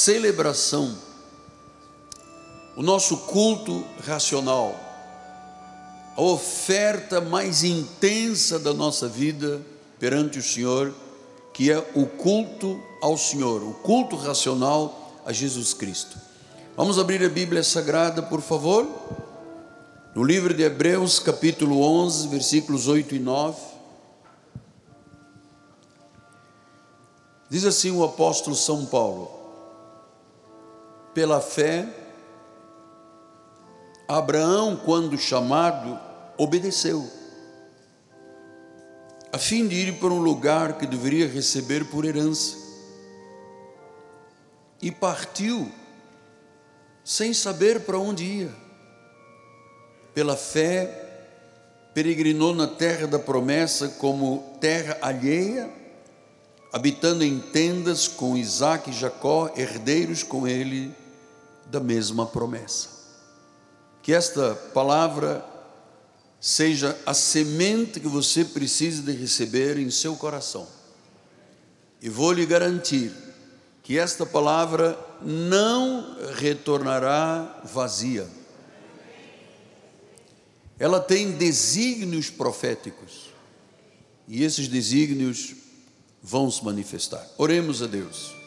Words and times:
celebração, 0.00 0.96
o 2.74 2.82
nosso 2.82 3.18
culto 3.18 3.84
racional, 4.06 4.74
a 6.16 6.22
oferta 6.22 7.20
mais 7.20 7.62
intensa 7.64 8.58
da 8.58 8.72
nossa 8.72 9.06
vida 9.06 9.60
perante 9.98 10.38
o 10.38 10.42
Senhor, 10.42 10.94
que 11.52 11.70
é 11.70 11.78
o 11.94 12.06
culto 12.06 12.80
ao 13.02 13.18
Senhor, 13.18 13.62
o 13.62 13.74
culto 13.74 14.16
racional 14.16 15.20
a 15.26 15.32
Jesus 15.34 15.74
Cristo. 15.74 16.18
Vamos 16.74 16.98
abrir 16.98 17.22
a 17.22 17.28
Bíblia 17.28 17.62
Sagrada, 17.62 18.22
por 18.22 18.40
favor, 18.40 18.88
no 20.14 20.24
livro 20.24 20.54
de 20.54 20.62
Hebreus, 20.62 21.18
capítulo 21.18 21.82
11, 21.82 22.28
versículos 22.28 22.88
8 22.88 23.16
e 23.16 23.18
9. 23.18 23.60
Diz 27.50 27.66
assim 27.66 27.90
o 27.90 28.02
apóstolo 28.02 28.56
São 28.56 28.86
Paulo: 28.86 29.39
pela 31.14 31.40
fé, 31.40 31.86
Abraão, 34.08 34.76
quando 34.76 35.16
chamado, 35.16 35.98
obedeceu, 36.36 37.08
a 39.32 39.38
fim 39.38 39.68
de 39.68 39.76
ir 39.76 39.98
para 39.98 40.08
um 40.08 40.20
lugar 40.20 40.78
que 40.78 40.86
deveria 40.86 41.28
receber 41.28 41.84
por 41.84 42.04
herança, 42.04 42.56
e 44.82 44.90
partiu, 44.90 45.70
sem 47.04 47.34
saber 47.34 47.80
para 47.80 47.98
onde 47.98 48.24
ia. 48.24 48.54
Pela 50.14 50.36
fé, 50.36 51.08
peregrinou 51.94 52.54
na 52.54 52.66
terra 52.66 53.06
da 53.06 53.18
promessa 53.18 53.88
como 53.88 54.56
terra 54.60 54.98
alheia 55.02 55.80
habitando 56.72 57.24
em 57.24 57.38
tendas 57.38 58.06
com 58.06 58.36
Isaac 58.36 58.90
e 58.90 58.92
Jacó, 58.92 59.50
herdeiros 59.56 60.22
com 60.22 60.46
ele 60.46 60.94
da 61.70 61.80
mesma 61.80 62.26
promessa. 62.26 62.88
Que 64.02 64.12
esta 64.12 64.54
palavra 64.74 65.44
seja 66.40 66.98
a 67.04 67.14
semente 67.14 68.00
que 68.00 68.08
você 68.08 68.44
precisa 68.44 69.02
de 69.02 69.12
receber 69.12 69.78
em 69.78 69.90
seu 69.90 70.16
coração. 70.16 70.66
E 72.00 72.08
vou 72.08 72.32
lhe 72.32 72.46
garantir 72.46 73.12
que 73.82 73.98
esta 73.98 74.24
palavra 74.24 74.98
não 75.22 76.16
retornará 76.34 77.60
vazia. 77.64 78.26
Ela 80.78 80.98
tem 80.98 81.32
desígnios 81.32 82.30
proféticos. 82.30 83.30
E 84.26 84.42
esses 84.42 84.66
desígnios 84.66 85.54
vão 86.22 86.50
se 86.50 86.64
manifestar. 86.64 87.26
Oremos 87.36 87.82
a 87.82 87.86
Deus. 87.86 88.39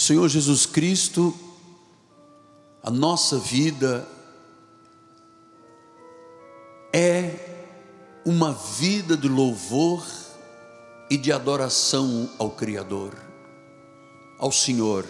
Senhor 0.00 0.30
Jesus 0.30 0.64
Cristo, 0.64 1.38
a 2.82 2.90
nossa 2.90 3.38
vida 3.38 4.08
é 6.90 7.34
uma 8.24 8.50
vida 8.54 9.14
de 9.14 9.28
louvor 9.28 10.02
e 11.10 11.18
de 11.18 11.30
adoração 11.30 12.30
ao 12.38 12.52
Criador, 12.52 13.14
ao 14.38 14.50
Senhor, 14.50 15.04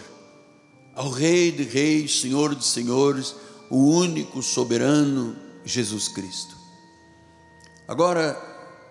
ao 0.93 1.09
Rei 1.09 1.53
de 1.53 1.63
Reis, 1.63 2.19
Senhor 2.19 2.53
de 2.53 2.65
Senhores, 2.65 3.33
o 3.69 3.77
único 3.77 4.43
soberano 4.43 5.37
Jesus 5.63 6.09
Cristo. 6.09 6.53
Agora, 7.87 8.37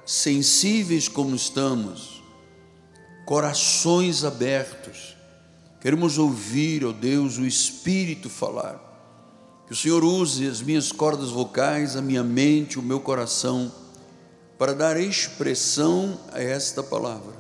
sensíveis 0.06 1.08
como 1.08 1.36
estamos, 1.36 2.22
corações 3.26 4.24
abertos, 4.24 5.19
queremos 5.80 6.18
ouvir, 6.18 6.84
ó 6.84 6.92
Deus, 6.92 7.38
o 7.38 7.46
Espírito 7.46 8.28
falar. 8.28 8.88
Que 9.66 9.72
o 9.72 9.76
Senhor 9.76 10.02
use 10.02 10.46
as 10.48 10.60
minhas 10.60 10.90
cordas 10.90 11.30
vocais, 11.30 11.96
a 11.96 12.02
minha 12.02 12.24
mente, 12.24 12.78
o 12.78 12.82
meu 12.82 13.00
coração, 13.00 13.72
para 14.58 14.74
dar 14.74 14.98
expressão 14.98 16.20
a 16.32 16.40
esta 16.40 16.82
palavra. 16.82 17.34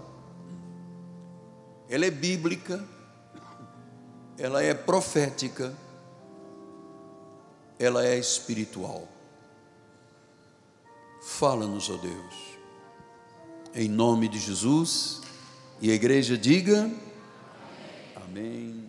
Ela 1.88 2.06
é 2.06 2.10
bíblica, 2.10 2.84
ela 4.38 4.62
é 4.62 4.72
profética, 4.72 5.74
ela 7.78 8.06
é 8.06 8.16
espiritual. 8.16 9.08
Fala-nos, 11.20 11.90
ó 11.90 11.96
Deus. 11.96 12.34
Em 13.74 13.88
nome 13.88 14.28
de 14.28 14.38
Jesus. 14.38 15.20
E 15.80 15.90
a 15.90 15.94
igreja 15.94 16.38
diga: 16.38 16.90
Amém. 18.30 18.88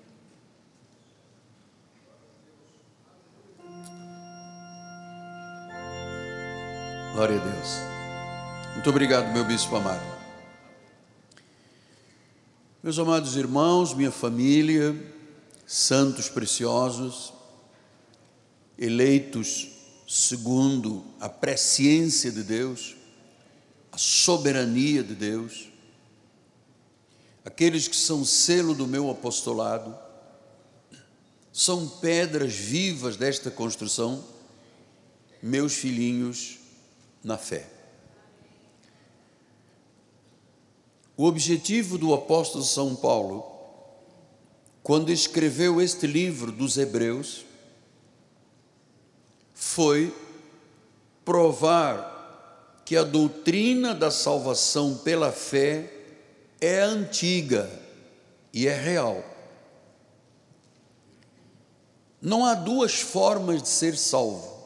Glória 7.14 7.42
a 7.42 7.44
Deus. 7.44 7.68
Muito 8.76 8.88
obrigado, 8.92 9.34
meu 9.34 9.44
bispo 9.44 9.76
amado. 9.76 10.06
Meus 12.84 13.00
amados 13.00 13.36
irmãos, 13.36 13.96
minha 13.96 14.12
família, 14.12 14.96
santos 15.66 16.30
preciosos, 16.30 17.34
eleitos 18.78 19.70
segundo 20.08 21.04
a 21.20 21.28
presciência 21.28 22.32
de 22.32 22.44
Deus, 22.44 22.96
a 23.92 23.98
soberania 23.98 25.04
de 25.04 25.16
Deus, 25.16 25.71
aqueles 27.44 27.88
que 27.88 27.96
são 27.96 28.24
selo 28.24 28.74
do 28.74 28.88
meu 28.88 29.10
apostolado, 29.10 29.98
são 31.52 31.88
pedras 31.88 32.54
vivas 32.54 33.18
desta 33.18 33.52
construção, 33.52 34.24
meus 35.42 35.74
filhinhos 35.74 36.60
na 37.24 37.38
fé. 37.38 37.68
O 41.18 41.26
objetivo 41.26 41.98
do 41.98 42.14
apóstolo 42.14 42.64
São 42.64 42.96
Paulo, 42.96 43.46
quando 44.82 45.12
escreveu 45.12 45.82
este 45.82 46.08
livro 46.08 46.52
dos 46.52 46.78
Hebreus, 46.78 47.46
foi 49.54 50.16
provar 51.24 52.82
que 52.86 52.96
a 52.98 53.04
doutrina 53.04 53.94
da 53.94 54.10
salvação 54.10 54.98
pela 54.98 55.32
fé 55.32 56.01
é 56.62 56.80
antiga 56.80 57.68
e 58.54 58.68
é 58.68 58.80
real. 58.80 59.26
Não 62.22 62.46
há 62.46 62.54
duas 62.54 63.02
formas 63.02 63.64
de 63.64 63.68
ser 63.68 63.98
salvo. 63.98 64.62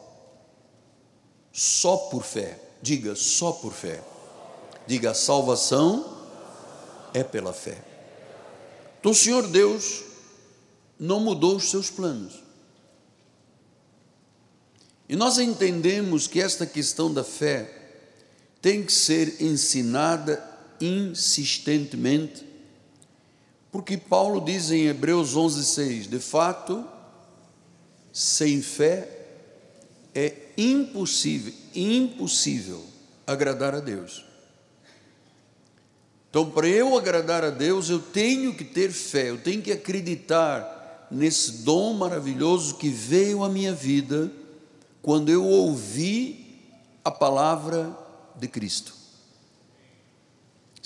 Só 1.50 1.96
por 1.96 2.22
fé. 2.22 2.60
Diga, 2.82 3.16
só 3.16 3.50
por 3.52 3.72
fé. 3.72 4.02
Diga, 4.86 5.12
a 5.12 5.14
salvação 5.14 6.18
é 7.14 7.24
pela 7.24 7.54
fé. 7.54 7.82
Então 9.00 9.12
o 9.12 9.14
Senhor 9.14 9.48
Deus 9.48 10.04
não 11.00 11.18
mudou 11.18 11.56
os 11.56 11.70
seus 11.70 11.88
planos. 11.88 12.44
E 15.08 15.16
nós 15.16 15.38
entendemos 15.38 16.26
que 16.26 16.40
esta 16.42 16.66
questão 16.66 17.12
da 17.12 17.24
fé 17.24 17.72
tem 18.60 18.84
que 18.84 18.92
ser 18.92 19.40
ensinada 19.40 20.55
insistentemente, 20.80 22.44
porque 23.70 23.96
Paulo 23.96 24.40
diz 24.40 24.70
em 24.70 24.86
Hebreus 24.86 25.34
11:6, 25.34 26.06
de 26.08 26.18
fato, 26.18 26.84
sem 28.12 28.62
fé 28.62 29.16
é 30.14 30.32
impossível, 30.56 31.52
impossível 31.74 32.82
agradar 33.26 33.74
a 33.74 33.80
Deus. 33.80 34.24
Então, 36.30 36.50
para 36.50 36.66
eu 36.66 36.96
agradar 36.96 37.44
a 37.44 37.50
Deus, 37.50 37.90
eu 37.90 37.98
tenho 37.98 38.54
que 38.54 38.64
ter 38.64 38.90
fé, 38.90 39.30
eu 39.30 39.38
tenho 39.38 39.60
que 39.60 39.72
acreditar 39.72 41.06
nesse 41.10 41.58
dom 41.62 41.92
maravilhoso 41.94 42.76
que 42.76 42.88
veio 42.88 43.44
à 43.44 43.48
minha 43.48 43.72
vida 43.72 44.32
quando 45.02 45.30
eu 45.30 45.44
ouvi 45.44 46.60
a 47.04 47.10
palavra 47.10 47.96
de 48.34 48.48
Cristo. 48.48 48.95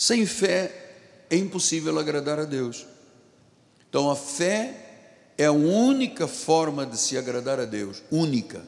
Sem 0.00 0.24
fé 0.24 1.26
é 1.28 1.36
impossível 1.36 1.98
agradar 1.98 2.38
a 2.38 2.46
Deus. 2.46 2.86
Então 3.86 4.10
a 4.10 4.16
fé 4.16 5.34
é 5.36 5.44
a 5.44 5.52
única 5.52 6.26
forma 6.26 6.86
de 6.86 6.96
se 6.96 7.18
agradar 7.18 7.60
a 7.60 7.66
Deus, 7.66 8.02
única. 8.10 8.64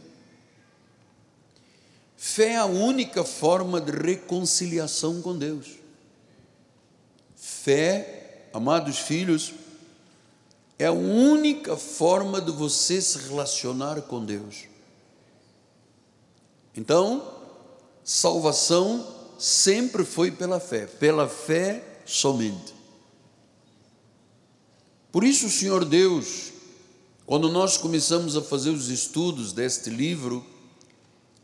Fé 2.18 2.48
é 2.48 2.56
a 2.58 2.66
única 2.66 3.24
forma 3.24 3.80
de 3.80 3.92
reconciliação 3.92 5.22
com 5.22 5.38
Deus. 5.38 5.78
Fé, 7.34 8.48
amados 8.52 8.98
filhos, 8.98 9.54
é 10.78 10.84
a 10.84 10.92
única 10.92 11.78
forma 11.78 12.42
de 12.42 12.52
você 12.52 13.00
se 13.00 13.16
relacionar 13.20 14.02
com 14.02 14.22
Deus. 14.22 14.64
Então, 16.76 17.26
salvação 18.04 19.21
sempre 19.42 20.04
foi 20.04 20.30
pela 20.30 20.60
fé, 20.60 20.86
pela 20.86 21.28
fé 21.28 21.82
somente. 22.06 22.72
Por 25.10 25.24
isso, 25.24 25.50
Senhor 25.50 25.84
Deus, 25.84 26.52
quando 27.26 27.50
nós 27.50 27.76
começamos 27.76 28.36
a 28.36 28.42
fazer 28.42 28.70
os 28.70 28.88
estudos 28.88 29.52
deste 29.52 29.90
livro, 29.90 30.46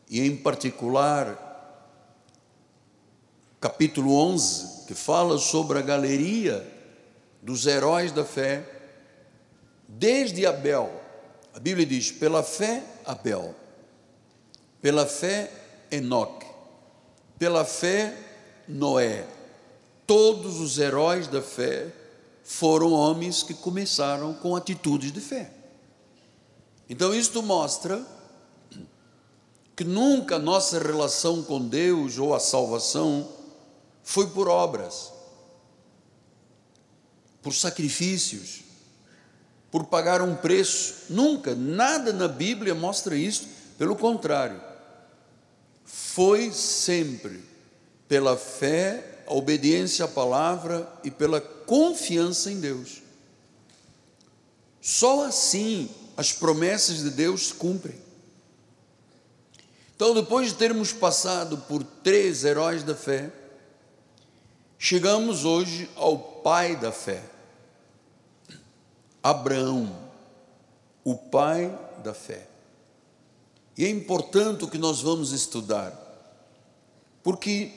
e 0.09 0.21
em 0.21 0.37
particular, 0.37 1.37
capítulo 3.61 4.15
11, 4.15 4.87
que 4.87 4.94
fala 4.94 5.37
sobre 5.37 5.81
a 5.81 5.83
galeria 5.83 6.65
dos 7.43 7.67
heróis 7.67 8.12
da 8.12 8.25
fé, 8.25 8.65
desde 9.89 10.47
Abel, 10.47 10.89
a 11.53 11.59
Bíblia 11.59 11.85
diz: 11.85 12.12
pela 12.12 12.44
fé, 12.44 12.81
Abel, 13.05 13.56
pela 14.81 15.05
fé, 15.05 15.51
Enoque, 15.91 16.48
pela 17.38 17.64
fé, 17.64 18.17
Noé. 18.67 19.26
Todos 20.06 20.58
os 20.61 20.79
heróis 20.79 21.29
da 21.29 21.40
fé 21.40 21.93
foram 22.43 22.93
homens 22.93 23.43
que 23.43 23.55
começaram 23.55 24.35
com 24.35 24.56
atitudes 24.56 25.12
de 25.12 25.20
fé. 25.20 25.52
Então, 26.88 27.14
isto 27.14 27.43
mostra 27.43 28.05
que 29.76 29.85
nunca 29.85 30.37
a 30.37 30.38
nossa 30.38 30.79
relação 30.79 31.43
com 31.43 31.61
Deus 31.61 32.19
ou 32.19 32.35
a 32.35 32.40
salvação 32.40 33.29
foi 34.02 34.26
por 34.29 34.49
obras, 34.49 35.12
por 37.43 37.52
sacrifícios, 37.52 38.62
por 39.70 39.84
pagar 39.84 40.23
um 40.23 40.34
preço. 40.34 40.94
Nunca, 41.11 41.55
nada 41.55 42.12
na 42.12 42.26
Bíblia 42.26 42.75
mostra 42.75 43.14
isso. 43.14 43.46
Pelo 43.76 43.94
contrário, 43.94 44.61
foi 46.19 46.50
sempre 46.50 47.41
pela 48.09 48.37
fé, 48.37 49.23
a 49.25 49.35
obediência 49.35 50.05
à 50.05 50.09
palavra 50.09 50.93
e 51.05 51.12
pela 51.12 51.41
confiança 51.41 52.50
em 52.50 52.59
Deus. 52.59 53.03
Só 54.82 55.26
assim 55.26 55.88
as 56.17 56.32
promessas 56.32 57.05
de 57.05 57.11
Deus 57.11 57.47
se 57.47 57.55
cumprem. 57.55 57.94
Então, 59.94 60.12
depois 60.12 60.49
de 60.49 60.55
termos 60.55 60.93
passado 60.93 61.56
por 61.56 61.85
três 61.85 62.43
heróis 62.43 62.82
da 62.82 62.97
fé, 62.97 63.31
chegamos 64.76 65.44
hoje 65.44 65.88
ao 65.94 66.19
pai 66.19 66.75
da 66.75 66.91
fé, 66.91 67.23
Abraão, 69.23 69.97
o 71.05 71.15
pai 71.15 71.73
da 72.03 72.12
fé. 72.12 72.49
E 73.76 73.85
é 73.85 73.88
importante 73.88 74.65
o 74.65 74.69
que 74.69 74.79
nós 74.79 75.00
vamos 75.00 75.31
estudar, 75.31 76.07
porque 77.23 77.70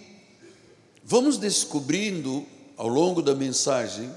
vamos 1.04 1.38
descobrindo 1.38 2.46
ao 2.78 2.88
longo 2.88 3.22
da 3.22 3.36
mensagem 3.36 4.12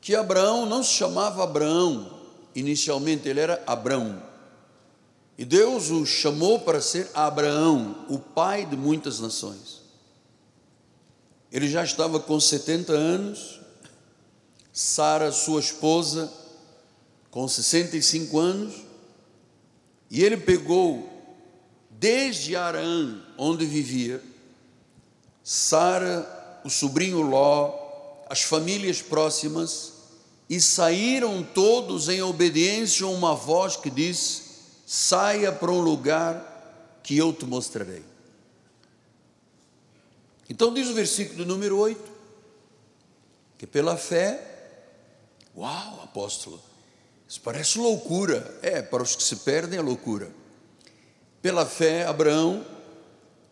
que 0.00 0.14
Abraão 0.14 0.66
não 0.66 0.82
se 0.82 0.92
chamava 0.92 1.42
Abraão, 1.42 2.20
inicialmente 2.54 3.28
ele 3.28 3.40
era 3.40 3.62
Abrão. 3.66 4.22
E 5.36 5.44
Deus 5.44 5.90
o 5.90 6.06
chamou 6.06 6.60
para 6.60 6.80
ser 6.80 7.10
Abraão, 7.12 8.06
o 8.08 8.18
pai 8.18 8.64
de 8.64 8.76
muitas 8.76 9.20
nações. 9.20 9.82
Ele 11.50 11.68
já 11.68 11.82
estava 11.84 12.20
com 12.20 12.38
70 12.38 12.92
anos, 12.92 13.60
Sara, 14.72 15.32
sua 15.32 15.60
esposa, 15.60 16.32
com 17.30 17.48
65 17.48 18.38
anos, 18.38 18.74
e 20.10 20.22
ele 20.22 20.36
pegou 20.36 21.15
desde 21.98 22.56
Arã, 22.56 23.20
onde 23.38 23.64
vivia, 23.64 24.22
Sara, 25.42 26.60
o 26.64 26.70
sobrinho 26.70 27.20
Ló, 27.22 27.72
as 28.28 28.42
famílias 28.42 29.00
próximas, 29.00 29.92
e 30.48 30.60
saíram 30.60 31.42
todos 31.42 32.08
em 32.08 32.22
obediência 32.22 33.06
a 33.06 33.10
uma 33.10 33.34
voz 33.34 33.76
que 33.76 33.90
disse: 33.90 34.42
saia 34.86 35.50
para 35.52 35.70
um 35.70 35.80
lugar 35.80 37.00
que 37.02 37.16
eu 37.16 37.32
te 37.32 37.44
mostrarei. 37.44 38.04
Então 40.48 40.72
diz 40.72 40.88
o 40.88 40.94
versículo 40.94 41.44
número 41.44 41.78
8, 41.78 42.00
que 43.58 43.66
pela 43.66 43.96
fé, 43.96 44.40
uau, 45.56 46.00
apóstolo, 46.02 46.60
isso 47.28 47.40
parece 47.40 47.78
loucura. 47.78 48.58
É, 48.62 48.80
para 48.80 49.02
os 49.02 49.16
que 49.16 49.22
se 49.22 49.36
perdem 49.36 49.78
é 49.78 49.82
loucura. 49.82 50.30
Pela 51.40 51.64
fé, 51.64 52.04
Abraão, 52.06 52.64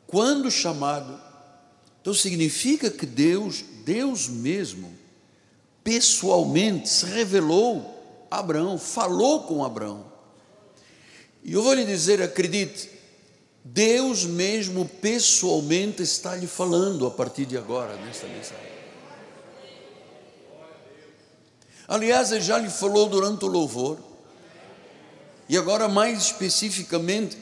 quando 0.07 0.51
chamado, 0.51 1.21
então 2.01 2.13
significa 2.13 2.91
que 2.91 3.07
Deus, 3.07 3.65
Deus 3.85 4.29
mesmo, 4.29 4.93
pessoalmente 5.83 6.89
se 6.89 7.07
revelou 7.07 8.27
a 8.31 8.39
Abraão, 8.39 8.79
falou 8.79 9.45
com 9.45 9.65
Abraão. 9.65 10.05
E 11.43 11.53
eu 11.53 11.63
vou 11.63 11.75
lhe 11.75 11.85
dizer, 11.85 12.23
acredite, 12.23 12.91
Deus 13.63 14.25
mesmo 14.25 14.87
pessoalmente 14.87 16.03
está 16.03 16.35
lhe 16.35 16.47
falando 16.47 17.07
a 17.07 17.11
partir 17.11 17.47
de 17.47 17.57
agora, 17.57 17.97
nesta 17.97 18.27
mensagem. 18.27 18.75
Aliás, 21.87 22.33
ele 22.33 22.41
já 22.41 22.59
lhe 22.59 22.71
falou 22.71 23.09
durante 23.09 23.45
o 23.45 23.49
louvor, 23.49 23.99
e 25.49 25.57
agora 25.59 25.89
mais 25.89 26.23
especificamente 26.23 27.37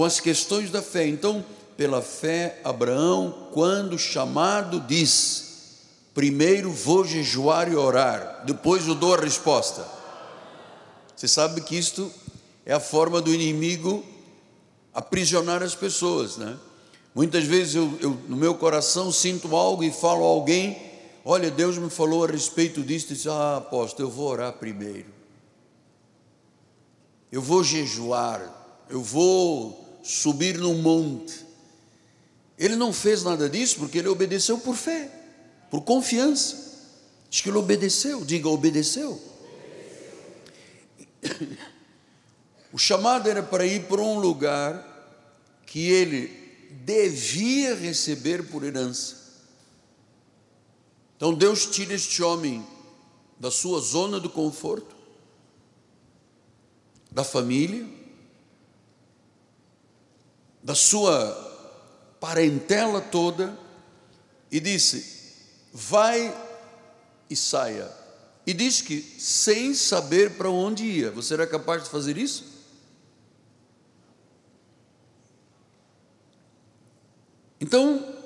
com 0.00 0.04
as 0.06 0.18
questões 0.18 0.70
da 0.70 0.80
fé. 0.80 1.06
Então, 1.06 1.44
pela 1.76 2.00
fé, 2.00 2.58
Abraão, 2.64 3.48
quando 3.52 3.98
chamado, 3.98 4.80
disse: 4.80 5.44
Primeiro 6.14 6.72
vou 6.72 7.04
jejuar 7.04 7.70
e 7.70 7.76
orar, 7.76 8.44
depois 8.46 8.88
eu 8.88 8.94
dou 8.94 9.12
a 9.12 9.20
resposta. 9.20 9.86
Você 11.14 11.28
sabe 11.28 11.60
que 11.60 11.76
isto 11.76 12.10
é 12.64 12.72
a 12.72 12.80
forma 12.80 13.20
do 13.20 13.30
inimigo 13.30 14.02
aprisionar 14.94 15.62
as 15.62 15.74
pessoas, 15.74 16.38
né? 16.38 16.56
Muitas 17.14 17.44
vezes 17.44 17.74
eu, 17.74 17.98
eu, 18.00 18.18
no 18.26 18.38
meu 18.38 18.54
coração 18.54 19.12
sinto 19.12 19.54
algo 19.54 19.84
e 19.84 19.90
falo 19.90 20.24
a 20.24 20.28
alguém: 20.28 20.80
Olha, 21.26 21.50
Deus 21.50 21.76
me 21.76 21.90
falou 21.90 22.24
a 22.24 22.28
respeito 22.28 22.82
disso. 22.82 23.12
E 23.12 23.16
diz: 23.16 23.26
Ah, 23.26 23.58
apóstolo, 23.58 24.08
eu 24.08 24.10
vou 24.10 24.28
orar 24.28 24.54
primeiro. 24.54 25.12
Eu 27.30 27.42
vou 27.42 27.62
jejuar. 27.62 28.56
Eu 28.88 29.02
vou 29.02 29.89
subir 30.02 30.58
no 30.58 30.74
monte. 30.74 31.46
Ele 32.58 32.76
não 32.76 32.92
fez 32.92 33.22
nada 33.22 33.48
disso 33.48 33.76
porque 33.78 33.98
ele 33.98 34.08
obedeceu 34.08 34.58
por 34.58 34.76
fé, 34.76 35.10
por 35.70 35.82
confiança. 35.82 36.70
Diz 37.30 37.40
que 37.40 37.48
ele 37.48 37.58
obedeceu. 37.58 38.24
Diga, 38.24 38.48
obedeceu. 38.48 39.20
obedeceu. 41.22 41.56
O 42.72 42.78
chamado 42.78 43.28
era 43.28 43.42
para 43.42 43.66
ir 43.66 43.86
para 43.86 44.00
um 44.00 44.18
lugar 44.18 44.86
que 45.66 45.90
ele 45.90 46.28
devia 46.84 47.74
receber 47.74 48.46
por 48.48 48.64
herança. 48.64 49.16
Então 51.16 51.34
Deus 51.34 51.66
tira 51.66 51.94
este 51.94 52.22
homem 52.22 52.66
da 53.38 53.50
sua 53.50 53.80
zona 53.80 54.20
do 54.20 54.30
conforto, 54.30 54.94
da 57.10 57.24
família, 57.24 57.86
da 60.62 60.74
sua 60.74 61.48
parentela 62.20 63.00
toda, 63.00 63.58
e 64.50 64.60
disse: 64.60 65.20
Vai 65.72 66.34
e 67.28 67.36
saia. 67.36 67.90
E 68.46 68.52
diz 68.52 68.80
que 68.80 69.00
sem 69.00 69.74
saber 69.74 70.36
para 70.36 70.50
onde 70.50 70.84
ia, 70.84 71.10
você 71.10 71.34
era 71.34 71.46
capaz 71.46 71.84
de 71.84 71.90
fazer 71.90 72.16
isso? 72.18 72.44
Então, 77.60 78.16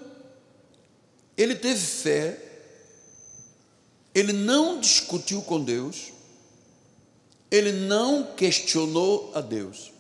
ele 1.37 1.57
teve 1.57 1.85
fé, 1.85 2.41
ele 4.14 4.33
não 4.33 4.79
discutiu 4.79 5.43
com 5.43 5.62
Deus, 5.62 6.12
ele 7.50 7.73
não 7.73 8.35
questionou 8.35 9.33
a 9.35 9.41
Deus. 9.41 9.94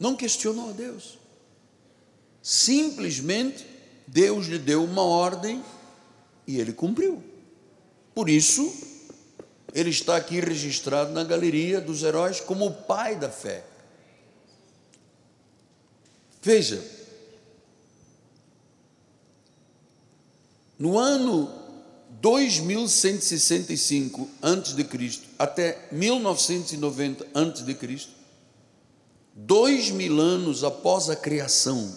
Não 0.00 0.16
questionou 0.16 0.70
a 0.70 0.72
Deus. 0.72 1.18
Simplesmente 2.42 3.64
Deus 4.06 4.46
lhe 4.46 4.58
deu 4.58 4.82
uma 4.82 5.02
ordem 5.02 5.62
e 6.46 6.58
ele 6.58 6.72
cumpriu. 6.72 7.22
Por 8.12 8.28
isso, 8.28 8.72
ele 9.72 9.90
está 9.90 10.16
aqui 10.16 10.40
registrado 10.40 11.12
na 11.12 11.22
galeria 11.22 11.80
dos 11.80 12.02
heróis 12.02 12.40
como 12.40 12.66
o 12.66 12.74
pai 12.74 13.14
da 13.14 13.30
fé. 13.30 13.64
Veja, 16.42 16.82
No 20.80 20.98
ano 20.98 21.48
2165 22.22 24.28
a.C. 24.40 25.20
até 25.38 25.86
1990 25.92 27.26
a.C., 27.34 28.08
dois 29.46 29.90
mil 29.90 30.20
anos 30.20 30.64
após 30.64 31.08
a 31.08 31.16
criação, 31.16 31.94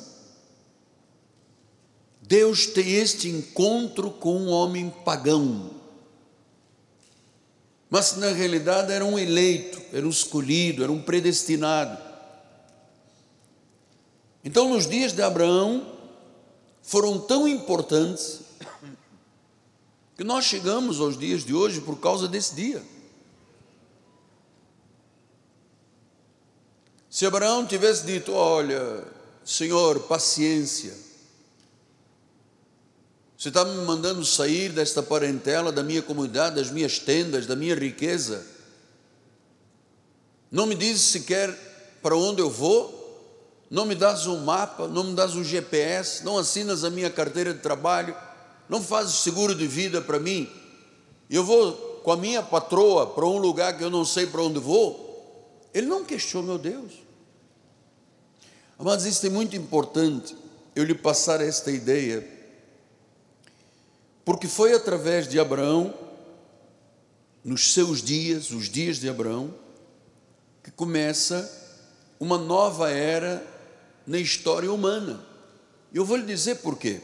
Deus 2.22 2.66
tem 2.68 2.94
este 2.94 3.30
encontro 3.30 4.10
com 4.10 4.36
um 4.36 4.50
homem 4.50 4.90
pagão. 4.90 5.72
Mas 7.90 8.16
na 8.18 8.30
realidade 8.30 8.92
era 8.92 9.06
um 9.06 9.20
eleito, 9.20 9.82
era 9.92 10.06
um 10.06 10.10
escolhido, 10.10 10.84
era 10.84 10.92
um 10.92 11.02
predestinado. 11.02 12.02
Então, 14.44 14.70
nos 14.70 14.88
dias 14.88 15.14
de 15.14 15.22
Abraão, 15.22 15.86
foram 16.82 17.20
tão 17.20 17.48
importantes 17.48 18.42
que 20.18 20.24
nós 20.24 20.46
chegamos 20.46 21.00
aos 21.00 21.18
dias 21.18 21.46
de 21.46 21.54
hoje 21.54 21.82
por 21.82 22.00
causa 22.00 22.28
desse 22.28 22.56
dia. 22.56 22.84
Se 27.14 27.28
Abraão 27.28 27.64
tivesse 27.64 28.08
dito: 28.08 28.34
Olha, 28.34 29.04
Senhor, 29.46 30.00
paciência, 30.00 30.98
você 33.38 33.50
está 33.50 33.64
me 33.64 33.86
mandando 33.86 34.26
sair 34.26 34.72
desta 34.72 35.04
parentela, 35.04 35.72
da 35.72 35.84
minha 35.84 36.02
comunidade, 36.02 36.56
das 36.56 36.72
minhas 36.72 36.98
tendas, 36.98 37.46
da 37.46 37.56
minha 37.56 37.76
riqueza, 37.76 38.44
não 40.52 40.66
me 40.66 40.74
diz 40.74 41.02
sequer 41.02 41.56
para 42.02 42.18
onde 42.18 42.42
eu 42.42 42.50
vou, 42.50 43.22
não 43.70 43.86
me 43.86 43.94
dás 43.94 44.26
um 44.26 44.40
mapa, 44.40 44.88
não 44.88 45.04
me 45.04 45.14
dás 45.14 45.36
um 45.36 45.44
GPS, 45.44 46.26
não 46.26 46.40
assinas 46.40 46.84
a 46.84 46.90
minha 46.90 47.12
carteira 47.12 47.54
de 47.54 47.60
trabalho, 47.60 48.18
não 48.68 48.82
fazes 48.82 49.18
seguro 49.18 49.54
de 49.54 49.68
vida 49.68 50.02
para 50.02 50.18
mim. 50.18 50.50
Eu 51.30 51.44
vou 51.44 51.74
com 52.04 52.12
a 52.12 52.18
minha 52.18 52.42
patroa 52.42 53.06
para 53.06 53.24
um 53.24 53.38
lugar 53.38 53.78
que 53.78 53.84
eu 53.84 53.92
não 53.92 54.04
sei 54.04 54.26
para 54.26 54.42
onde 54.42 54.58
vou. 54.58 55.04
Ele 55.76 55.86
não 55.86 56.04
questionou 56.04 56.58
meu 56.58 56.58
Deus. 56.58 57.03
Mas 58.84 59.06
isso 59.06 59.26
é 59.26 59.30
muito 59.30 59.56
importante 59.56 60.36
eu 60.76 60.84
lhe 60.84 60.94
passar 60.94 61.40
esta 61.40 61.72
ideia, 61.72 62.28
porque 64.26 64.46
foi 64.46 64.74
através 64.74 65.26
de 65.26 65.40
Abraão, 65.40 65.94
nos 67.46 67.74
seus 67.74 68.02
dias, 68.02 68.52
os 68.52 68.68
dias 68.70 68.98
de 68.98 69.08
Abraão, 69.08 69.54
que 70.62 70.70
começa 70.70 71.50
uma 72.20 72.38
nova 72.38 72.92
era 72.92 73.46
na 74.06 74.18
história 74.18 74.72
humana. 74.72 75.26
Eu 75.94 76.04
vou 76.04 76.18
lhe 76.18 76.26
dizer 76.26 76.56
por 76.56 76.78
quê. 76.78 77.00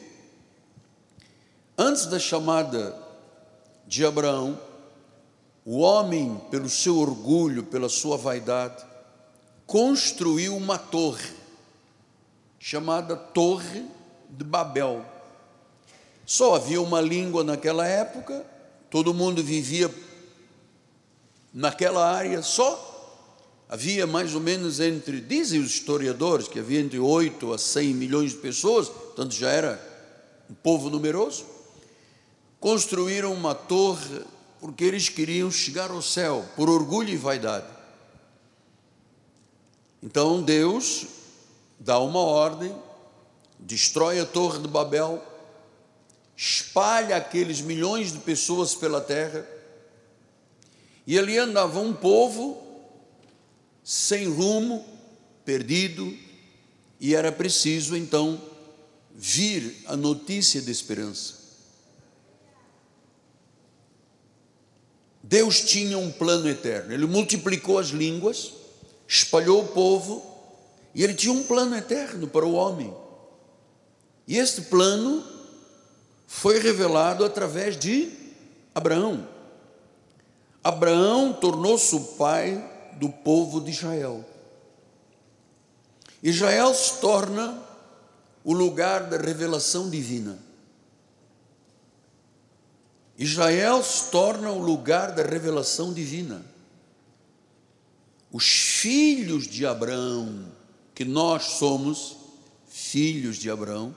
Antes 1.77 2.07
da 2.07 2.19
chamada 2.19 2.93
de 3.87 4.05
Abraão, 4.05 4.59
o 5.63 5.77
homem, 5.77 6.41
pelo 6.51 6.69
seu 6.69 6.97
orgulho, 6.97 7.63
pela 7.63 7.87
sua 7.87 8.17
vaidade, 8.17 8.83
construiu 9.65 10.57
uma 10.57 10.77
torre, 10.77 11.38
chamada 12.59 13.15
Torre 13.15 13.85
de 14.29 14.43
Babel. 14.43 15.03
Só 16.25 16.55
havia 16.55 16.81
uma 16.81 17.01
língua 17.01 17.43
naquela 17.43 17.87
época, 17.87 18.45
todo 18.91 19.13
mundo 19.13 19.43
vivia 19.43 19.89
naquela 21.53 22.11
área 22.13 22.41
só 22.43 22.89
Havia 23.69 24.07
mais 24.07 24.33
ou 24.33 24.41
menos 24.41 24.79
entre, 24.79 25.21
dizem 25.21 25.61
os 25.61 25.69
historiadores, 25.69 26.47
que 26.47 26.57
havia 26.57 26.79
entre 26.79 26.97
8 26.97 27.53
a 27.53 27.57
100 27.59 27.93
milhões 27.93 28.31
de 28.31 28.37
pessoas, 28.37 28.89
portanto 28.89 29.35
já 29.35 29.51
era 29.51 29.79
um 30.49 30.55
povo 30.55 30.89
numeroso. 30.89 31.45
Construíram 32.59 33.31
uma 33.31 33.53
torre 33.53 34.21
porque 34.59 34.83
eles 34.83 35.07
queriam 35.07 35.51
chegar 35.51 35.91
ao 35.91 36.01
céu, 36.01 36.43
por 36.55 36.67
orgulho 36.67 37.09
e 37.09 37.15
vaidade. 37.15 37.67
Então 40.01 40.41
Deus 40.41 41.05
dá 41.79 41.99
uma 41.99 42.19
ordem, 42.19 42.75
destrói 43.57 44.19
a 44.19 44.25
torre 44.25 44.59
de 44.59 44.67
Babel, 44.67 45.23
espalha 46.35 47.15
aqueles 47.15 47.61
milhões 47.61 48.11
de 48.11 48.19
pessoas 48.19 48.75
pela 48.75 48.99
terra, 48.99 49.47
e 51.07 51.17
ali 51.17 51.37
andava 51.37 51.79
um 51.79 51.93
povo 51.93 52.61
sem 53.83 54.27
rumo, 54.27 54.85
perdido, 55.43 56.15
e 56.99 57.15
era 57.15 57.31
preciso 57.31 57.95
então 57.95 58.39
vir 59.15 59.83
a 59.87 59.95
notícia 59.95 60.61
de 60.61 60.69
esperança. 60.69 61.39
Deus 65.23 65.61
tinha 65.61 65.97
um 65.97 66.11
plano 66.11 66.47
eterno, 66.47 66.93
Ele 66.93 67.05
multiplicou 67.05 67.77
as 67.77 67.87
línguas, 67.87 68.53
espalhou 69.07 69.63
o 69.63 69.67
povo, 69.67 70.38
e 70.93 71.03
Ele 71.03 71.13
tinha 71.13 71.33
um 71.33 71.43
plano 71.43 71.75
eterno 71.75 72.27
para 72.27 72.45
o 72.45 72.53
homem. 72.53 72.93
E 74.27 74.37
este 74.37 74.61
plano 74.61 75.23
foi 76.27 76.59
revelado 76.59 77.25
através 77.25 77.77
de 77.77 78.11
Abraão. 78.73 79.27
Abraão 80.63 81.33
tornou-se 81.33 81.95
o 81.95 82.01
pai 82.15 82.63
do 82.99 83.09
povo 83.09 83.61
de 83.61 83.71
Israel. 83.71 84.25
Israel 86.21 86.73
se 86.73 86.99
torna 86.99 87.59
o 88.43 88.53
lugar 88.53 89.09
da 89.09 89.17
revelação 89.17 89.89
divina. 89.89 90.37
Israel 93.17 93.83
se 93.83 94.11
torna 94.11 94.51
o 94.51 94.61
lugar 94.61 95.11
da 95.11 95.23
revelação 95.23 95.93
divina. 95.93 96.45
Os 98.31 98.47
filhos 98.47 99.47
de 99.47 99.65
Abraão, 99.65 100.51
que 100.99 101.05
nós 101.05 101.43
somos 101.43 102.17
filhos 102.67 103.37
de 103.37 103.49
Abraão, 103.49 103.95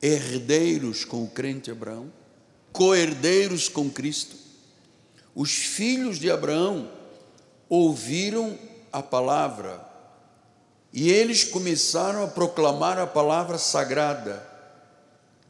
herdeiros 0.00 1.04
com 1.04 1.22
o 1.22 1.28
crente 1.28 1.70
Abraão, 1.70 2.10
co-herdeiros 2.72 3.68
com 3.68 3.90
Cristo, 3.90 4.34
os 5.34 5.50
filhos 5.52 6.18
de 6.18 6.30
Abraão 6.30 6.90
ouviram 7.68 8.58
a 8.90 9.02
palavra 9.02 9.86
e 10.90 11.10
eles 11.10 11.44
começaram 11.44 12.24
a 12.24 12.28
proclamar 12.28 12.98
a 12.98 13.06
palavra 13.06 13.58
sagrada. 13.58 14.42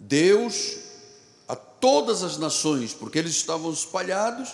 Deus 0.01 0.79
a 1.47 1.55
todas 1.55 2.25
as 2.25 2.39
nações, 2.39 2.93
porque 2.93 3.21
eles 3.21 3.37
estavam 3.37 3.73
espalhados, 3.73 4.53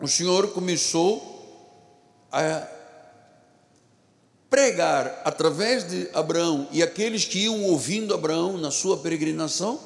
o 0.00 0.08
Senhor 0.08 0.54
começou 0.54 2.26
a 2.32 2.79
pregar 4.50 5.22
através 5.24 5.88
de 5.88 6.10
Abraão 6.12 6.68
e 6.72 6.82
aqueles 6.82 7.24
que 7.24 7.44
iam 7.44 7.62
ouvindo 7.62 8.12
Abraão 8.12 8.58
na 8.58 8.72
sua 8.72 8.98
peregrinação. 8.98 9.80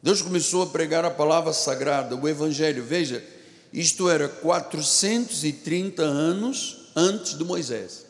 Deus 0.00 0.22
começou 0.22 0.62
a 0.62 0.66
pregar 0.68 1.04
a 1.04 1.10
palavra 1.10 1.52
sagrada, 1.52 2.14
o 2.14 2.28
Evangelho. 2.28 2.84
Veja, 2.84 3.24
isto 3.72 4.08
era 4.08 4.28
430 4.28 6.02
anos 6.02 6.92
antes 6.94 7.36
de 7.36 7.42
Moisés. 7.42 8.06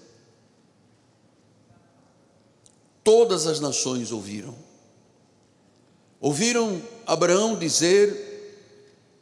Todas 3.02 3.46
as 3.46 3.60
nações 3.60 4.12
ouviram. 4.12 4.54
Ouviram 6.20 6.82
Abraão 7.06 7.58
dizer 7.58 8.32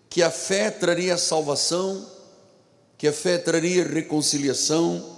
que 0.08 0.22
a 0.22 0.30
fé 0.30 0.70
traria 0.70 1.16
salvação, 1.16 2.08
que 2.98 3.06
a 3.06 3.12
fé 3.12 3.38
traria 3.38 3.84
reconciliação 3.84 5.11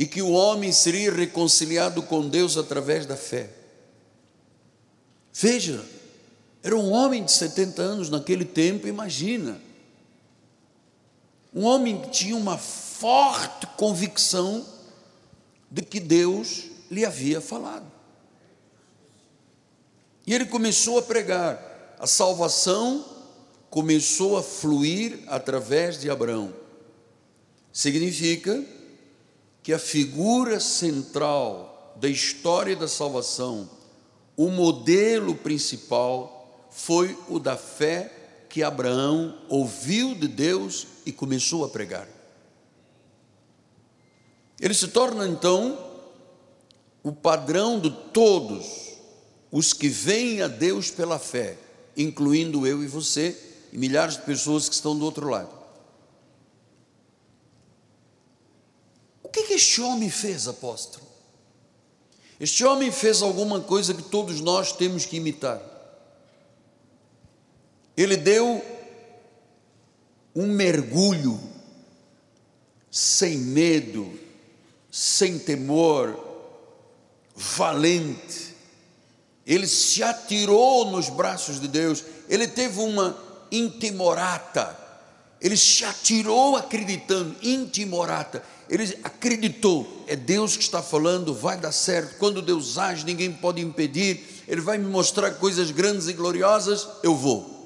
e 0.00 0.06
que 0.06 0.22
o 0.22 0.30
homem 0.30 0.72
seria 0.72 1.12
reconciliado 1.12 2.02
com 2.02 2.26
Deus 2.26 2.56
através 2.56 3.04
da 3.04 3.18
fé. 3.18 3.50
Veja, 5.30 5.84
era 6.62 6.74
um 6.74 6.90
homem 6.90 7.22
de 7.22 7.30
70 7.30 7.82
anos 7.82 8.08
naquele 8.08 8.46
tempo, 8.46 8.88
imagina. 8.88 9.60
Um 11.54 11.64
homem 11.64 12.00
que 12.00 12.08
tinha 12.08 12.34
uma 12.34 12.56
forte 12.56 13.66
convicção 13.76 14.66
de 15.70 15.82
que 15.82 16.00
Deus 16.00 16.62
lhe 16.90 17.04
havia 17.04 17.38
falado. 17.42 17.84
E 20.26 20.32
ele 20.32 20.46
começou 20.46 20.98
a 20.98 21.02
pregar. 21.02 21.94
A 21.98 22.06
salvação 22.06 23.04
começou 23.68 24.38
a 24.38 24.42
fluir 24.42 25.18
através 25.26 26.00
de 26.00 26.08
Abraão. 26.08 26.54
Significa 27.70 28.79
que 29.62 29.72
a 29.72 29.78
figura 29.78 30.58
central 30.58 31.94
da 31.96 32.08
história 32.08 32.74
da 32.74 32.88
salvação, 32.88 33.68
o 34.36 34.48
modelo 34.48 35.34
principal, 35.34 36.68
foi 36.70 37.18
o 37.28 37.38
da 37.38 37.56
fé 37.56 38.10
que 38.48 38.62
Abraão 38.62 39.38
ouviu 39.48 40.14
de 40.14 40.26
Deus 40.26 40.86
e 41.04 41.12
começou 41.12 41.64
a 41.64 41.68
pregar. 41.68 42.08
Ele 44.60 44.74
se 44.74 44.88
torna 44.88 45.26
então 45.26 45.78
o 47.02 47.12
padrão 47.12 47.80
de 47.80 47.90
todos 48.12 48.90
os 49.50 49.72
que 49.72 49.88
vêm 49.88 50.42
a 50.42 50.48
Deus 50.48 50.90
pela 50.90 51.18
fé, 51.18 51.56
incluindo 51.96 52.66
eu 52.66 52.82
e 52.82 52.86
você 52.86 53.36
e 53.72 53.78
milhares 53.78 54.16
de 54.16 54.22
pessoas 54.22 54.68
que 54.68 54.74
estão 54.74 54.98
do 54.98 55.04
outro 55.04 55.28
lado. 55.28 55.60
O 59.22 59.28
que, 59.28 59.44
que 59.44 59.49
este 59.60 59.82
homem 59.82 60.08
fez, 60.08 60.48
apóstolo? 60.48 61.04
Este 62.40 62.64
homem 62.64 62.90
fez 62.90 63.20
alguma 63.20 63.60
coisa 63.60 63.92
que 63.92 64.02
todos 64.02 64.40
nós 64.40 64.72
temos 64.72 65.04
que 65.04 65.18
imitar. 65.18 65.60
Ele 67.94 68.16
deu 68.16 68.64
um 70.34 70.46
mergulho 70.46 71.38
sem 72.90 73.36
medo, 73.36 74.18
sem 74.90 75.38
temor, 75.38 76.18
valente. 77.36 78.54
Ele 79.46 79.66
se 79.66 80.02
atirou 80.02 80.90
nos 80.90 81.10
braços 81.10 81.60
de 81.60 81.68
Deus. 81.68 82.02
Ele 82.30 82.48
teve 82.48 82.80
uma 82.80 83.22
intimorata. 83.52 84.78
Ele 85.38 85.56
se 85.56 85.84
atirou 85.84 86.56
acreditando, 86.56 87.36
intimorata. 87.42 88.42
Ele 88.70 88.96
acreditou, 89.02 90.04
é 90.06 90.14
Deus 90.14 90.56
que 90.56 90.62
está 90.62 90.80
falando, 90.80 91.34
vai 91.34 91.58
dar 91.58 91.72
certo. 91.72 92.16
Quando 92.18 92.40
Deus 92.40 92.78
age, 92.78 93.04
ninguém 93.04 93.32
pode 93.32 93.60
impedir. 93.60 94.24
Ele 94.46 94.60
vai 94.60 94.78
me 94.78 94.86
mostrar 94.86 95.32
coisas 95.32 95.72
grandes 95.72 96.06
e 96.06 96.12
gloriosas, 96.12 96.86
eu 97.02 97.16
vou. 97.16 97.58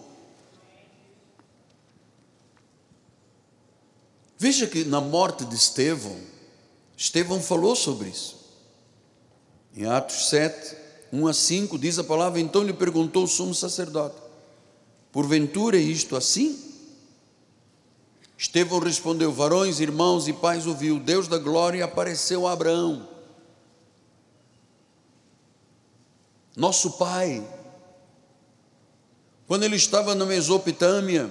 Veja 4.39 4.67
que 4.67 4.83
na 4.85 5.01
morte 5.01 5.45
de 5.45 5.55
Estevão, 5.55 6.19
Estevão 6.97 7.41
falou 7.41 7.77
sobre 7.77 8.09
isso. 8.09 8.43
Em 9.77 9.85
Atos 9.85 10.31
7, 10.31 10.75
1 11.13 11.27
a 11.27 11.35
5, 11.35 11.79
diz 11.79 11.99
a 11.99 12.05
palavra: 12.05 12.41
Então 12.41 12.63
lhe 12.63 12.73
perguntou 12.73 13.25
o 13.25 13.29
sumo 13.29 13.55
sacerdote: 13.55 14.17
Porventura 15.13 15.77
é 15.77 15.83
isto 15.83 16.17
assim? 16.17 16.74
Estevão 18.37 18.81
respondeu: 18.81 19.33
Varões, 19.33 19.81
irmãos 19.81 20.29
e 20.29 20.33
pais 20.33 20.67
ouviu, 20.67 20.99
Deus 20.99 21.29
da 21.29 21.39
glória 21.39 21.85
apareceu 21.85 22.47
a 22.47 22.53
Abraão, 22.53 23.09
nosso 26.57 26.93
pai, 26.93 27.47
quando 29.47 29.65
ele 29.65 29.77
estava 29.77 30.15
na 30.15 30.25
Mesopotâmia, 30.25 31.31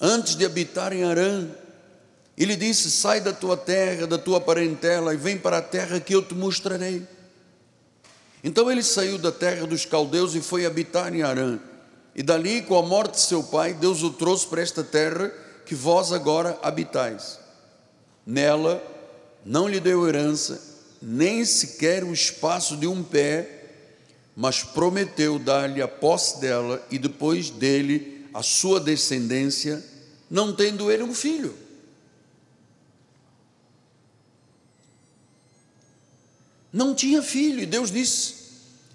antes 0.00 0.36
de 0.36 0.44
habitar 0.44 0.92
em 0.92 1.04
Arã, 1.04 1.48
ele 2.36 2.56
disse: 2.56 2.90
Sai 2.90 3.20
da 3.20 3.32
tua 3.32 3.56
terra, 3.56 4.06
da 4.06 4.18
tua 4.18 4.40
parentela, 4.40 5.12
e 5.12 5.16
vem 5.16 5.38
para 5.38 5.58
a 5.58 5.62
terra 5.62 6.00
que 6.00 6.14
eu 6.14 6.22
te 6.22 6.34
mostrarei. 6.34 7.06
Então 8.44 8.70
ele 8.70 8.82
saiu 8.82 9.18
da 9.18 9.30
terra 9.30 9.66
dos 9.66 9.84
caldeus 9.84 10.34
e 10.34 10.40
foi 10.40 10.66
habitar 10.66 11.14
em 11.14 11.22
Arã. 11.22 11.60
E 12.14 12.22
dali, 12.22 12.62
com 12.62 12.76
a 12.76 12.82
morte 12.82 13.14
de 13.14 13.20
seu 13.20 13.42
pai, 13.42 13.72
Deus 13.72 14.02
o 14.02 14.10
trouxe 14.10 14.46
para 14.46 14.60
esta 14.60 14.82
terra 14.82 15.32
que 15.72 15.74
vós 15.74 16.12
agora 16.12 16.58
habitais. 16.62 17.38
Nela 18.26 18.84
não 19.42 19.66
lhe 19.66 19.80
deu 19.80 20.06
herança, 20.06 20.60
nem 21.00 21.42
sequer 21.46 22.04
o 22.04 22.12
espaço 22.12 22.76
de 22.76 22.86
um 22.86 23.02
pé, 23.02 23.70
mas 24.36 24.62
prometeu 24.62 25.38
dar-lhe 25.38 25.80
a 25.80 25.88
posse 25.88 26.42
dela 26.42 26.86
e 26.90 26.98
depois 26.98 27.48
dele 27.48 28.28
a 28.34 28.42
sua 28.42 28.78
descendência, 28.78 29.82
não 30.30 30.54
tendo 30.54 30.92
ele 30.92 31.02
um 31.02 31.14
filho. 31.14 31.56
não 36.70 36.94
tinha 36.94 37.22
filho, 37.22 37.60
e 37.60 37.66
Deus 37.66 37.90
disse: 37.90 38.34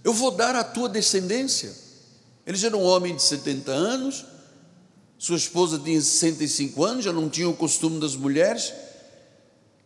Eu 0.03 0.13
vou 0.13 0.31
dar 0.31 0.55
a 0.55 0.63
tua 0.63 0.89
descendência. 0.89 1.75
Ele 2.45 2.57
já 2.57 2.67
era 2.67 2.77
um 2.77 2.83
homem 2.83 3.15
de 3.15 3.21
70 3.21 3.71
anos, 3.71 4.25
sua 5.17 5.37
esposa 5.37 5.79
tinha 5.79 5.99
65 5.99 6.83
anos, 6.83 7.05
já 7.05 7.11
não 7.11 7.29
tinha 7.29 7.49
o 7.49 7.55
costume 7.55 7.99
das 7.99 8.15
mulheres. 8.15 8.73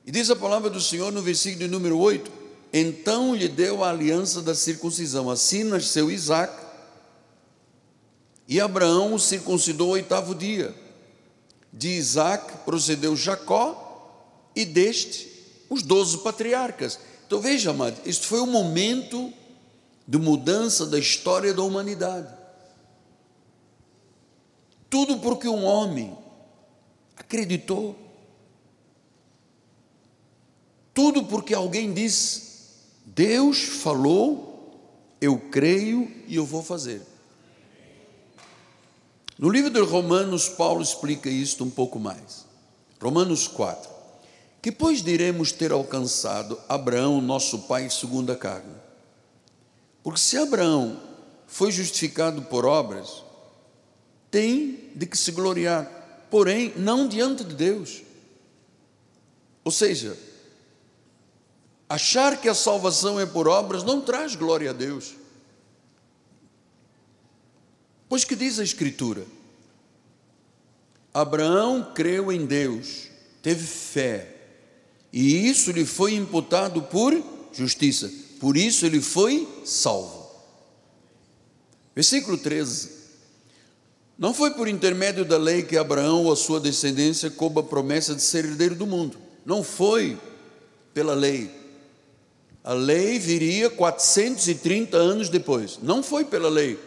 E 0.06 0.12
diz 0.12 0.30
a 0.30 0.36
palavra 0.36 0.70
do 0.70 0.82
Senhor 0.82 1.12
no 1.12 1.22
versículo 1.22 1.68
número 1.70 1.98
8: 1.98 2.32
Então 2.74 3.34
lhe 3.34 3.48
deu 3.48 3.84
a 3.84 3.90
aliança 3.90 4.42
da 4.42 4.54
circuncisão, 4.54 5.30
assim 5.30 5.64
nasceu 5.64 6.12
Isaac, 6.12 6.54
e 8.48 8.60
Abraão 8.60 9.14
o 9.14 9.20
circuncidou 9.20 9.90
o 9.90 9.92
oitavo 9.92 10.36
dia. 10.36 10.75
De 11.72 11.88
Isaac 11.88 12.66
procedeu 12.66 13.16
Jacó, 13.16 13.88
e 14.53 14.66
deste 14.66 15.32
os 15.70 15.82
doze 15.82 16.18
patriarcas. 16.18 17.00
Então 17.25 17.40
veja, 17.40 17.72
amado, 17.72 17.98
isto 18.05 18.27
foi 18.27 18.42
um 18.42 18.48
momento 18.48 19.32
de 20.05 20.18
mudança 20.18 20.86
da 20.86 21.00
história 21.00 21.53
da 21.53 21.64
humanidade. 21.64 22.41
Tudo 24.92 25.20
porque 25.20 25.48
um 25.48 25.64
homem 25.64 26.18
acreditou. 27.16 27.96
Tudo 30.94 31.24
porque 31.24 31.54
alguém 31.54 31.94
disse: 31.94 32.42
Deus 33.06 33.64
falou, 33.64 34.77
eu 35.22 35.40
creio 35.50 36.12
e 36.27 36.36
eu 36.36 36.46
vou 36.46 36.62
fazer. 36.62 37.01
No 39.40 39.50
livro 39.50 39.70
de 39.70 39.80
Romanos, 39.80 40.50
Paulo 40.50 40.84
explica 40.84 41.30
isto 41.30 41.64
um 41.64 41.70
pouco 41.70 41.98
mais. 41.98 42.46
Romanos 43.01 43.48
4. 43.48 43.90
Que, 44.62 44.74
pois, 44.74 45.01
diremos 45.01 45.54
ter 45.54 45.72
alcançado 45.72 46.60
Abraão, 46.68 47.22
nosso 47.22 47.60
pai, 47.60 47.90
segundo 47.90 48.34
a 48.34 48.36
carne? 48.36 48.75
Porque 50.04 50.20
se 50.20 50.38
Abraão 50.38 51.01
foi 51.48 51.72
justificado 51.72 52.42
por 52.44 52.66
obras, 52.66 53.24
tem 54.31 54.89
de 54.96 55.05
que 55.05 55.17
se 55.17 55.31
gloriar, 55.31 55.85
porém, 56.31 56.74
não 56.77 57.07
diante 57.07 57.44
de 57.44 57.53
Deus. 57.53 58.01
Ou 59.63 59.72
seja, 59.72 60.17
achar 61.89 62.39
que 62.39 62.48
a 62.48 62.55
salvação 62.55 63.20
é 63.20 63.25
por 63.25 63.48
obras 63.48 63.83
não 63.83 64.01
traz 64.01 64.33
glória 64.33 64.70
a 64.70 64.74
Deus. 64.74 65.13
Pois 68.07 68.24
que 68.24 68.35
diz 68.35 68.57
a 68.57 68.63
Escritura? 68.63 69.25
Abraão 71.13 71.91
creu 71.94 72.31
em 72.31 72.46
Deus, 72.46 73.09
teve 73.41 73.67
fé 73.67 74.37
e 75.11 75.50
isso 75.50 75.72
lhe 75.72 75.85
foi 75.85 76.13
imputado 76.13 76.83
por 76.83 77.22
justiça, 77.51 78.09
por 78.39 78.55
isso 78.55 78.85
ele 78.85 79.01
foi 79.01 79.48
salvo. 79.65 80.22
Versículo 81.94 82.37
13. 82.37 83.00
Não 84.22 84.36
foi 84.36 84.51
por 84.51 84.68
intermédio 84.68 85.25
da 85.25 85.36
lei 85.36 85.64
que 85.64 85.75
Abraão 85.75 86.25
ou 86.25 86.31
a 86.31 86.36
sua 86.36 86.60
descendência 86.60 87.31
coube 87.31 87.60
a 87.60 87.64
promessa 87.64 88.14
de 88.14 88.22
ser 88.22 88.46
herdeiro 88.46 88.75
do 88.75 88.86
mundo. 88.86 89.18
Não 89.44 89.64
foi 89.64 90.16
pela 90.94 91.16
lei. 91.16 91.50
A 92.64 92.72
lei 92.72 93.18
viria 93.18 93.68
430 93.68 94.96
anos 94.96 95.27
depois. 95.27 95.79
Não 95.81 96.03
foi 96.03 96.24
pela 96.24 96.50
lei. 96.50 96.77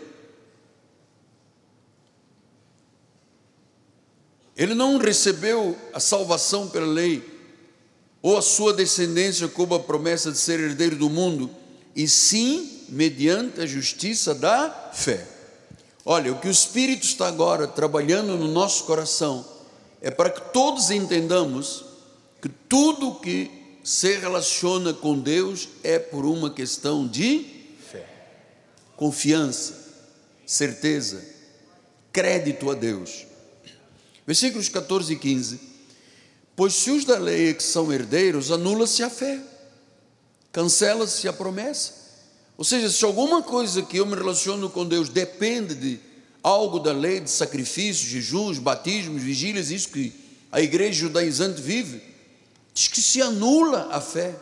Ele 4.57 4.73
não 4.73 4.97
recebeu 4.99 5.77
a 5.93 5.99
salvação 5.99 6.69
pela 6.69 6.87
lei 6.87 7.21
ou 8.23 8.39
a 8.39 8.43
sua 8.43 8.73
descendência 8.73 9.49
como 9.49 9.75
a 9.75 9.81
promessa 9.81 10.31
de 10.31 10.39
ser 10.39 10.61
herdeiro 10.61 10.95
do 10.95 11.11
mundo, 11.11 11.51
e 11.97 12.07
sim 12.07 12.87
mediante 12.89 13.61
a 13.61 13.67
justiça 13.67 14.33
da 14.33 14.93
fé. 14.95 15.34
Olha, 16.07 16.33
o 16.33 16.39
que 16.39 16.49
o 16.49 16.51
Espírito 16.51 17.05
está 17.05 17.27
agora 17.27 17.67
trabalhando 17.67 18.37
no 18.37 18.47
nosso 18.47 18.85
coração 18.85 19.45
é 20.03 20.11
para 20.11 20.29
que 20.29 20.53
todos 20.53 20.91
entendamos 20.91 21.85
que 22.43 22.49
tudo 22.49 23.15
que 23.21 23.79
se 23.83 24.19
relaciona 24.19 24.93
com 24.93 25.19
Deus 25.19 25.69
é 25.83 25.99
por 25.99 26.27
uma 26.27 26.51
questão 26.51 27.09
de 27.09 27.47
fé, 27.91 28.07
confiança, 28.97 29.75
certeza, 30.47 31.25
crédito 32.13 32.71
a 32.71 32.75
Deus. 32.75 33.27
Versículos 34.27 34.69
14 34.69 35.15
e 35.15 35.17
15. 35.17 35.61
Pois 36.55 36.75
se 36.75 36.91
os 36.91 37.07
da 37.07 37.19
lei 37.19 37.55
que 37.55 37.63
são 37.63 37.91
herdeiros, 37.91 38.51
anula-se 38.51 39.03
a 39.03 39.09
fé, 39.09 39.41
cancela-se 40.53 41.27
a 41.27 41.33
promessa. 41.33 42.04
Ou 42.57 42.65
seja, 42.65 42.89
se 42.89 43.05
alguma 43.05 43.43
coisa 43.43 43.83
que 43.83 43.97
eu 43.97 44.07
me 44.07 44.15
relaciono 44.15 44.71
com 44.71 44.87
Deus 44.87 45.09
depende 45.09 45.75
de 45.75 46.01
algo 46.43 46.79
da 46.79 46.93
lei, 46.93 47.21
de 47.21 47.31
sacrifícios, 47.31 48.11
jejuns, 48.11 48.59
batismos, 48.59 49.23
vigílias, 49.23 49.71
isso 49.71 49.89
que 49.89 50.13
a 50.53 50.61
igreja 50.61 51.01
judaizante 51.01 51.61
vive, 51.61 52.01
diz 52.73 52.87
que 52.87 53.01
se 53.01 53.21
anula 53.21 53.89
a 53.91 54.01
fé, 54.01 54.37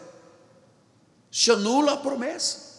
se 1.30 1.50
anula 1.50 1.92
a 1.92 1.96
promessa. 1.96 2.72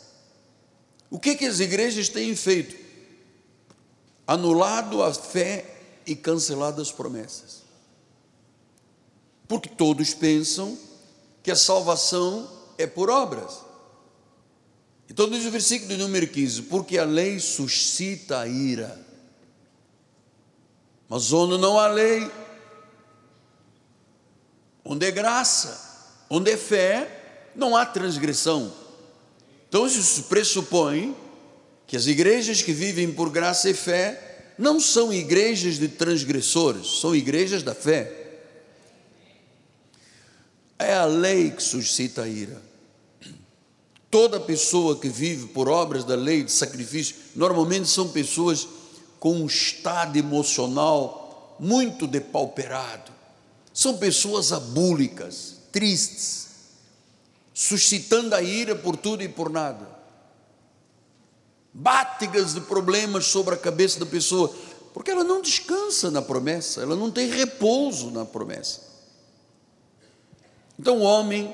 O 1.09 1.19
que, 1.19 1.35
que 1.35 1.45
as 1.45 1.59
igrejas 1.59 2.09
têm 2.09 2.35
feito? 2.35 2.75
Anulado 4.27 5.01
a 5.01 5.11
fé 5.13 5.77
e 6.05 6.15
cancelado 6.15 6.81
as 6.81 6.91
promessas. 6.91 7.63
Porque 9.47 9.69
todos 9.69 10.13
pensam 10.13 10.77
que 11.41 11.49
a 11.49 11.55
salvação 11.55 12.49
é 12.77 12.85
por 12.85 13.09
obras. 13.09 13.62
Então 15.13 15.29
diz 15.29 15.45
o 15.45 15.51
versículo 15.51 15.95
número 15.95 16.25
15: 16.27 16.63
Porque 16.63 16.97
a 16.97 17.05
lei 17.05 17.39
suscita 17.39 18.39
a 18.39 18.47
ira. 18.47 18.99
Mas 21.07 21.31
onde 21.31 21.55
não 21.61 21.77
há 21.77 21.87
lei, 21.87 22.31
onde 24.83 25.05
é 25.05 25.11
graça, 25.11 25.79
onde 26.27 26.49
é 26.49 26.57
fé, 26.57 27.51
não 27.55 27.75
há 27.75 27.85
transgressão. 27.85 28.73
Então 29.69 29.85
isso 29.85 30.23
pressupõe 30.23 31.15
que 31.85 31.95
as 31.95 32.07
igrejas 32.07 32.63
que 32.63 32.73
vivem 32.73 33.11
por 33.11 33.29
graça 33.29 33.69
e 33.69 33.75
fé 33.75 34.53
não 34.57 34.79
são 34.79 35.13
igrejas 35.13 35.77
de 35.77 35.89
transgressores, 35.89 36.99
são 36.99 37.15
igrejas 37.15 37.61
da 37.61 37.75
fé. 37.75 38.11
É 40.79 40.95
a 40.95 41.05
lei 41.05 41.51
que 41.51 41.61
suscita 41.61 42.23
a 42.23 42.27
ira. 42.27 42.72
Toda 44.13 44.39
pessoa 44.39 44.95
que 44.99 45.09
vive 45.09 45.47
por 45.47 45.67
obras 45.67 46.03
da 46.03 46.13
lei 46.13 46.43
de 46.43 46.51
sacrifício, 46.51 47.15
normalmente 47.35 47.89
são 47.89 48.09
pessoas 48.09 48.67
com 49.19 49.33
um 49.33 49.47
estado 49.47 50.15
emocional 50.19 51.55
muito 51.59 52.05
depauperado. 52.05 53.11
São 53.73 53.97
pessoas 53.97 54.53
abúlicas, 54.53 55.55
tristes, 55.71 56.47
suscitando 57.55 58.35
a 58.35 58.43
ira 58.43 58.75
por 58.75 58.95
tudo 58.95 59.23
e 59.23 59.27
por 59.27 59.49
nada. 59.49 59.89
Bátigas 61.73 62.53
de 62.53 62.61
problemas 62.61 63.25
sobre 63.25 63.55
a 63.55 63.57
cabeça 63.57 63.99
da 63.99 64.05
pessoa, 64.05 64.53
porque 64.93 65.09
ela 65.09 65.23
não 65.23 65.41
descansa 65.41 66.11
na 66.11 66.21
promessa, 66.21 66.83
ela 66.83 66.95
não 66.95 67.09
tem 67.09 67.31
repouso 67.31 68.11
na 68.11 68.25
promessa. 68.25 68.81
Então 70.77 70.99
o 70.99 71.01
homem 71.01 71.51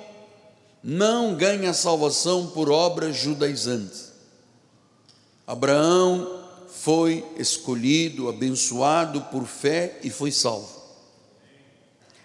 não 0.84 1.36
ganha 1.36 1.74
salvação 1.74 2.48
por 2.48 2.70
obras 2.70 3.16
judaizantes. 3.16 4.12
Abraão 5.46 6.40
foi 6.70 7.26
escolhido, 7.38 8.30
abençoado 8.30 9.22
por 9.24 9.46
fé 9.46 10.00
e 10.04 10.10
foi 10.10 10.32
salvo. 10.32 10.80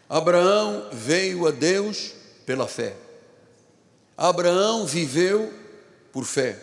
Abraão 0.08 0.88
veio 0.92 1.46
a 1.46 1.50
Deus 1.50 2.12
pela 2.46 2.68
fé. 2.68 2.94
Abraão 4.16 4.86
viveu 4.86 5.52
por 6.12 6.24
fé. 6.24 6.58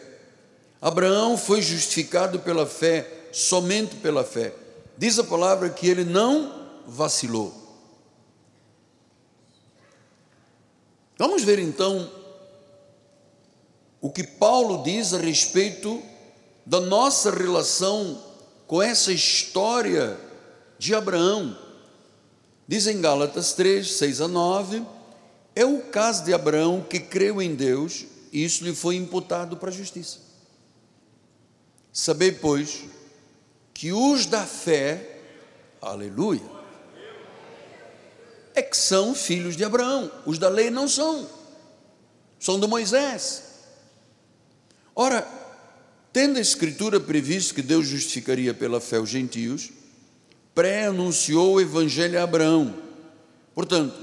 Abraão 0.81 1.37
foi 1.37 1.61
justificado 1.61 2.39
pela 2.39 2.65
fé, 2.65 3.27
somente 3.31 3.95
pela 3.97 4.23
fé. 4.23 4.53
Diz 4.97 5.19
a 5.19 5.23
palavra 5.23 5.69
que 5.69 5.87
ele 5.87 6.05
não 6.05 6.69
vacilou. 6.87 7.60
Vamos 11.21 11.43
ver 11.43 11.59
então 11.59 12.11
o 14.01 14.09
que 14.09 14.23
Paulo 14.23 14.81
diz 14.81 15.13
a 15.13 15.19
respeito 15.19 16.01
da 16.65 16.79
nossa 16.79 17.29
relação 17.29 18.19
com 18.65 18.81
essa 18.81 19.13
história 19.13 20.19
de 20.79 20.95
Abraão. 20.95 21.55
Diz 22.67 22.87
em 22.87 22.99
Gálatas 22.99 23.53
3, 23.53 23.87
6 23.87 24.21
a 24.21 24.27
9: 24.27 24.83
é 25.55 25.63
o 25.63 25.83
caso 25.83 26.23
de 26.23 26.33
Abraão 26.33 26.81
que 26.81 26.99
creu 26.99 27.39
em 27.39 27.53
Deus 27.53 28.03
e 28.31 28.43
isso 28.43 28.63
lhe 28.63 28.73
foi 28.73 28.95
imputado 28.95 29.57
para 29.57 29.69
a 29.69 29.71
justiça. 29.71 30.17
Sabei, 31.93 32.31
pois, 32.31 32.85
que 33.75 33.93
os 33.93 34.25
da 34.25 34.43
fé, 34.47 35.19
aleluia, 35.79 36.60
é 38.53 38.61
que 38.61 38.75
são 38.75 39.15
filhos 39.15 39.55
de 39.55 39.63
Abraão, 39.63 40.11
os 40.25 40.37
da 40.37 40.49
lei 40.49 40.69
não 40.69 40.85
são, 40.87 41.27
são 42.39 42.59
de 42.59 42.67
Moisés. 42.67 43.43
Ora, 44.95 45.27
tendo 46.11 46.37
a 46.37 46.41
Escritura 46.41 46.99
previsto 46.99 47.55
que 47.55 47.61
Deus 47.61 47.87
justificaria 47.87 48.53
pela 48.53 48.81
fé 48.81 48.99
os 48.99 49.09
gentios, 49.09 49.69
pré-anunciou 50.53 51.53
o 51.53 51.61
Evangelho 51.61 52.19
a 52.19 52.23
Abraão. 52.23 52.75
Portanto, 53.55 53.95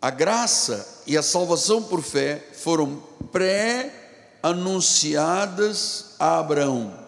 a 0.00 0.10
graça 0.10 1.02
e 1.06 1.14
a 1.16 1.22
salvação 1.22 1.82
por 1.82 2.02
fé 2.02 2.42
foram 2.54 3.02
pré-anunciadas 3.30 6.14
a 6.18 6.38
Abraão, 6.38 6.98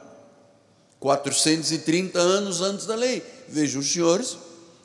430 1.01 2.19
anos 2.19 2.61
antes 2.61 2.85
da 2.85 2.95
lei. 2.95 3.23
Vejam 3.49 3.81
os 3.81 3.91
senhores 3.91 4.37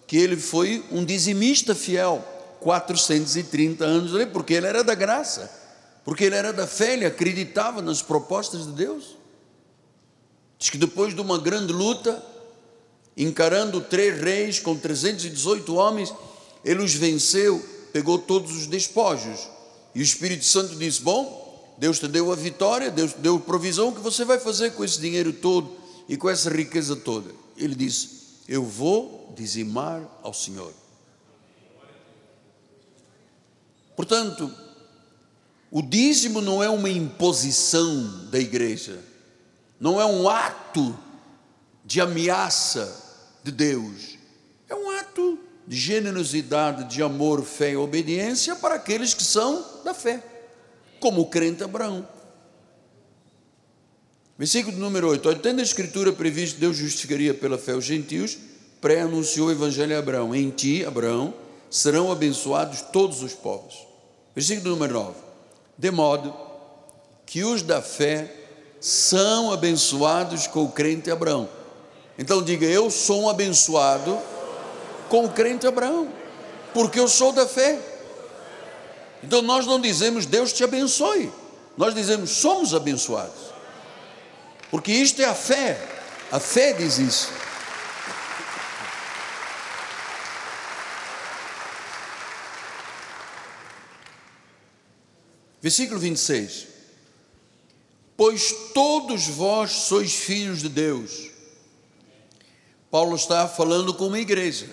que 0.07 0.15
ele 0.15 0.37
foi 0.37 0.83
um 0.89 1.03
dizimista 1.03 1.75
fiel, 1.75 2.25
430 2.61 3.83
anos 3.83 4.11
porque 4.31 4.53
ele 4.53 4.65
era 4.65 4.83
da 4.83 4.95
graça, 4.95 5.51
porque 6.05 6.23
ele 6.23 6.35
era 6.35 6.53
da 6.53 6.65
fé, 6.65 6.93
ele 6.93 7.05
acreditava 7.05 7.81
nas 7.81 8.01
propostas 8.01 8.65
de 8.65 8.71
Deus. 8.71 9.17
Diz 10.57 10.69
que 10.69 10.77
depois 10.77 11.13
de 11.13 11.19
uma 11.19 11.37
grande 11.37 11.73
luta, 11.73 12.23
encarando 13.15 13.81
três 13.81 14.19
reis 14.19 14.59
com 14.59 14.75
318 14.75 15.75
homens, 15.75 16.13
ele 16.63 16.81
os 16.81 16.93
venceu, 16.93 17.63
pegou 17.91 18.17
todos 18.17 18.55
os 18.55 18.65
despojos. 18.65 19.47
E 19.93 19.99
o 19.99 20.03
Espírito 20.03 20.45
Santo 20.45 20.75
disse: 20.75 21.01
Bom, 21.01 21.75
Deus 21.77 21.99
te 21.99 22.07
deu 22.07 22.31
a 22.31 22.35
vitória, 22.35 22.89
Deus 22.89 23.11
te 23.13 23.19
deu 23.19 23.39
provisão, 23.39 23.89
o 23.89 23.93
que 23.93 24.01
você 24.01 24.23
vai 24.23 24.39
fazer 24.39 24.71
com 24.71 24.83
esse 24.83 24.99
dinheiro 24.99 25.33
todo 25.33 25.69
e 26.07 26.15
com 26.15 26.29
essa 26.29 26.49
riqueza 26.49 26.95
toda? 26.95 27.29
Ele 27.55 27.75
disse: 27.75 28.16
Eu 28.47 28.63
vou 28.63 29.33
dizimar 29.35 30.01
ao 30.23 30.33
Senhor. 30.33 30.73
Portanto, 33.95 34.53
o 35.69 35.81
dízimo 35.81 36.39
não 36.39 36.63
é 36.63 36.69
uma 36.69 36.89
imposição 36.89 38.29
da 38.29 38.39
igreja, 38.39 39.03
não 39.79 39.99
é 39.99 40.05
um 40.05 40.29
ato 40.29 40.97
de 41.83 41.99
ameaça 41.99 43.05
de 43.43 43.51
Deus. 43.51 44.17
É 44.69 44.75
um 44.75 44.89
ato 44.91 45.39
de 45.65 45.75
generosidade, 45.75 46.83
de 46.85 47.01
amor, 47.01 47.43
fé 47.43 47.71
e 47.71 47.77
obediência 47.77 48.55
para 48.55 48.75
aqueles 48.75 49.13
que 49.13 49.23
são 49.23 49.83
da 49.83 49.93
fé, 49.93 50.23
como 50.99 51.21
o 51.21 51.27
crente 51.27 51.63
Abraão. 51.63 52.07
Versículo 54.37 54.77
número 54.77 55.09
8: 55.09 55.35
Tendo 55.35 55.59
a 55.59 55.63
Escritura 55.63 56.13
previsto 56.13 56.59
Deus 56.59 56.77
justificaria 56.77 57.33
pela 57.33 57.57
fé 57.57 57.73
os 57.73 57.85
gentios, 57.85 58.37
pré-anunciou 58.79 59.47
o 59.47 59.51
Evangelho 59.51 59.95
a 59.95 59.99
Abraão: 59.99 60.35
Em 60.35 60.49
ti, 60.49 60.85
Abraão, 60.85 61.33
serão 61.69 62.11
abençoados 62.11 62.81
todos 62.81 63.23
os 63.23 63.33
povos. 63.33 63.75
Versículo 64.35 64.69
número 64.69 64.93
9: 64.93 65.15
De 65.77 65.91
modo 65.91 66.33
que 67.25 67.43
os 67.43 67.61
da 67.61 67.81
fé 67.81 68.33
são 68.79 69.51
abençoados 69.51 70.47
com 70.47 70.63
o 70.63 70.71
crente 70.71 71.09
Abraão. 71.09 71.49
Então 72.17 72.43
diga: 72.43 72.65
Eu 72.65 72.91
sou 72.91 73.23
um 73.23 73.29
abençoado 73.29 74.17
com 75.09 75.25
o 75.25 75.29
crente 75.29 75.65
Abraão, 75.65 76.07
porque 76.73 76.99
eu 76.99 77.07
sou 77.07 77.31
da 77.31 77.47
fé. 77.47 77.79
Então 79.23 79.41
nós 79.41 79.65
não 79.65 79.81
dizemos 79.81 80.25
Deus 80.25 80.53
te 80.53 80.63
abençoe, 80.63 81.31
nós 81.75 81.93
dizemos 81.93 82.29
somos 82.29 82.73
abençoados, 82.73 83.46
porque 84.69 84.91
isto 84.91 85.21
é 85.21 85.25
a 85.25 85.35
fé, 85.35 85.79
a 86.31 86.39
fé 86.39 86.73
diz 86.73 86.97
isso. 86.97 87.29
Versículo 95.61 95.99
26. 95.99 96.67
Pois 98.15 98.51
todos 98.73 99.27
vós 99.27 99.71
sois 99.71 100.13
filhos 100.15 100.61
de 100.61 100.69
Deus 100.69 101.37
Paulo 102.89 103.15
está 103.15 103.47
falando 103.47 103.93
com 103.93 104.07
uma 104.07 104.19
igreja, 104.19 104.67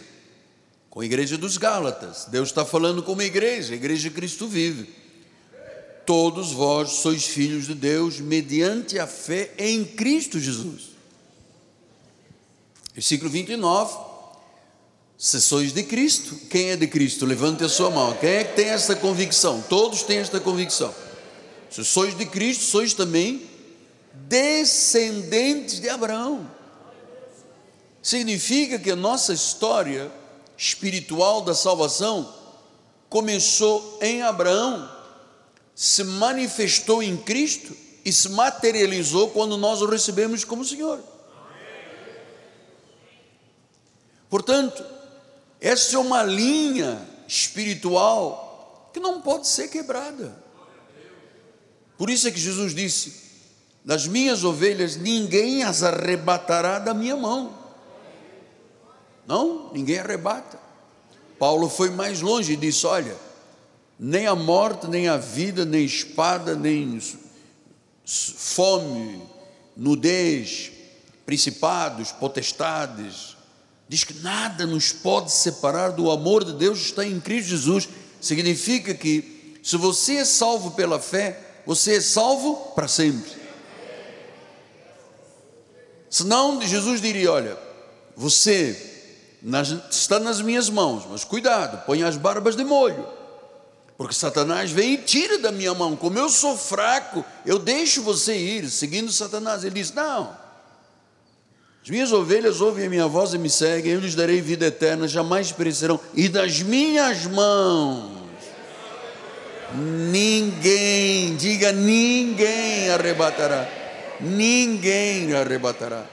com 0.89 1.01
a 1.01 1.05
igreja 1.05 1.37
dos 1.37 1.57
Gálatas. 1.57 2.27
Deus 2.27 2.49
está 2.49 2.65
falando 2.65 3.03
com 3.03 3.13
uma 3.13 3.25
igreja, 3.25 3.73
a 3.73 3.77
igreja 3.77 4.09
de 4.09 4.15
Cristo 4.15 4.47
vive. 4.47 4.89
Todos 6.07 6.53
vós 6.53 6.91
sois 6.91 7.25
filhos 7.25 7.67
de 7.67 7.75
Deus 7.75 8.21
mediante 8.21 8.99
a 8.99 9.07
fé 9.07 9.53
em 9.59 9.85
Cristo 9.85 10.39
Jesus. 10.39 10.95
Versículo 12.95 13.31
29. 13.31 14.15
Se 15.17 15.41
sois 15.41 15.73
de 15.73 15.83
Cristo, 15.83 16.37
quem 16.51 16.71
é 16.71 16.77
de 16.77 16.87
Cristo? 16.87 17.25
Levante 17.25 17.65
a 17.65 17.69
sua 17.69 17.91
mão. 17.91 18.15
Quem 18.15 18.31
é 18.31 18.45
que 18.45 18.57
tem 18.57 18.69
essa 18.69 18.95
convicção? 18.95 19.63
Todos 19.69 20.03
têm 20.03 20.19
esta 20.19 20.39
convicção. 20.41 20.95
Se 21.71 21.85
sois 21.85 22.17
de 22.17 22.27
Cristo, 22.27 22.65
sois 22.65 22.93
também 22.93 23.43
descendentes 24.29 25.81
de 25.81 25.89
Abraão 25.89 26.51
significa 28.05 28.79
que 28.79 28.91
a 28.91 28.97
nossa 28.97 29.33
história 29.33 30.13
espiritual 30.59 31.41
da 31.41 31.55
salvação 31.55 32.33
começou 33.09 33.99
em 34.03 34.21
Abraão, 34.21 34.87
se 35.75 36.05
manifestou 36.05 37.03
em 37.03 37.17
Cristo 37.17 37.77
e 38.05 38.13
se 38.13 38.29
materializou 38.29 39.31
quando 39.31 39.57
nós 39.57 39.83
o 39.83 39.87
recebemos 39.87 40.45
como 40.45 40.65
Senhor. 40.65 41.01
Portanto, 44.29 44.85
essa 45.61 45.97
é 45.97 45.99
uma 45.99 46.23
linha 46.23 47.01
espiritual 47.27 48.91
que 48.93 49.01
não 49.01 49.21
pode 49.21 49.49
ser 49.49 49.69
quebrada. 49.69 50.43
Por 51.97 52.11
isso 52.11 52.29
é 52.29 52.31
que 52.31 52.41
Jesus 52.41 52.75
disse: 52.75 53.15
Das 53.85 54.07
minhas 54.07 54.45
ovelhas 54.45 54.97
ninguém 54.97 55.63
as 55.63 55.83
arrebatará 55.83 56.79
da 56.79 56.93
minha 56.93 57.17
mão. 57.17 57.57
Não, 59.27 59.73
ninguém 59.73 59.99
arrebata. 59.99 60.59
Paulo 61.39 61.69
foi 61.69 61.91
mais 61.91 62.21
longe 62.21 62.53
e 62.53 62.57
disse: 62.57 62.87
Olha, 62.87 63.17
nem 63.99 64.27
a 64.27 64.35
morte, 64.35 64.89
nem 64.89 65.09
a 65.09 65.17
vida, 65.17 65.65
nem 65.65 65.85
espada, 65.85 66.55
nem 66.55 67.01
fome, 68.05 69.23
nudez, 69.77 70.73
principados, 71.25 72.13
potestades. 72.13 73.37
Diz 73.89 74.05
que 74.05 74.15
nada 74.15 74.67
nos 74.67 74.93
pode 74.93 75.31
separar 75.31 75.93
do 75.93 76.11
amor 76.11 76.45
de 76.45 76.53
Deus 76.53 76.81
que 76.81 76.85
está 76.87 77.05
em 77.05 77.21
Cristo 77.21 77.51
Jesus. 77.51 77.89
Significa 78.21 78.95
que 78.95 79.59
se 79.63 79.77
você 79.77 80.17
é 80.17 80.25
salvo 80.25 80.73
pela 80.73 80.99
fé, 80.99 81.41
você 81.67 81.97
é 81.97 82.01
salvo 82.01 82.73
para 82.75 82.89
sempre. 82.89 83.31
Senão 86.11 86.61
Jesus 86.61 87.01
diria: 87.01 87.33
Olha, 87.33 87.59
você 88.17 88.93
nas, 89.43 89.75
está 89.91 90.19
nas 90.19 90.41
minhas 90.41 90.71
mãos, 90.71 91.05
mas 91.11 91.25
cuidado, 91.25 91.85
põe 91.85 92.03
as 92.03 92.17
barbas 92.17 92.57
de 92.57 92.65
molho, 92.65 93.07
porque 93.97 94.15
Satanás 94.15 94.71
vem 94.71 94.95
e 94.95 94.99
tira 94.99 95.39
da 95.39 95.53
minha 95.53 95.75
mão. 95.75 95.97
Como 95.97 96.19
eu 96.19 96.29
sou 96.29 96.57
fraco, 96.57 97.25
eu 97.47 97.59
deixo 97.59 98.03
você 98.03 98.37
ir, 98.37 98.71
seguindo 98.71 99.13
Satanás. 99.13 99.65
Ele 99.65 99.75
diz: 99.75 99.93
Não, 99.93 100.37
as 101.83 101.89
minhas 101.89 102.13
ovelhas 102.13 102.61
ouvem 102.61 102.87
a 102.87 102.91
minha 102.91 103.07
voz 103.07 103.35
e 103.35 103.39
me 103.39 103.51
seguem, 103.51 103.93
eu 103.93 104.01
lhes 104.01 104.15
darei 104.15 104.41
vida 104.41 104.67
eterna, 104.67 105.07
jamais 105.07 105.53
perecerão, 105.53 106.01
e 106.15 106.29
das 106.29 106.63
minhas 106.63 107.27
mãos 107.27 108.25
Ninguém, 109.75 111.35
diga 111.35 111.73
ninguém 111.73 112.91
arrebatará. 112.91 113.69
Ninguém 114.21 115.35
arrebatará. 115.35 116.05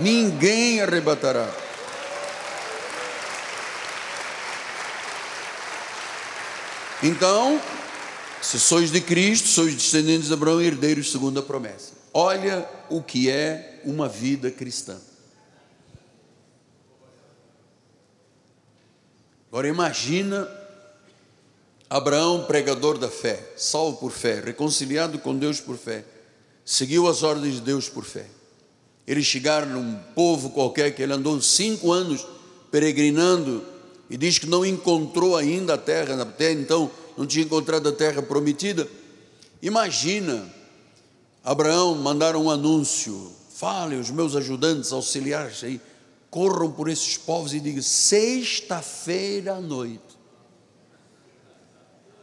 Ninguém 0.00 0.80
arrebatará. 0.80 1.48
Então, 7.02 7.60
se 8.42 8.58
sois 8.58 8.90
de 8.90 9.00
Cristo, 9.00 9.48
sois 9.48 9.74
descendentes 9.74 10.28
de 10.28 10.32
Abraão, 10.34 10.60
herdeiros 10.60 11.12
segundo 11.12 11.38
a 11.38 11.42
promessa. 11.42 11.92
Olha 12.12 12.68
o 12.88 13.02
que 13.02 13.30
é 13.30 13.80
uma 13.84 14.08
vida 14.08 14.50
cristã. 14.50 14.98
Agora 19.50 19.68
imagina 19.68 20.48
Abraão, 21.88 22.44
pregador 22.44 22.98
da 22.98 23.08
fé, 23.08 23.52
salvo 23.56 23.96
por 23.96 24.10
fé, 24.10 24.40
reconciliado 24.40 25.18
com 25.18 25.34
Deus 25.34 25.58
por 25.60 25.76
fé, 25.76 26.04
seguiu 26.64 27.08
as 27.08 27.22
ordens 27.22 27.54
de 27.54 27.60
Deus 27.62 27.88
por 27.88 28.04
fé. 28.04 28.26
Eles 29.06 29.24
chegaram 29.24 29.68
num 29.68 29.98
povo 30.14 30.50
qualquer 30.50 30.94
que 30.94 31.02
ele 31.02 31.14
andou 31.14 31.40
cinco 31.40 31.90
anos 31.90 32.26
peregrinando 32.70 33.64
e 34.10 34.16
diz 34.16 34.38
que 34.38 34.46
não 34.46 34.64
encontrou 34.64 35.36
ainda 35.36 35.74
a 35.74 35.78
terra, 35.78 36.22
até 36.22 36.52
então 36.52 36.90
não 37.16 37.26
tinha 37.26 37.44
encontrado 37.44 37.88
a 37.88 37.92
terra 37.92 38.22
prometida. 38.22 38.88
Imagina, 39.60 40.48
Abraão 41.44 41.94
mandaram 41.96 42.44
um 42.44 42.50
anúncio: 42.50 43.32
fale 43.54 43.96
os 43.96 44.10
meus 44.10 44.36
ajudantes, 44.36 44.92
auxiliares 44.92 45.64
aí, 45.64 45.80
corram 46.30 46.70
por 46.70 46.88
esses 46.88 47.16
povos 47.16 47.52
e 47.52 47.60
digam: 47.60 47.82
sexta-feira 47.82 49.54
à 49.54 49.60
noite 49.60 50.18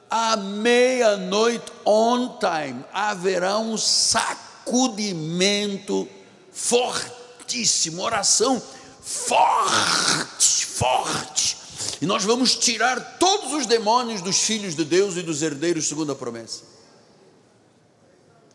à 0.10 0.36
meia-noite, 0.38 1.72
on 1.86 2.40
time, 2.40 2.84
haverá 2.94 3.58
um 3.58 3.78
sacudimento 3.78 6.08
fortíssimo, 6.54 8.02
oração 8.02 8.62
forte, 9.02 10.66
forte. 10.66 11.58
E 12.02 12.06
nós 12.06 12.24
vamos 12.24 12.56
tirar 12.56 13.18
todos 13.20 13.54
os 13.54 13.66
demônios 13.66 14.22
dos 14.22 14.40
filhos 14.42 14.76
de 14.76 14.84
Deus 14.84 15.16
e 15.18 15.22
dos 15.22 15.42
herdeiros 15.42 15.88
segundo 15.88 16.12
a 16.12 16.16
promessa. 16.16 16.64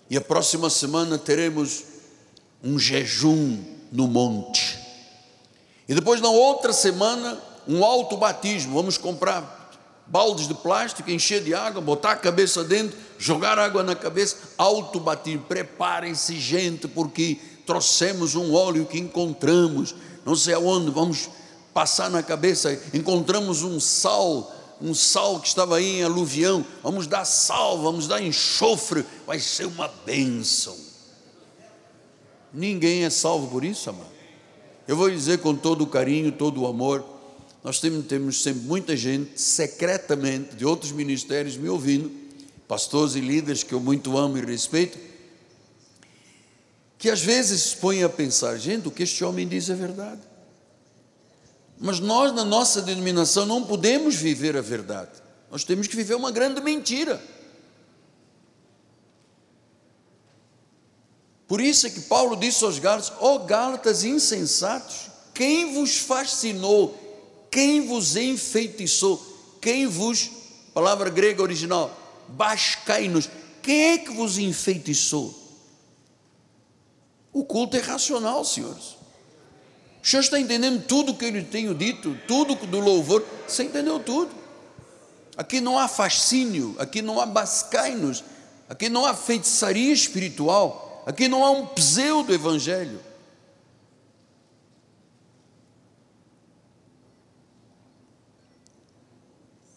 E 0.08 0.16
a 0.16 0.20
próxima 0.20 0.68
semana 0.68 1.16
teremos 1.16 1.84
um 2.62 2.78
jejum 2.78 3.62
no 3.92 4.06
monte. 4.06 4.78
E 5.88 5.94
depois, 5.94 6.20
na 6.20 6.28
outra 6.28 6.72
semana, 6.72 7.40
um 7.66 7.84
alto 7.84 8.16
batismo. 8.16 8.74
Vamos 8.74 8.98
comprar 8.98 9.58
baldes 10.06 10.48
de 10.48 10.54
plástico, 10.54 11.10
encher 11.10 11.42
de 11.42 11.54
água, 11.54 11.80
botar 11.80 12.12
a 12.12 12.16
cabeça 12.16 12.64
dentro, 12.64 12.98
jogar 13.18 13.58
água 13.58 13.82
na 13.82 13.94
cabeça, 13.94 14.36
alto 14.58 14.98
batismo. 14.98 15.44
Preparem-se, 15.44 16.38
gente, 16.38 16.88
porque 16.88 17.38
trouxemos 17.64 18.34
um 18.34 18.52
óleo 18.52 18.86
que 18.86 18.98
encontramos, 18.98 19.94
não 20.24 20.34
sei 20.34 20.54
aonde, 20.54 20.90
vamos 20.90 21.28
passar 21.72 22.10
na 22.10 22.22
cabeça, 22.22 22.78
encontramos 22.92 23.62
um 23.62 23.78
sal, 23.78 24.52
um 24.80 24.94
sal 24.94 25.40
que 25.40 25.48
estava 25.48 25.76
aí 25.76 26.00
em 26.00 26.02
aluvião, 26.02 26.64
vamos 26.82 27.06
dar 27.06 27.24
sal, 27.24 27.80
vamos 27.80 28.08
dar 28.08 28.22
enxofre, 28.22 29.04
vai 29.26 29.38
ser 29.38 29.66
uma 29.66 29.88
bênção. 30.04 30.76
Ninguém 32.52 33.04
é 33.04 33.10
salvo 33.10 33.48
por 33.48 33.64
isso, 33.64 33.90
amado. 33.90 34.10
Eu 34.88 34.96
vou 34.96 35.08
dizer 35.08 35.38
com 35.38 35.54
todo 35.54 35.84
o 35.84 35.86
carinho, 35.86 36.32
todo 36.32 36.62
o 36.62 36.66
amor, 36.66 37.04
nós 37.62 37.78
temos, 37.78 38.06
temos 38.06 38.42
sempre 38.42 38.62
muita 38.62 38.96
gente, 38.96 39.40
secretamente, 39.40 40.56
de 40.56 40.64
outros 40.64 40.90
ministérios 40.90 41.56
me 41.56 41.68
ouvindo, 41.68 42.10
pastores 42.66 43.14
e 43.14 43.20
líderes 43.20 43.62
que 43.62 43.72
eu 43.72 43.80
muito 43.80 44.16
amo 44.16 44.38
e 44.38 44.40
respeito, 44.40 44.98
que 46.98 47.08
às 47.08 47.20
vezes 47.20 47.74
põem 47.74 48.02
a 48.02 48.08
pensar, 48.08 48.56
gente, 48.58 48.88
o 48.88 48.90
que 48.90 49.02
este 49.02 49.24
homem 49.24 49.46
diz 49.46 49.70
é 49.70 49.74
verdade. 49.74 50.20
Mas 51.80 51.98
nós, 51.98 52.32
na 52.32 52.44
nossa 52.44 52.82
denominação, 52.82 53.46
não 53.46 53.64
podemos 53.64 54.14
viver 54.14 54.56
a 54.56 54.60
verdade. 54.60 55.10
Nós 55.50 55.64
temos 55.64 55.86
que 55.86 55.96
viver 55.96 56.14
uma 56.14 56.30
grande 56.30 56.60
mentira. 56.60 57.20
Por 61.48 61.60
isso 61.60 61.86
é 61.86 61.90
que 61.90 62.02
Paulo 62.02 62.36
disse 62.36 62.62
aos 62.62 62.78
Gálatas: 62.78 63.10
Ó 63.18 63.34
oh, 63.34 63.38
Gálatas 63.40 64.04
insensatos, 64.04 65.10
quem 65.34 65.74
vos 65.74 65.96
fascinou 65.96 67.10
quem 67.50 67.86
vos 67.86 68.16
enfeitiçou? 68.16 69.26
Quem 69.60 69.86
vos, 69.86 70.30
palavra 70.72 71.10
grega 71.10 71.42
original, 71.42 71.94
bascainos, 72.28 73.28
quem 73.60 73.92
é 73.92 73.98
que 73.98 74.10
vos 74.10 74.38
enfeitiçou? 74.38 75.36
O 77.32 77.44
culto 77.44 77.76
é 77.76 77.80
racional, 77.80 78.44
senhores. 78.44 78.96
O 80.02 80.06
senhor 80.06 80.22
está 80.22 80.40
entendendo 80.40 80.82
tudo 80.86 81.14
que 81.14 81.26
eu 81.26 81.30
lhe 81.30 81.42
tenho 81.42 81.74
dito, 81.74 82.16
tudo 82.26 82.54
do 82.54 82.80
louvor, 82.80 83.24
você 83.46 83.64
entendeu 83.64 84.00
tudo. 84.00 84.34
Aqui 85.36 85.60
não 85.60 85.78
há 85.78 85.88
fascínio, 85.88 86.74
aqui 86.78 87.02
não 87.02 87.20
há 87.20 87.26
bascainos, 87.26 88.24
aqui 88.68 88.88
não 88.88 89.04
há 89.04 89.14
feitiçaria 89.14 89.92
espiritual, 89.92 91.02
aqui 91.06 91.28
não 91.28 91.44
há 91.44 91.50
um 91.50 91.66
pseudo-evangelho. 91.66 93.00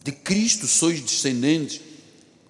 De 0.04 0.12
Cristo 0.12 0.68
sois 0.68 1.00
descendentes 1.00 1.80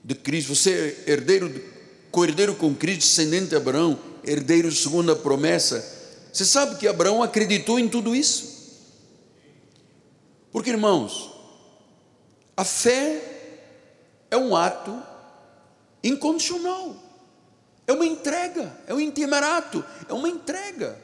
de 0.03 0.15
Cristo. 0.15 0.55
Você 0.55 0.97
é 1.07 1.11
herdeiro, 1.11 1.63
co-herdeiro 2.11 2.55
com 2.55 2.73
Cristo, 2.73 3.01
descendente 3.01 3.49
de 3.49 3.55
Abraão, 3.55 3.99
herdeiro 4.23 4.71
segundo 4.71 5.11
a 5.11 5.15
promessa. 5.15 6.02
Você 6.33 6.45
sabe 6.45 6.77
que 6.77 6.87
Abraão 6.87 7.21
acreditou 7.21 7.77
em 7.77 7.87
tudo 7.87 8.15
isso? 8.15 8.51
Porque, 10.51 10.71
irmãos, 10.71 11.31
a 12.57 12.65
fé 12.65 13.21
é 14.31 14.35
um 14.35 14.55
ato 14.55 14.99
incondicional, 16.03 16.95
é 17.85 17.93
uma 17.93 18.05
entrega, 18.05 18.75
é 18.87 18.93
um 18.95 18.99
intimerato, 18.99 19.85
é 20.09 20.13
uma 20.13 20.27
entrega. 20.27 20.99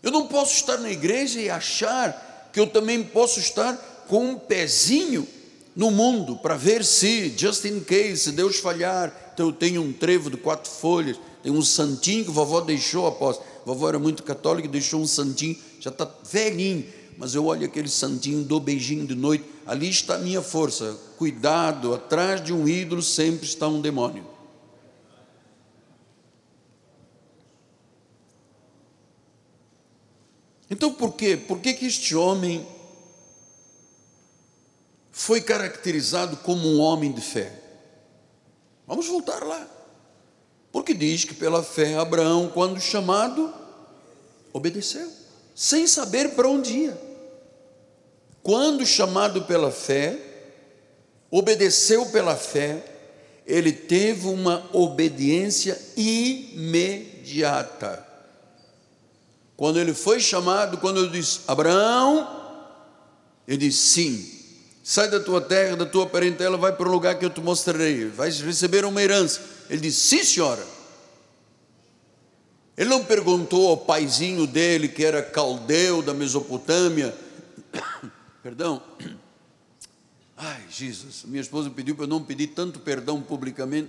Eu 0.00 0.12
não 0.12 0.28
posso 0.28 0.54
estar 0.54 0.78
na 0.78 0.90
igreja 0.90 1.40
e 1.40 1.50
achar 1.50 2.50
que 2.52 2.60
eu 2.60 2.68
também 2.68 3.02
posso 3.02 3.40
estar 3.40 3.76
com 4.06 4.24
um 4.24 4.38
pezinho 4.38 5.26
no 5.74 5.90
mundo 5.90 6.36
para 6.36 6.56
ver 6.56 6.84
se, 6.84 7.36
just 7.36 7.64
in 7.64 7.80
case, 7.80 8.18
se 8.18 8.32
Deus 8.32 8.58
falhar, 8.58 9.12
então 9.34 9.46
eu 9.46 9.52
tenho 9.52 9.82
um 9.82 9.92
trevo 9.92 10.30
de 10.30 10.36
quatro 10.36 10.70
folhas, 10.70 11.18
tem 11.42 11.50
um 11.50 11.62
santinho 11.62 12.24
que 12.24 12.30
a 12.30 12.34
vovó 12.34 12.60
deixou 12.60 13.06
após. 13.06 13.40
Vovó 13.68 13.90
era 13.90 13.98
muito 13.98 14.22
católica 14.22 14.66
deixou 14.66 14.98
um 14.98 15.06
santinho, 15.06 15.54
já 15.78 15.90
está 15.90 16.10
velhinho, 16.24 16.86
mas 17.18 17.34
eu 17.34 17.44
olho 17.44 17.66
aquele 17.66 17.90
santinho, 17.90 18.42
dou 18.42 18.58
beijinho 18.58 19.06
de 19.06 19.14
noite, 19.14 19.44
ali 19.66 19.90
está 19.90 20.14
a 20.14 20.18
minha 20.18 20.40
força. 20.40 20.98
Cuidado, 21.18 21.92
atrás 21.92 22.42
de 22.42 22.50
um 22.50 22.66
ídolo 22.66 23.02
sempre 23.02 23.46
está 23.46 23.68
um 23.68 23.82
demônio. 23.82 24.26
Então 30.70 30.90
por 30.90 31.12
quê? 31.12 31.36
Por 31.36 31.58
que, 31.60 31.74
que 31.74 31.84
este 31.84 32.16
homem 32.16 32.66
foi 35.12 35.42
caracterizado 35.42 36.38
como 36.38 36.66
um 36.66 36.80
homem 36.80 37.12
de 37.12 37.20
fé. 37.20 37.52
Vamos 38.86 39.06
voltar 39.06 39.42
lá. 39.44 39.68
Porque 40.70 40.94
diz 40.94 41.24
que 41.24 41.34
pela 41.34 41.62
fé 41.62 41.96
Abraão, 41.96 42.48
quando 42.54 42.80
chamado, 42.80 43.57
obedeceu, 44.52 45.10
sem 45.54 45.86
saber 45.86 46.30
para 46.30 46.48
onde 46.48 46.72
ia. 46.72 46.98
Quando 48.42 48.86
chamado 48.86 49.42
pela 49.42 49.70
fé, 49.70 50.18
obedeceu 51.30 52.06
pela 52.06 52.36
fé, 52.36 52.82
ele 53.46 53.72
teve 53.72 54.26
uma 54.26 54.68
obediência 54.72 55.78
imediata. 55.96 58.06
Quando 59.56 59.80
ele 59.80 59.92
foi 59.92 60.20
chamado, 60.20 60.78
quando 60.78 61.00
eu 61.00 61.08
disse, 61.08 61.40
Abraão, 61.48 62.36
ele 63.46 63.58
disse, 63.58 63.78
sim, 63.78 64.30
sai 64.84 65.10
da 65.10 65.18
tua 65.18 65.40
terra, 65.40 65.76
da 65.76 65.86
tua 65.86 66.06
parentela, 66.06 66.56
vai 66.56 66.72
para 66.72 66.88
o 66.88 66.92
lugar 66.92 67.18
que 67.18 67.24
eu 67.24 67.30
te 67.30 67.40
mostrarei, 67.40 68.06
vais 68.06 68.40
receber 68.40 68.84
uma 68.84 69.02
herança. 69.02 69.40
Ele 69.68 69.80
disse, 69.80 70.00
sim 70.00 70.22
senhora. 70.22 70.77
Ele 72.78 72.88
não 72.88 73.04
perguntou 73.04 73.66
ao 73.66 73.76
paizinho 73.76 74.46
dele, 74.46 74.86
que 74.86 75.04
era 75.04 75.20
caldeu 75.20 76.00
da 76.00 76.14
Mesopotâmia, 76.14 77.12
perdão, 78.40 78.80
ai 80.38 80.62
Jesus, 80.70 81.24
minha 81.24 81.40
esposa 81.40 81.68
pediu 81.70 81.96
para 81.96 82.04
eu 82.04 82.08
não 82.08 82.22
pedir 82.22 82.46
tanto 82.46 82.78
perdão 82.78 83.20
publicamente, 83.20 83.88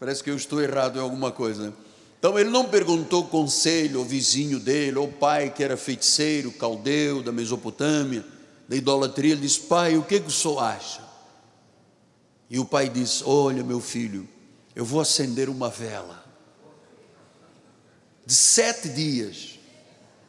parece 0.00 0.24
que 0.24 0.30
eu 0.30 0.36
estou 0.36 0.62
errado 0.62 0.96
em 0.96 1.02
alguma 1.02 1.30
coisa? 1.30 1.74
Então 2.18 2.38
ele 2.38 2.48
não 2.48 2.70
perguntou 2.70 3.26
conselho 3.26 3.98
ao 3.98 4.04
vizinho 4.06 4.58
dele, 4.58 4.96
ao 4.96 5.08
pai 5.08 5.50
que 5.50 5.62
era 5.62 5.76
feiticeiro, 5.76 6.50
caldeu 6.52 7.22
da 7.22 7.32
Mesopotâmia, 7.32 8.24
da 8.66 8.74
idolatria. 8.76 9.32
Ele 9.32 9.42
disse: 9.42 9.60
Pai, 9.60 9.98
o 9.98 10.02
que, 10.02 10.20
que 10.20 10.28
o 10.28 10.30
senhor 10.30 10.58
acha? 10.58 11.02
E 12.48 12.58
o 12.58 12.64
pai 12.64 12.88
disse: 12.88 13.22
Olha, 13.26 13.62
meu 13.62 13.78
filho, 13.78 14.26
eu 14.74 14.86
vou 14.86 15.02
acender 15.02 15.50
uma 15.50 15.68
vela 15.68 16.23
de 18.26 18.34
sete 18.34 18.88
dias, 18.88 19.58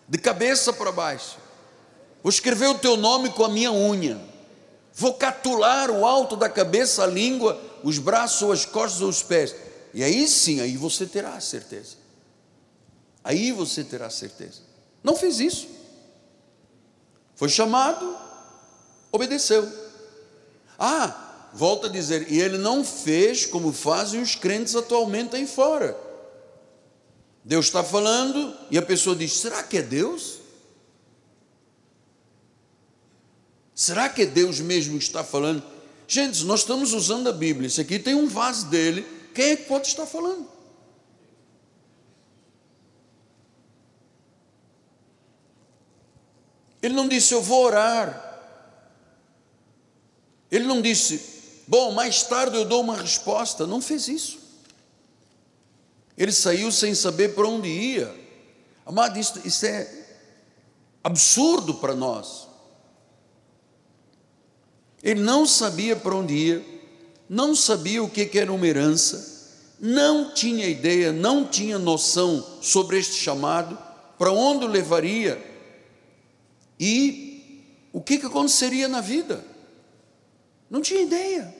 de 0.07 0.17
cabeça 0.17 0.73
para 0.73 0.91
baixo. 0.91 1.37
Vou 2.21 2.29
escrever 2.29 2.67
o 2.67 2.79
teu 2.79 2.97
nome 2.97 3.29
com 3.29 3.43
a 3.43 3.49
minha 3.49 3.71
unha. 3.71 4.19
Vou 4.93 5.13
catular 5.13 5.91
o 5.91 6.05
alto 6.05 6.35
da 6.35 6.49
cabeça, 6.49 7.03
a 7.03 7.07
língua, 7.07 7.61
os 7.83 7.97
braços, 7.97 8.49
as 8.49 8.65
costas 8.65 9.01
ou 9.01 9.09
os 9.09 9.21
pés. 9.21 9.55
E 9.93 10.03
aí 10.03 10.27
sim, 10.27 10.61
aí 10.61 10.75
você 10.75 11.05
terá 11.05 11.35
a 11.35 11.41
certeza. 11.41 11.97
Aí 13.23 13.51
você 13.51 13.83
terá 13.83 14.07
a 14.07 14.09
certeza. 14.09 14.61
Não 15.03 15.15
fez 15.15 15.39
isso. 15.39 15.67
Foi 17.35 17.49
chamado, 17.49 18.15
obedeceu. 19.11 19.67
Ah, 20.79 21.49
volta 21.53 21.87
a 21.87 21.89
dizer, 21.89 22.31
e 22.31 22.39
ele 22.39 22.57
não 22.57 22.83
fez 22.83 23.45
como 23.45 23.71
fazem 23.71 24.21
os 24.21 24.35
crentes 24.35 24.75
atualmente 24.75 25.35
aí 25.35 25.45
fora. 25.45 26.04
Deus 27.45 27.67
está 27.67 27.81
falando 27.81 28.53
e 28.69 28.77
a 28.77 28.81
pessoa 28.81 29.15
diz: 29.15 29.31
será 29.31 29.63
que 29.63 29.77
é 29.77 29.81
Deus? 29.81 30.41
Será 33.73 34.09
que 34.09 34.23
é 34.23 34.25
Deus 34.25 34.59
mesmo 34.59 34.97
que 34.97 35.03
está 35.05 35.23
falando? 35.23 35.63
Gente, 36.07 36.43
nós 36.43 36.59
estamos 36.59 36.91
usando 36.91 37.29
a 37.29 37.31
Bíblia. 37.31 37.67
Isso 37.67 37.79
aqui 37.79 37.97
tem 37.97 38.13
um 38.13 38.27
vaso 38.27 38.67
dele 38.67 39.15
quem 39.35 39.51
é 39.51 39.55
que 39.57 39.63
pode 39.63 39.87
estar 39.87 40.05
falando? 40.05 40.47
Ele 46.81 46.93
não 46.93 47.09
disse, 47.09 47.33
eu 47.33 47.41
vou 47.41 47.65
orar. 47.65 48.21
Ele 50.49 50.63
não 50.63 50.81
disse, 50.81 51.21
bom, 51.67 51.91
mais 51.91 52.23
tarde 52.23 52.55
eu 52.55 52.63
dou 52.63 52.79
uma 52.79 52.95
resposta. 52.95 53.67
Não 53.67 53.81
fez 53.81 54.07
isso. 54.07 54.44
Ele 56.17 56.31
saiu 56.31 56.71
sem 56.71 56.95
saber 56.95 57.35
para 57.35 57.47
onde 57.47 57.67
ia. 57.67 58.13
Amado, 58.85 59.19
isso, 59.19 59.39
isso 59.45 59.65
é 59.65 60.05
absurdo 61.03 61.75
para 61.75 61.93
nós. 61.93 62.47
Ele 65.03 65.21
não 65.21 65.45
sabia 65.45 65.95
para 65.95 66.15
onde 66.15 66.33
ia 66.33 66.75
não 67.29 67.55
sabia 67.55 68.03
o 68.03 68.09
que 68.09 68.37
era 68.37 68.53
uma 68.53 68.67
herança, 68.67 69.33
não 69.79 70.33
tinha 70.33 70.67
ideia, 70.67 71.11
não 71.11 71.47
tinha 71.47 71.77
noção 71.77 72.59
sobre 72.61 72.99
este 72.99 73.15
chamado, 73.15 73.77
para 74.17 74.31
onde 74.31 74.65
o 74.65 74.67
levaria 74.67 75.43
e 76.79 77.81
o 77.91 78.01
que, 78.01 78.17
que 78.17 78.25
aconteceria 78.25 78.87
na 78.87 79.01
vida. 79.01 79.43
Não 80.69 80.81
tinha 80.81 81.01
ideia. 81.01 81.53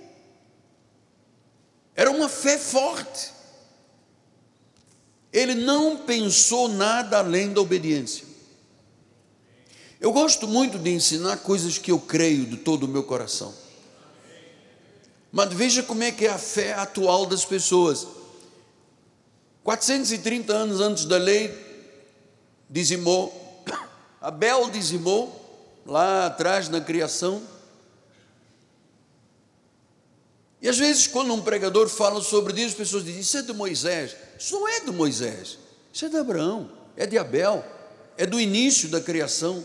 Era 1.96 2.12
uma 2.12 2.30
fé 2.30 2.58
forte. 2.58 3.34
Ele 5.36 5.54
não 5.54 5.98
pensou 5.98 6.70
nada 6.70 7.18
além 7.18 7.52
da 7.52 7.60
obediência. 7.60 8.26
Eu 10.00 10.14
gosto 10.14 10.48
muito 10.48 10.80
de 10.80 10.90
ensinar 10.92 11.36
coisas 11.40 11.78
que 11.78 11.92
eu 11.92 12.00
creio 12.00 12.46
de 12.46 12.56
todo 12.56 12.86
o 12.86 12.88
meu 12.88 13.04
coração. 13.04 13.54
Mas 15.34 15.52
veja 15.52 15.84
como 15.84 16.04
é 16.04 16.12
que 16.14 16.26
é 16.26 16.30
a 16.30 16.38
fé 16.38 16.72
atual 16.72 17.26
das 17.26 17.44
pessoas. 17.44 18.08
430 19.62 20.54
anos 20.54 20.80
antes 20.80 21.04
da 21.04 21.18
lei, 21.18 21.54
dizimou, 22.70 23.62
Abel 24.22 24.70
dizimou, 24.70 25.84
lá 25.86 26.28
atrás 26.28 26.70
na 26.70 26.80
criação. 26.80 27.44
E 30.66 30.68
às 30.68 30.80
vezes, 30.80 31.06
quando 31.06 31.32
um 31.32 31.44
pregador 31.44 31.88
fala 31.88 32.20
sobre 32.24 32.60
isso, 32.60 32.70
as 32.70 32.74
pessoas 32.74 33.06
dizem: 33.06 33.22
Isso 33.22 33.38
é 33.38 33.44
de 33.44 33.54
Moisés. 33.54 34.16
Isso 34.36 34.56
não 34.56 34.68
é 34.68 34.80
de 34.80 34.92
Moisés, 34.92 35.60
isso 35.94 36.06
é 36.06 36.10
de 36.10 36.18
Abraão, 36.18 36.72
é 36.98 37.06
de 37.06 37.20
Abel, 37.20 37.64
é 38.18 38.26
do 38.26 38.40
início 38.40 38.90
da 38.90 39.00
criação. 39.00 39.64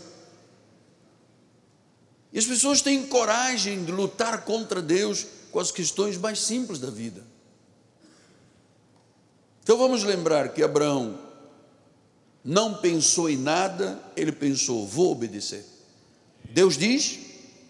E 2.31 2.39
as 2.39 2.45
pessoas 2.45 2.83
têm 2.83 3.07
coragem 3.07 3.83
de 3.83 3.91
lutar 3.91 4.45
contra 4.45 4.83
Deus 4.83 5.27
com 5.51 5.59
as 5.59 5.71
questões 5.71 6.19
mais 6.19 6.39
simples 6.39 6.79
da 6.79 6.91
vida. 6.91 7.25
Então 9.63 9.79
vamos 9.79 10.05
lembrar 10.05 10.51
que 10.51 10.63
Abraão 10.63 11.19
não 12.45 12.75
pensou 12.75 13.31
em 13.31 13.39
nada, 13.39 13.99
ele 14.15 14.33
pensou, 14.33 14.87
vou 14.87 15.13
obedecer. 15.13 15.65
Deus 16.51 16.77
diz, 16.77 17.19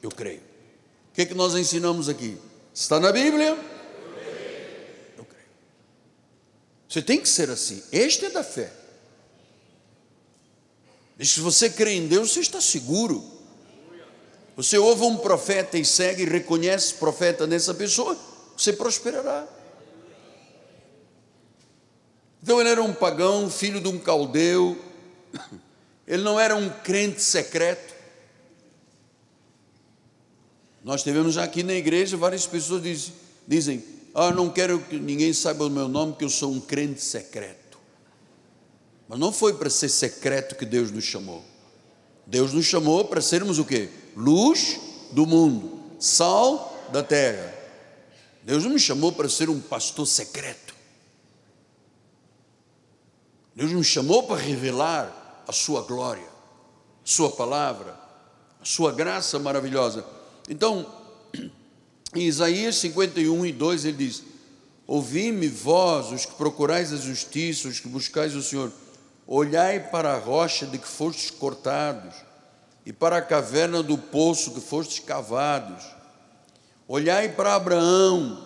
eu 0.02 0.10
creio. 0.10 0.40
O 0.40 1.14
que 1.14 1.22
é 1.22 1.26
que 1.26 1.34
nós 1.34 1.54
ensinamos 1.54 2.08
aqui? 2.08 2.36
Está 2.74 3.00
na 3.00 3.12
Bíblia? 3.12 3.58
Eu 5.16 5.24
creio. 5.24 5.46
Você 6.88 7.02
tem 7.02 7.20
que 7.20 7.28
ser 7.28 7.50
assim. 7.50 7.82
Este 7.92 8.26
é 8.26 8.30
da 8.30 8.42
fé. 8.42 8.72
E 11.18 11.26
se 11.26 11.40
você 11.40 11.68
crê 11.68 11.92
em 11.92 12.06
Deus, 12.06 12.32
você 12.32 12.40
está 12.40 12.60
seguro. 12.60 13.22
Você 14.56 14.76
ouve 14.78 15.02
um 15.04 15.16
profeta 15.16 15.78
e 15.78 15.84
segue 15.84 16.22
e 16.22 16.26
reconhece 16.26 16.94
profeta 16.94 17.46
nessa 17.46 17.72
pessoa, 17.72 18.18
você 18.56 18.72
prosperará. 18.72 19.46
Então 22.42 22.60
ele 22.60 22.70
era 22.70 22.82
um 22.82 22.92
pagão, 22.92 23.50
filho 23.50 23.80
de 23.80 23.88
um 23.88 23.98
caldeu, 23.98 24.78
ele 26.06 26.22
não 26.22 26.40
era 26.40 26.56
um 26.56 26.68
crente 26.68 27.22
secreto. 27.22 27.89
Nós 30.84 31.02
tivemos 31.02 31.36
aqui 31.36 31.62
na 31.62 31.74
igreja 31.74 32.16
várias 32.16 32.46
pessoas 32.46 32.82
dizem, 32.82 33.12
dizem 33.46 33.84
ah, 34.14 34.30
não 34.30 34.50
quero 34.50 34.80
que 34.80 34.98
ninguém 34.98 35.32
saiba 35.32 35.64
o 35.64 35.70
meu 35.70 35.88
nome, 35.88 36.14
que 36.14 36.24
eu 36.24 36.30
sou 36.30 36.50
um 36.50 36.60
crente 36.60 37.00
secreto. 37.00 37.78
Mas 39.08 39.18
não 39.18 39.32
foi 39.32 39.54
para 39.54 39.70
ser 39.70 39.88
secreto 39.88 40.54
que 40.54 40.64
Deus 40.64 40.90
nos 40.90 41.04
chamou. 41.04 41.44
Deus 42.26 42.52
nos 42.52 42.64
chamou 42.64 43.04
para 43.04 43.20
sermos 43.20 43.58
o 43.58 43.64
quê? 43.64 43.88
luz 44.16 44.80
do 45.12 45.26
mundo, 45.26 45.80
sal 45.98 46.88
da 46.92 47.02
terra. 47.02 47.54
Deus 48.42 48.64
não 48.64 48.72
me 48.72 48.78
chamou 48.78 49.12
para 49.12 49.28
ser 49.28 49.48
um 49.48 49.60
pastor 49.60 50.06
secreto. 50.06 50.74
Deus 53.54 53.72
me 53.72 53.84
chamou 53.84 54.22
para 54.22 54.40
revelar 54.40 55.44
a 55.46 55.52
sua 55.52 55.82
glória, 55.82 56.26
a 57.04 57.06
sua 57.06 57.30
palavra, 57.30 57.98
a 58.60 58.64
sua 58.64 58.92
graça 58.92 59.38
maravilhosa. 59.38 60.04
Então, 60.50 60.84
em 62.12 62.22
Isaías 62.26 62.74
51 62.74 63.46
e 63.46 63.52
2 63.52 63.84
ele 63.84 63.96
diz: 63.96 64.24
Ouvi-me 64.84 65.46
vós, 65.46 66.10
os 66.10 66.26
que 66.26 66.34
procurais 66.34 66.92
a 66.92 66.96
justiça, 66.96 67.68
os 67.68 67.78
que 67.78 67.86
buscais 67.86 68.34
o 68.34 68.42
Senhor, 68.42 68.72
olhai 69.28 69.78
para 69.78 70.12
a 70.12 70.18
rocha 70.18 70.66
de 70.66 70.76
que 70.76 70.88
fostes 70.88 71.30
cortados 71.30 72.16
e 72.84 72.92
para 72.92 73.18
a 73.18 73.22
caverna 73.22 73.80
do 73.80 73.96
poço 73.96 74.50
que 74.50 74.60
fostes 74.60 74.98
cavados. 74.98 75.84
Olhai 76.88 77.28
para 77.28 77.54
Abraão, 77.54 78.44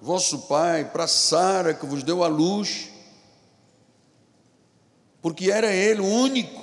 vosso 0.00 0.42
pai, 0.42 0.84
para 0.84 1.08
Sara, 1.08 1.74
que 1.74 1.84
vos 1.84 2.04
deu 2.04 2.22
a 2.22 2.28
luz, 2.28 2.88
porque 5.20 5.50
era 5.50 5.72
ele 5.74 6.00
o 6.00 6.06
único. 6.06 6.59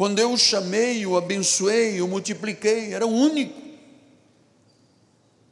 Quando 0.00 0.18
eu 0.18 0.32
o 0.32 0.38
chamei, 0.38 1.04
o 1.04 1.14
abençoei, 1.14 2.00
o 2.00 2.08
multipliquei, 2.08 2.94
era 2.94 3.06
o 3.06 3.10
único. 3.10 3.60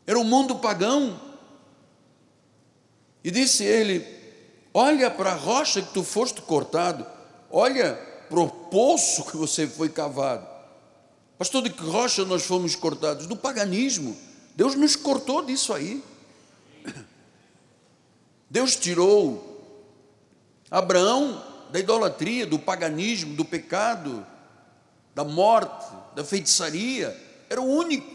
Era 0.07 0.19
o 0.19 0.25
mundo 0.25 0.57
pagão. 0.57 1.21
E 3.23 3.31
disse 3.31 3.63
ele: 3.63 4.07
Olha 4.73 5.11
para 5.11 5.33
a 5.33 5.35
rocha 5.35 5.83
que 5.83 5.93
tu 5.93 6.03
foste 6.03 6.41
cortado, 6.41 7.07
olha 7.51 7.93
para 8.31 8.41
o 8.41 8.49
poço 8.49 9.27
que 9.27 9.37
você 9.37 9.67
foi 9.67 9.91
cavado. 9.91 10.49
Pastor, 11.37 11.63
de 11.63 11.69
que 11.69 11.83
rocha 11.83 12.25
nós 12.25 12.43
fomos 12.43 12.75
cortados? 12.75 13.27
Do 13.27 13.37
paganismo. 13.37 14.17
Deus 14.57 14.75
nos 14.75 14.97
cortou 14.97 15.45
disso 15.45 15.75
aí. 15.75 16.03
Deus 18.49 18.77
tirou 18.77 19.63
Abraão 20.71 21.45
da 21.71 21.79
idolatria, 21.79 22.47
do 22.47 22.59
paganismo, 22.59 23.35
do 23.35 23.45
pecado, 23.45 24.27
da 25.19 25.25
morte, 25.25 25.85
da 26.15 26.23
feitiçaria. 26.23 27.13
Era 27.51 27.61
o 27.61 27.65
único. 27.65 28.09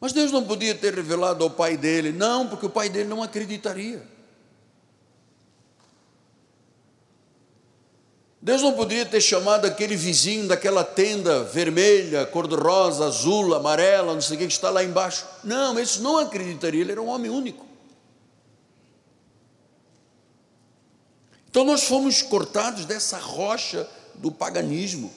Mas 0.00 0.12
Deus 0.12 0.32
não 0.32 0.42
podia 0.42 0.74
ter 0.74 0.92
revelado 0.92 1.44
ao 1.44 1.50
pai 1.50 1.76
dele, 1.76 2.10
não, 2.10 2.48
porque 2.48 2.66
o 2.66 2.70
pai 2.70 2.88
dele 2.88 3.08
não 3.08 3.22
acreditaria. 3.22 4.02
Deus 8.42 8.62
não 8.62 8.72
poderia 8.72 9.06
ter 9.06 9.20
chamado 9.20 9.64
aquele 9.64 9.94
vizinho 9.94 10.48
daquela 10.48 10.82
tenda 10.82 11.44
vermelha, 11.44 12.26
cor-de-rosa, 12.26 13.06
azul, 13.06 13.54
amarela, 13.54 14.12
não 14.12 14.20
sei 14.20 14.34
o 14.34 14.40
que, 14.40 14.46
que 14.48 14.52
está 14.52 14.70
lá 14.70 14.82
embaixo. 14.82 15.24
Não, 15.44 15.78
esse 15.78 16.00
não 16.00 16.18
acreditaria, 16.18 16.80
ele 16.80 16.90
era 16.90 17.02
um 17.02 17.08
homem 17.08 17.30
único. 17.30 17.64
Então 21.48 21.64
nós 21.64 21.84
fomos 21.84 22.22
cortados 22.22 22.84
dessa 22.84 23.18
rocha 23.18 23.88
do 24.18 24.30
paganismo, 24.30 25.12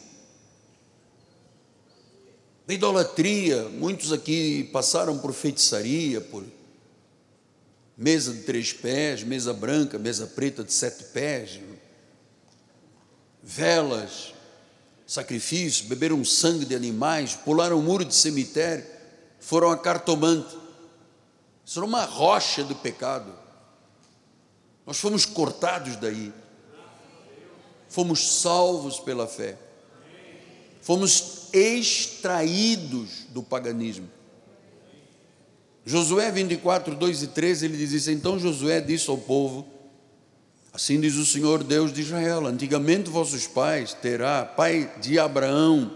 da 2.67 2.73
idolatria. 2.73 3.63
Muitos 3.69 4.13
aqui 4.13 4.69
passaram 4.71 5.17
por 5.17 5.33
feitiçaria, 5.33 6.21
por 6.21 6.43
mesa 7.97 8.33
de 8.33 8.43
três 8.43 8.71
pés, 8.71 9.23
mesa 9.23 9.53
branca, 9.53 9.99
mesa 9.99 10.25
preta 10.25 10.63
de 10.63 10.71
sete 10.71 11.03
pés, 11.05 11.59
velas, 13.43 14.33
sacrifícios, 15.05 15.87
beberam 15.87 16.23
sangue 16.23 16.65
de 16.65 16.75
animais, 16.75 17.35
pularam 17.35 17.79
o 17.79 17.81
muro 17.81 18.05
de 18.05 18.15
cemitério, 18.15 18.85
foram 19.39 19.71
a 19.71 19.77
cartomante. 19.77 20.55
Isso 21.65 21.79
era 21.79 21.85
uma 21.85 22.05
rocha 22.05 22.63
do 22.63 22.75
pecado. 22.75 23.33
Nós 24.85 24.97
fomos 24.97 25.25
cortados 25.25 25.95
daí. 25.95 26.31
Fomos 27.89 28.41
salvos 28.41 28.99
pela 28.99 29.27
fé. 29.27 29.57
Fomos 30.81 31.49
extraídos 31.51 33.25
do 33.29 33.43
paganismo. 33.43 34.07
Josué 35.85 36.31
24, 36.31 36.95
2 36.95 37.23
e 37.23 37.27
13, 37.27 37.65
ele 37.65 37.77
diz 37.77 37.91
isso. 37.91 38.11
Então 38.11 38.37
Josué 38.37 38.79
disse 38.79 39.09
ao 39.09 39.17
povo: 39.17 39.67
Assim 40.71 40.99
diz 40.99 41.15
o 41.15 41.25
Senhor 41.25 41.63
Deus 41.63 41.91
de 41.91 42.01
Israel: 42.01 42.45
Antigamente 42.45 43.09
vossos 43.09 43.47
pais, 43.47 43.93
Terá, 43.93 44.45
pai 44.45 44.93
de 45.01 45.17
Abraão 45.17 45.91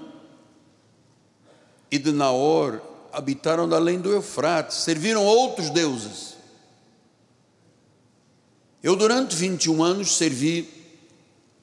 e 1.91 1.99
de 1.99 2.11
Naor, 2.11 2.81
habitaram 3.11 3.71
além 3.71 3.99
do 3.99 4.11
Eufrates, 4.11 4.77
serviram 4.77 5.23
outros 5.23 5.69
deuses. 5.69 6.33
Eu, 8.81 8.95
durante 8.95 9.35
21 9.35 9.83
anos, 9.83 10.17
servi 10.17 10.82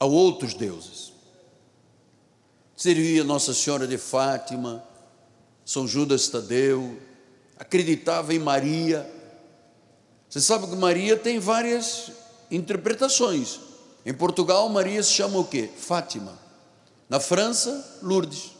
a 0.01 0.05
outros 0.05 0.55
deuses. 0.55 1.13
Servi 2.75 3.19
a 3.19 3.23
Nossa 3.23 3.53
Senhora 3.53 3.85
de 3.85 3.99
Fátima, 3.99 4.83
São 5.63 5.87
Judas 5.87 6.27
Tadeu, 6.27 6.99
acreditava 7.55 8.33
em 8.33 8.39
Maria. 8.39 9.07
Você 10.27 10.41
sabe 10.41 10.65
que 10.65 10.75
Maria 10.75 11.15
tem 11.15 11.37
várias 11.37 12.11
interpretações. 12.49 13.59
Em 14.03 14.11
Portugal, 14.11 14.67
Maria 14.69 15.03
se 15.03 15.11
chama 15.11 15.37
o 15.37 15.45
quê? 15.45 15.69
Fátima. 15.77 16.35
Na 17.07 17.19
França, 17.19 17.99
Lourdes. 18.01 18.53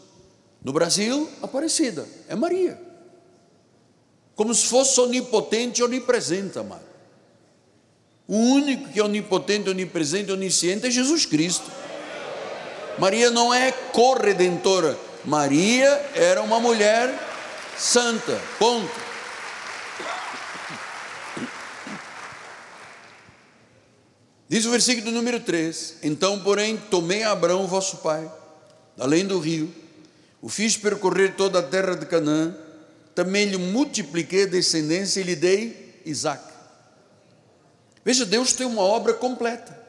No 0.63 0.71
Brasil, 0.71 1.27
Aparecida. 1.41 2.07
É 2.27 2.35
Maria. 2.35 2.79
Como 4.35 4.53
se 4.53 4.67
fosse 4.67 5.01
onipotente 5.01 5.81
onipresente, 5.81 6.59
amado. 6.59 6.90
O 8.27 8.37
único 8.37 8.89
que 8.89 8.99
é 8.99 9.03
onipotente, 9.03 9.69
onipresente, 9.69 10.31
onisciente 10.31 10.87
é 10.87 10.91
Jesus 10.91 11.25
Cristo. 11.25 11.69
Maria 12.97 13.31
não 13.31 13.53
é 13.53 13.71
corredentora. 13.71 14.97
Maria 15.25 15.87
era 16.15 16.41
uma 16.41 16.59
mulher 16.59 17.13
santa. 17.77 18.39
Ponto. 18.57 19.11
Diz 24.51 24.65
o 24.65 24.71
versículo 24.71 25.11
número 25.11 25.39
3: 25.39 25.99
Então, 26.03 26.39
porém, 26.39 26.75
tomei 26.75 27.23
Abraão, 27.23 27.67
vosso 27.67 27.97
pai, 27.97 28.29
além 28.99 29.25
do 29.25 29.39
rio, 29.39 29.73
o 30.41 30.49
fiz 30.49 30.75
percorrer 30.75 31.35
toda 31.35 31.59
a 31.59 31.63
terra 31.63 31.95
de 31.95 32.05
Canaã, 32.05 32.53
também 33.15 33.45
lhe 33.45 33.57
multipliquei 33.57 34.43
a 34.43 34.47
descendência 34.47 35.21
e 35.21 35.23
lhe 35.23 35.35
dei 35.35 36.01
Isaac. 36.05 36.50
Veja, 38.03 38.25
Deus 38.25 38.53
tem 38.53 38.65
uma 38.65 38.81
obra 38.81 39.13
completa. 39.13 39.79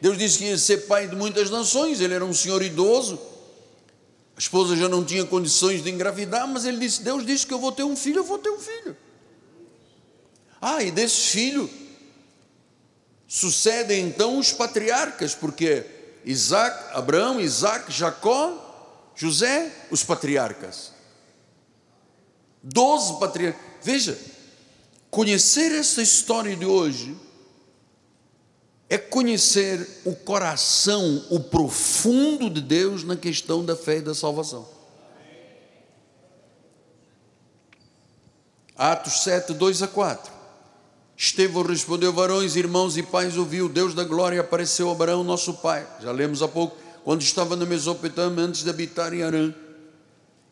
Deus 0.00 0.18
disse 0.18 0.38
que 0.38 0.44
ia 0.44 0.58
ser 0.58 0.86
pai 0.86 1.08
de 1.08 1.16
muitas 1.16 1.50
nações, 1.50 2.00
ele 2.00 2.14
era 2.14 2.24
um 2.24 2.34
senhor 2.34 2.62
idoso, 2.62 3.18
a 4.36 4.38
esposa 4.38 4.76
já 4.76 4.88
não 4.88 5.04
tinha 5.04 5.24
condições 5.24 5.82
de 5.82 5.90
engravidar, 5.90 6.46
mas 6.46 6.64
ele 6.64 6.78
disse: 6.78 7.02
Deus 7.02 7.24
disse 7.24 7.46
que 7.46 7.54
eu 7.54 7.58
vou 7.58 7.72
ter 7.72 7.84
um 7.84 7.96
filho, 7.96 8.18
eu 8.18 8.24
vou 8.24 8.38
ter 8.38 8.50
um 8.50 8.58
filho. 8.58 8.96
Ah, 10.60 10.82
e 10.82 10.90
desse 10.90 11.28
filho 11.28 11.70
Sucedem 13.34 14.06
então 14.06 14.38
os 14.38 14.52
patriarcas, 14.52 15.34
porque 15.34 15.84
Isaac, 16.24 16.96
Abraão, 16.96 17.40
Isaac, 17.40 17.90
Jacó, 17.90 19.10
José, 19.16 19.72
os 19.90 20.04
patriarcas. 20.04 20.92
Doze 22.62 23.18
patriarcas. 23.18 23.60
Veja, 23.82 24.16
conhecer 25.14 25.70
essa 25.70 26.02
história 26.02 26.56
de 26.56 26.66
hoje 26.66 27.16
é 28.90 28.98
conhecer 28.98 30.02
o 30.04 30.12
coração, 30.12 31.24
o 31.30 31.38
profundo 31.38 32.50
de 32.50 32.60
Deus 32.60 33.04
na 33.04 33.14
questão 33.14 33.64
da 33.64 33.76
fé 33.76 33.98
e 33.98 34.02
da 34.02 34.12
salvação. 34.12 34.68
Atos 38.76 39.22
7, 39.22 39.54
2 39.54 39.82
a 39.84 39.86
4. 39.86 40.32
Estevão 41.16 41.62
respondeu: 41.62 42.12
Varões, 42.12 42.56
irmãos 42.56 42.96
e 42.96 43.02
pais, 43.04 43.36
ouviu, 43.36 43.68
Deus 43.68 43.94
da 43.94 44.02
glória 44.02 44.40
apareceu 44.40 44.88
a 44.88 44.92
Abraão, 44.92 45.22
nosso 45.22 45.54
pai. 45.54 45.86
Já 46.00 46.10
lemos 46.10 46.42
há 46.42 46.48
pouco, 46.48 46.76
quando 47.04 47.22
estava 47.22 47.54
na 47.54 47.64
Mesopotâmia, 47.64 48.42
antes 48.42 48.64
de 48.64 48.70
habitar 48.70 49.14
em 49.14 49.22
Arã. 49.22 49.54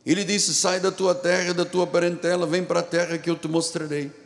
Ele 0.06 0.22
disse: 0.22 0.54
Sai 0.54 0.78
da 0.78 0.92
tua 0.92 1.16
terra, 1.16 1.52
da 1.52 1.64
tua 1.64 1.84
parentela, 1.84 2.46
vem 2.46 2.64
para 2.64 2.78
a 2.78 2.84
terra 2.84 3.18
que 3.18 3.28
eu 3.28 3.34
te 3.34 3.48
mostrarei. 3.48 4.21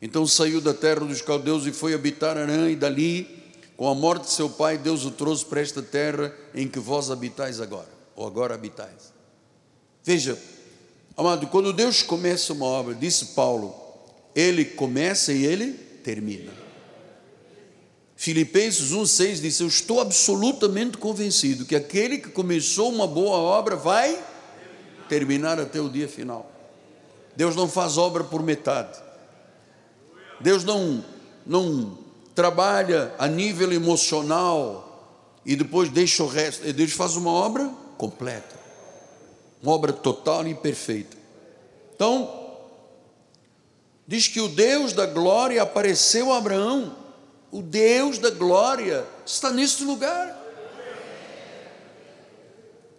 Então 0.00 0.26
saiu 0.26 0.60
da 0.60 0.74
terra 0.74 1.00
dos 1.00 1.22
caldeus 1.22 1.66
e 1.66 1.72
foi 1.72 1.94
habitar 1.94 2.36
Arã, 2.36 2.70
e 2.70 2.76
dali, 2.76 3.28
com 3.76 3.88
a 3.88 3.94
morte 3.94 4.24
de 4.24 4.30
seu 4.30 4.48
pai, 4.48 4.76
Deus 4.76 5.04
o 5.04 5.10
trouxe 5.10 5.44
para 5.44 5.60
esta 5.60 5.82
terra 5.82 6.34
em 6.54 6.68
que 6.68 6.78
vós 6.78 7.10
habitais 7.10 7.60
agora, 7.60 7.88
ou 8.14 8.26
agora 8.26 8.54
habitais. 8.54 9.12
Veja, 10.04 10.38
amado, 11.16 11.46
quando 11.48 11.72
Deus 11.72 12.02
começa 12.02 12.52
uma 12.52 12.66
obra, 12.66 12.94
disse 12.94 13.26
Paulo, 13.26 13.74
ele 14.34 14.64
começa 14.64 15.32
e 15.32 15.44
ele 15.44 15.72
termina. 15.72 16.52
Filipenses 18.14 18.92
1,6 18.92 19.40
diz: 19.40 19.60
Eu 19.60 19.66
estou 19.66 20.00
absolutamente 20.00 20.96
convencido 20.96 21.66
que 21.66 21.76
aquele 21.76 22.18
que 22.18 22.30
começou 22.30 22.90
uma 22.90 23.06
boa 23.06 23.36
obra 23.36 23.76
vai 23.76 24.18
terminar 25.08 25.60
até 25.60 25.80
o 25.80 25.88
dia 25.88 26.08
final. 26.08 26.50
Deus 27.36 27.54
não 27.54 27.68
faz 27.68 27.98
obra 27.98 28.24
por 28.24 28.42
metade. 28.42 29.05
Deus 30.40 30.64
não, 30.64 31.04
não 31.44 31.98
trabalha 32.34 33.14
a 33.18 33.26
nível 33.26 33.72
emocional 33.72 35.40
e 35.44 35.56
depois 35.56 35.88
deixa 35.88 36.22
o 36.22 36.26
resto. 36.26 36.70
Deus 36.72 36.92
faz 36.92 37.16
uma 37.16 37.30
obra 37.30 37.70
completa, 37.96 38.54
uma 39.62 39.72
obra 39.72 39.92
total 39.92 40.46
e 40.46 40.54
perfeita. 40.54 41.16
Então, 41.94 42.48
diz 44.06 44.28
que 44.28 44.40
o 44.40 44.48
Deus 44.48 44.92
da 44.92 45.06
glória 45.06 45.62
apareceu 45.62 46.32
a 46.32 46.38
Abraão. 46.38 46.94
O 47.50 47.62
Deus 47.62 48.18
da 48.18 48.30
glória 48.30 49.06
está 49.24 49.50
neste 49.50 49.84
lugar. 49.84 50.44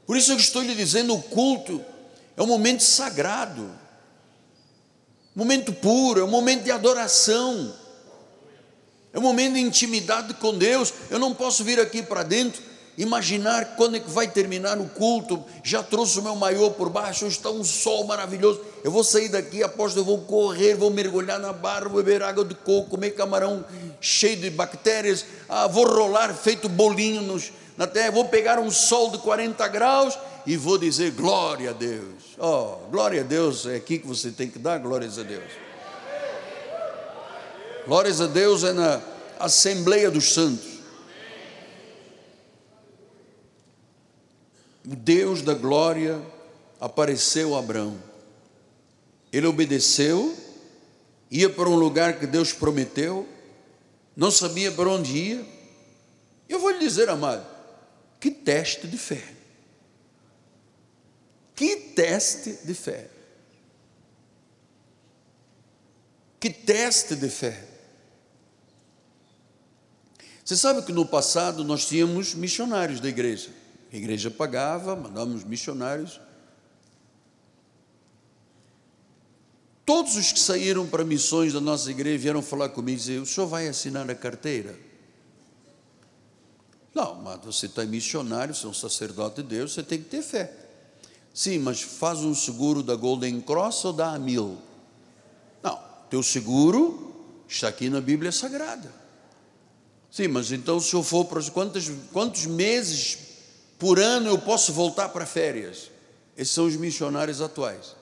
Por 0.07 0.15
isso 0.15 0.31
eu 0.31 0.37
estou 0.37 0.63
lhe 0.63 0.73
dizendo: 0.73 1.13
o 1.13 1.21
culto 1.21 1.83
é 2.35 2.41
um 2.41 2.47
momento 2.47 2.81
sagrado, 2.81 3.69
momento 5.37 5.71
puro, 5.71 6.19
é 6.19 6.23
um 6.23 6.29
momento 6.29 6.63
de 6.63 6.71
adoração, 6.71 7.71
é 9.13 9.19
um 9.19 9.21
momento 9.21 9.53
de 9.53 9.59
intimidade 9.59 10.33
com 10.33 10.57
Deus. 10.57 10.91
Eu 11.11 11.19
não 11.19 11.31
posso 11.31 11.63
vir 11.63 11.79
aqui 11.79 12.01
para 12.01 12.23
dentro 12.23 12.61
imaginar 12.97 13.75
quando 13.75 13.97
é 13.97 13.99
que 13.99 14.09
vai 14.09 14.27
terminar 14.27 14.79
o 14.79 14.89
culto. 14.89 15.45
Já 15.63 15.83
trouxe 15.83 16.17
o 16.17 16.23
meu 16.23 16.35
maiô 16.35 16.71
por 16.71 16.89
baixo, 16.89 17.25
hoje 17.25 17.37
está 17.37 17.51
um 17.51 17.63
sol 17.63 18.05
maravilhoso. 18.05 18.61
Eu 18.83 18.89
vou 18.89 19.03
sair 19.03 19.29
daqui, 19.29 19.61
aposto, 19.61 19.99
eu 19.99 20.03
vou 20.03 20.17
correr, 20.21 20.73
vou 20.73 20.89
mergulhar 20.89 21.39
na 21.39 21.53
barra, 21.53 21.87
vou 21.87 22.01
beber 22.01 22.23
água 22.23 22.43
de 22.43 22.55
coco, 22.55 22.89
comer 22.89 23.11
camarão 23.11 23.63
cheio 24.01 24.37
de 24.37 24.49
bactérias, 24.49 25.23
ah, 25.47 25.67
vou 25.67 25.85
rolar 25.85 26.33
feito 26.33 26.67
bolinho 26.67 27.21
nos, 27.21 27.51
na 27.77 27.85
terra, 27.85 28.09
vou 28.09 28.25
pegar 28.25 28.57
um 28.57 28.71
sol 28.71 29.11
de 29.11 29.19
40 29.19 29.67
graus 29.67 30.17
e 30.47 30.55
vou 30.55 30.77
dizer 30.77 31.11
glória 31.11 31.71
a 31.71 31.73
Deus. 31.73 32.37
Oh, 32.39 32.87
glória 32.89 33.19
a 33.19 33.23
Deus, 33.23 33.65
é 33.65 33.75
aqui 33.75 33.99
que 33.99 34.07
você 34.07 34.31
tem 34.31 34.49
que 34.49 34.57
dar 34.57 34.79
glórias 34.79 35.19
a 35.19 35.23
Deus. 35.23 35.51
Glórias 37.85 38.21
a 38.21 38.27
Deus 38.27 38.63
é 38.63 38.71
na 38.71 39.01
Assembleia 39.37 40.09
dos 40.09 40.31
Santos. 40.31 40.77
O 44.85 44.95
Deus 44.95 45.41
da 45.41 45.53
glória 45.53 46.21
apareceu 46.79 47.53
a 47.53 47.59
Abraão. 47.59 47.97
Ele 49.33 49.47
obedeceu, 49.47 50.33
ia 51.29 51.49
para 51.49 51.67
um 51.67 51.75
lugar 51.75 52.19
que 52.19 52.25
Deus 52.25 52.53
prometeu, 52.53 53.27
não 54.15 54.31
sabia 54.31 54.71
para 54.71 54.87
onde 54.87 55.11
ia. 55.11 55.45
Eu 56.47 56.57
vou 56.57 56.69
lhe 56.69 56.79
dizer, 56.79 57.09
amado, 57.09 57.45
que 58.17 58.31
teste 58.31 58.87
de 58.87 58.97
fé. 58.97 59.36
Que 61.57 61.75
teste 61.75 62.59
de 62.63 62.75
fé. 62.75 63.09
Que 66.39 66.51
teste 66.51 67.15
de 67.15 67.29
fé. 67.29 67.67
Você 70.45 70.55
sabe 70.55 70.83
que 70.83 70.93
no 70.93 71.03
passado 71.03 71.63
nós 71.63 71.87
tínhamos 71.87 72.35
missionários 72.35 72.99
da 72.99 73.09
igreja. 73.09 73.49
A 73.91 73.97
igreja 73.97 74.29
pagava, 74.29 74.95
mandávamos 74.95 75.43
missionários. 75.43 76.21
Todos 79.83 80.15
os 80.15 80.31
que 80.31 80.39
saíram 80.39 80.85
para 80.85 81.03
missões 81.03 81.53
da 81.53 81.59
nossa 81.59 81.89
igreja 81.89 82.19
vieram 82.19 82.43
falar 82.43 82.69
comigo 82.69 82.97
e 82.97 83.01
dizer: 83.01 83.19
O 83.19 83.25
senhor 83.25 83.47
vai 83.47 83.67
assinar 83.67 84.07
a 84.07 84.13
carteira? 84.13 84.77
Não, 86.93 87.15
mas 87.15 87.43
você 87.43 87.65
está 87.65 87.83
missionário, 87.83 88.53
você 88.53 88.67
é 88.67 88.69
um 88.69 88.73
sacerdote 88.75 89.41
de 89.41 89.47
Deus, 89.49 89.73
você 89.73 89.81
tem 89.81 89.97
que 89.97 90.07
ter 90.07 90.21
fé. 90.21 90.66
Sim, 91.37 91.59
mas 91.59 91.83
faz 91.83 92.21
um 92.21 92.33
seguro 92.33 92.81
da 92.81 92.95
Golden 92.95 93.39
Cross 93.39 93.85
ou 93.85 93.93
da 93.93 94.11
Amil? 94.11 94.57
Não, 95.61 95.79
teu 96.09 96.23
seguro 96.23 97.13
está 97.47 97.67
aqui 97.67 97.91
na 97.91 98.01
Bíblia 98.01 98.31
Sagrada. 98.31 98.91
Sim, 100.09 100.29
mas 100.29 100.51
então 100.51 100.79
se 100.79 100.95
eu 100.95 101.03
for 101.03 101.25
para 101.25 101.39
quantos, 101.51 101.91
quantos 102.11 102.47
meses 102.47 103.19
por 103.77 103.99
ano 103.99 104.27
eu 104.27 104.39
posso 104.39 104.73
voltar 104.73 105.09
para 105.09 105.27
férias? 105.27 105.91
Esses 106.35 106.55
são 106.55 106.65
os 106.65 106.75
missionários 106.75 107.39
atuais. 107.39 107.95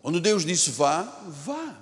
Quando 0.00 0.22
Deus 0.22 0.42
disse 0.42 0.70
vá, 0.70 1.02
vá. 1.28 1.78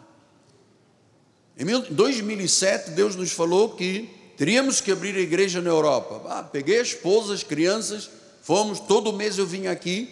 Em 1.56 1.64
2007, 1.94 2.90
Deus 2.90 3.14
nos 3.14 3.30
falou 3.30 3.76
que 3.76 4.19
Teríamos 4.40 4.80
que 4.80 4.90
abrir 4.90 5.14
a 5.16 5.20
igreja 5.20 5.60
na 5.60 5.68
Europa. 5.68 6.22
Ah, 6.26 6.42
peguei 6.42 6.78
a 6.78 6.82
esposa, 6.82 7.34
as 7.34 7.42
crianças, 7.42 8.08
fomos, 8.40 8.80
todo 8.80 9.12
mês 9.12 9.36
eu 9.36 9.46
vim 9.46 9.66
aqui. 9.66 10.08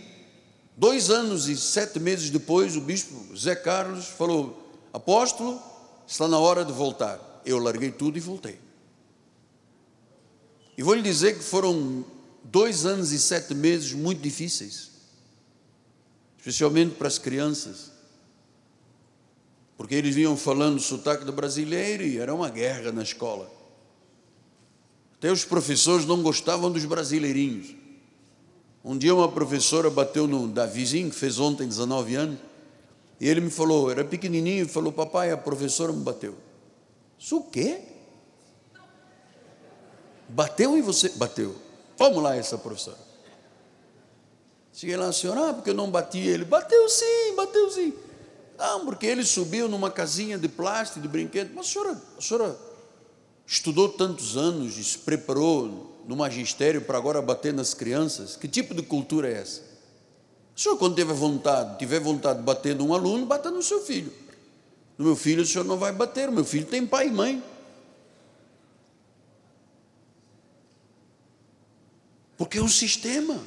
Dois 0.77 1.09
anos 1.09 1.49
e 1.49 1.57
sete 1.57 1.99
meses 1.99 2.29
depois, 2.29 2.77
o 2.77 2.81
bispo 2.83 3.35
Zé 3.35 3.57
Carlos 3.57 4.05
falou: 4.05 4.71
Apóstolo, 4.93 5.59
está 6.07 6.29
na 6.29 6.39
hora 6.39 6.63
de 6.63 6.73
voltar. 6.75 7.41
Eu 7.47 7.57
larguei 7.59 7.91
tudo 7.91 8.19
e 8.19 8.21
voltei. 8.21 8.59
E 10.77 10.83
vou 10.83 10.93
lhe 10.93 11.01
dizer 11.01 11.39
que 11.39 11.43
foram 11.43 12.05
dois 12.45 12.85
anos 12.85 13.13
e 13.13 13.19
sete 13.19 13.55
meses 13.55 13.95
muito 13.95 14.21
difíceis, 14.21 14.91
especialmente 16.37 16.97
para 16.97 17.09
as 17.09 17.17
crianças, 17.17 17.93
porque 19.75 19.95
eles 19.95 20.15
vinham 20.15 20.37
falando 20.37 20.79
sotaque 20.79 21.25
do 21.25 21.33
brasileiro 21.33 22.03
e 22.03 22.19
era 22.19 22.35
uma 22.35 22.51
guerra 22.51 22.93
na 22.93 23.03
escola. 23.03 23.57
Até 25.19 25.33
os 25.33 25.45
professores 25.45 26.07
não 26.07 26.23
gostavam 26.23 26.71
dos 26.71 26.85
brasileirinhos. 26.85 27.75
Um 28.85 28.97
dia 28.97 29.13
uma 29.13 29.31
professora 29.31 29.91
bateu 29.91 30.29
no 30.29 30.47
Davizinho, 30.47 31.11
que 31.11 31.17
fez 31.17 31.41
ontem 31.41 31.67
19 31.67 32.15
anos, 32.15 32.39
e 33.21 33.29
ele 33.29 33.41
me 33.41 33.51
falou, 33.51 33.91
era 33.91 34.05
pequenininho, 34.05 34.65
e 34.65 34.69
falou, 34.69 34.93
papai, 34.93 35.33
a 35.33 35.37
professora 35.37 35.93
me 35.93 36.03
bateu. 36.03 36.37
Isso 37.19 37.39
o 37.39 37.43
quê? 37.43 37.81
Bateu 40.29 40.79
e 40.79 40.83
você? 40.83 41.09
Bateu. 41.11 41.57
Vamos 41.99 42.23
lá, 42.23 42.37
essa 42.37 42.57
professora. 42.57 42.99
Cheguei 44.73 44.97
lá, 44.97 45.13
senhora, 45.13 45.51
ah, 45.51 45.55
porque 45.55 45.71
eu 45.71 45.75
não 45.75 45.91
bati 45.91 46.19
ele. 46.19 46.45
Bateu 46.45 46.89
sim, 46.89 47.35
bateu 47.35 47.69
sim. 47.71 47.93
Não, 48.57 48.85
porque 48.85 49.07
ele 49.07 49.25
subiu 49.25 49.69
numa 49.69 49.91
casinha 49.91 50.39
de 50.39 50.49
plástico, 50.49 51.01
de 51.01 51.09
brinquedo. 51.09 51.51
Mas 51.55 51.67
a 51.67 51.69
senhora, 51.69 52.03
a 52.17 52.21
senhora 52.21 52.68
estudou 53.49 53.89
tantos 53.89 54.37
anos 54.37 54.77
e 54.77 54.85
se 54.85 54.99
preparou 54.99 55.97
no 56.07 56.15
magistério 56.15 56.83
para 56.83 56.99
agora 56.99 57.23
bater 57.23 57.53
nas 57.55 57.73
crianças, 57.73 58.37
que 58.37 58.47
tipo 58.47 58.75
de 58.75 58.83
cultura 58.83 59.27
é 59.27 59.41
essa? 59.41 59.63
O 60.55 60.61
senhor, 60.61 60.77
quando 60.77 60.95
tiver 60.95 61.15
vontade, 61.15 61.79
tiver 61.79 61.99
vontade 61.99 62.41
de 62.41 62.45
bater 62.45 62.77
num 62.77 62.93
aluno, 62.93 63.25
bata 63.25 63.51
no 63.51 63.63
seu 63.63 63.81
filho. 63.81 64.13
No 64.99 65.07
meu 65.07 65.17
filho, 65.17 65.43
o 65.43 65.47
senhor 65.47 65.65
não 65.65 65.79
vai 65.79 65.93
bater, 65.93 66.29
o 66.29 66.33
meu 66.33 66.45
filho 66.45 66.67
tem 66.67 66.87
pai 66.87 67.07
e 67.09 67.11
mãe. 67.11 67.43
Porque 72.37 72.59
é 72.59 72.63
um 72.63 72.69
sistema. 72.69 73.43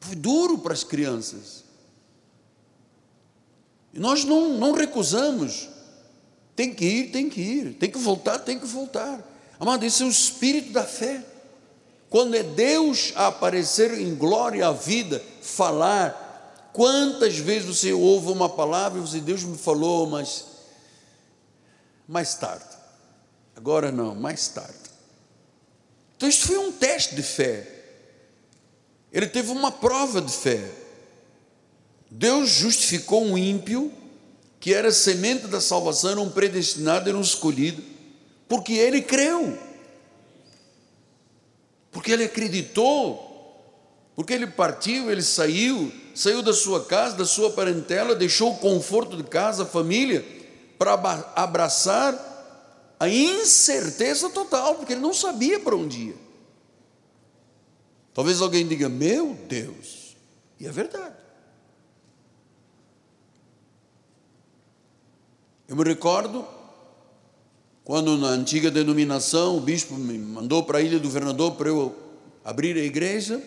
Foi 0.00 0.16
duro 0.16 0.58
para 0.58 0.72
as 0.72 0.82
crianças. 0.82 1.64
E 3.92 4.00
nós 4.00 4.24
não, 4.24 4.58
não 4.58 4.72
recusamos. 4.72 5.68
Tem 6.56 6.74
que 6.74 6.84
ir, 6.86 7.10
tem 7.10 7.28
que 7.28 7.40
ir. 7.40 7.74
Tem 7.74 7.90
que 7.90 7.98
voltar, 7.98 8.38
tem 8.38 8.58
que 8.58 8.66
voltar. 8.66 9.20
Amado, 9.60 9.84
esse 9.84 10.02
é 10.02 10.06
o 10.06 10.08
espírito 10.08 10.72
da 10.72 10.84
fé. 10.84 11.22
Quando 12.08 12.34
é 12.34 12.42
Deus 12.42 13.12
a 13.14 13.26
aparecer 13.26 13.92
em 14.00 14.14
glória 14.14 14.66
à 14.66 14.72
vida, 14.72 15.22
falar. 15.42 16.24
Quantas 16.72 17.38
vezes 17.38 17.76
você 17.76 17.92
ouve 17.92 18.30
uma 18.30 18.48
palavra 18.48 18.98
e 18.98 19.02
você, 19.02 19.20
Deus 19.20 19.44
me 19.44 19.56
falou, 19.56 20.06
mas 20.06 20.44
mais 22.08 22.34
tarde. 22.34 22.64
Agora 23.54 23.90
não, 23.90 24.14
mais 24.14 24.48
tarde. 24.48 24.74
Então, 26.16 26.28
isso 26.28 26.46
foi 26.46 26.58
um 26.58 26.72
teste 26.72 27.14
de 27.14 27.22
fé. 27.22 27.66
Ele 29.12 29.26
teve 29.26 29.50
uma 29.50 29.72
prova 29.72 30.20
de 30.20 30.32
fé. 30.32 30.70
Deus 32.10 32.50
justificou 32.50 33.22
um 33.24 33.36
ímpio 33.36 33.92
que 34.66 34.74
era 34.74 34.90
semente 34.90 35.46
da 35.46 35.60
salvação, 35.60 36.10
era 36.10 36.20
um 36.20 36.28
predestinado, 36.28 37.08
era 37.08 37.16
um 37.16 37.20
escolhido, 37.20 37.80
porque 38.48 38.72
ele 38.72 39.00
creu, 39.00 39.56
porque 41.92 42.10
ele 42.10 42.24
acreditou, 42.24 43.62
porque 44.16 44.32
ele 44.32 44.48
partiu, 44.48 45.08
ele 45.08 45.22
saiu, 45.22 45.92
saiu 46.16 46.42
da 46.42 46.52
sua 46.52 46.84
casa, 46.84 47.16
da 47.16 47.24
sua 47.24 47.52
parentela, 47.52 48.12
deixou 48.12 48.54
o 48.54 48.58
conforto 48.58 49.16
de 49.16 49.22
casa, 49.22 49.62
a 49.62 49.66
família, 49.66 50.26
para 50.76 50.94
abraçar 51.36 52.96
a 52.98 53.08
incerteza 53.08 54.30
total, 54.30 54.74
porque 54.74 54.94
ele 54.94 55.00
não 55.00 55.14
sabia 55.14 55.60
para 55.60 55.76
onde 55.76 56.08
ia. 56.08 56.16
Talvez 58.12 58.42
alguém 58.42 58.66
diga: 58.66 58.88
Meu 58.88 59.32
Deus, 59.46 60.16
e 60.58 60.66
é 60.66 60.72
verdade. 60.72 61.15
Eu 65.68 65.74
me 65.74 65.82
recordo 65.82 66.46
quando 67.82 68.16
na 68.16 68.28
antiga 68.28 68.70
denominação 68.70 69.56
o 69.56 69.60
bispo 69.60 69.94
me 69.94 70.16
mandou 70.16 70.62
para 70.62 70.78
a 70.78 70.80
Ilha 70.80 71.00
do 71.00 71.08
Governador 71.08 71.56
para 71.56 71.68
eu 71.68 71.92
abrir 72.44 72.76
a 72.76 72.84
igreja. 72.84 73.42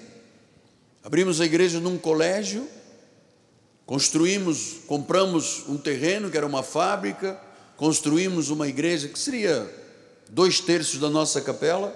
Abrimos 1.02 1.40
a 1.40 1.46
igreja 1.46 1.80
num 1.80 1.98
colégio, 1.98 2.68
construímos, 3.86 4.80
compramos 4.86 5.64
um 5.70 5.78
terreno 5.78 6.30
que 6.30 6.36
era 6.36 6.46
uma 6.46 6.62
fábrica, 6.62 7.40
construímos 7.78 8.50
uma 8.50 8.68
igreja 8.68 9.08
que 9.08 9.18
seria 9.18 9.74
dois 10.28 10.60
terços 10.60 11.00
da 11.00 11.10
nossa 11.10 11.40
capela, 11.40 11.96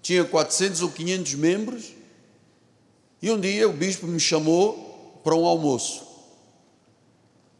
tinha 0.00 0.24
400 0.24 0.82
ou 0.82 0.90
500 0.90 1.34
membros, 1.34 1.92
e 3.20 3.32
um 3.32 3.40
dia 3.40 3.68
o 3.68 3.72
bispo 3.72 4.06
me 4.06 4.20
chamou 4.20 5.20
para 5.24 5.34
um 5.34 5.44
almoço. 5.44 6.07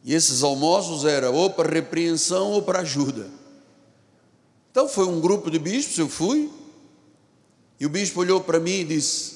E 0.03 0.13
esses 0.13 0.43
almoços 0.43 1.05
eram 1.05 1.33
ou 1.33 1.49
para 1.49 1.71
repreensão 1.71 2.51
ou 2.51 2.61
para 2.61 2.79
ajuda. 2.79 3.29
Então 4.71 4.87
foi 4.87 5.05
um 5.05 5.19
grupo 5.19 5.49
de 5.51 5.59
bispos, 5.59 5.97
eu 5.97 6.07
fui, 6.07 6.49
e 7.79 7.85
o 7.85 7.89
bispo 7.89 8.19
olhou 8.19 8.41
para 8.41 8.59
mim 8.59 8.79
e 8.79 8.83
disse: 8.83 9.35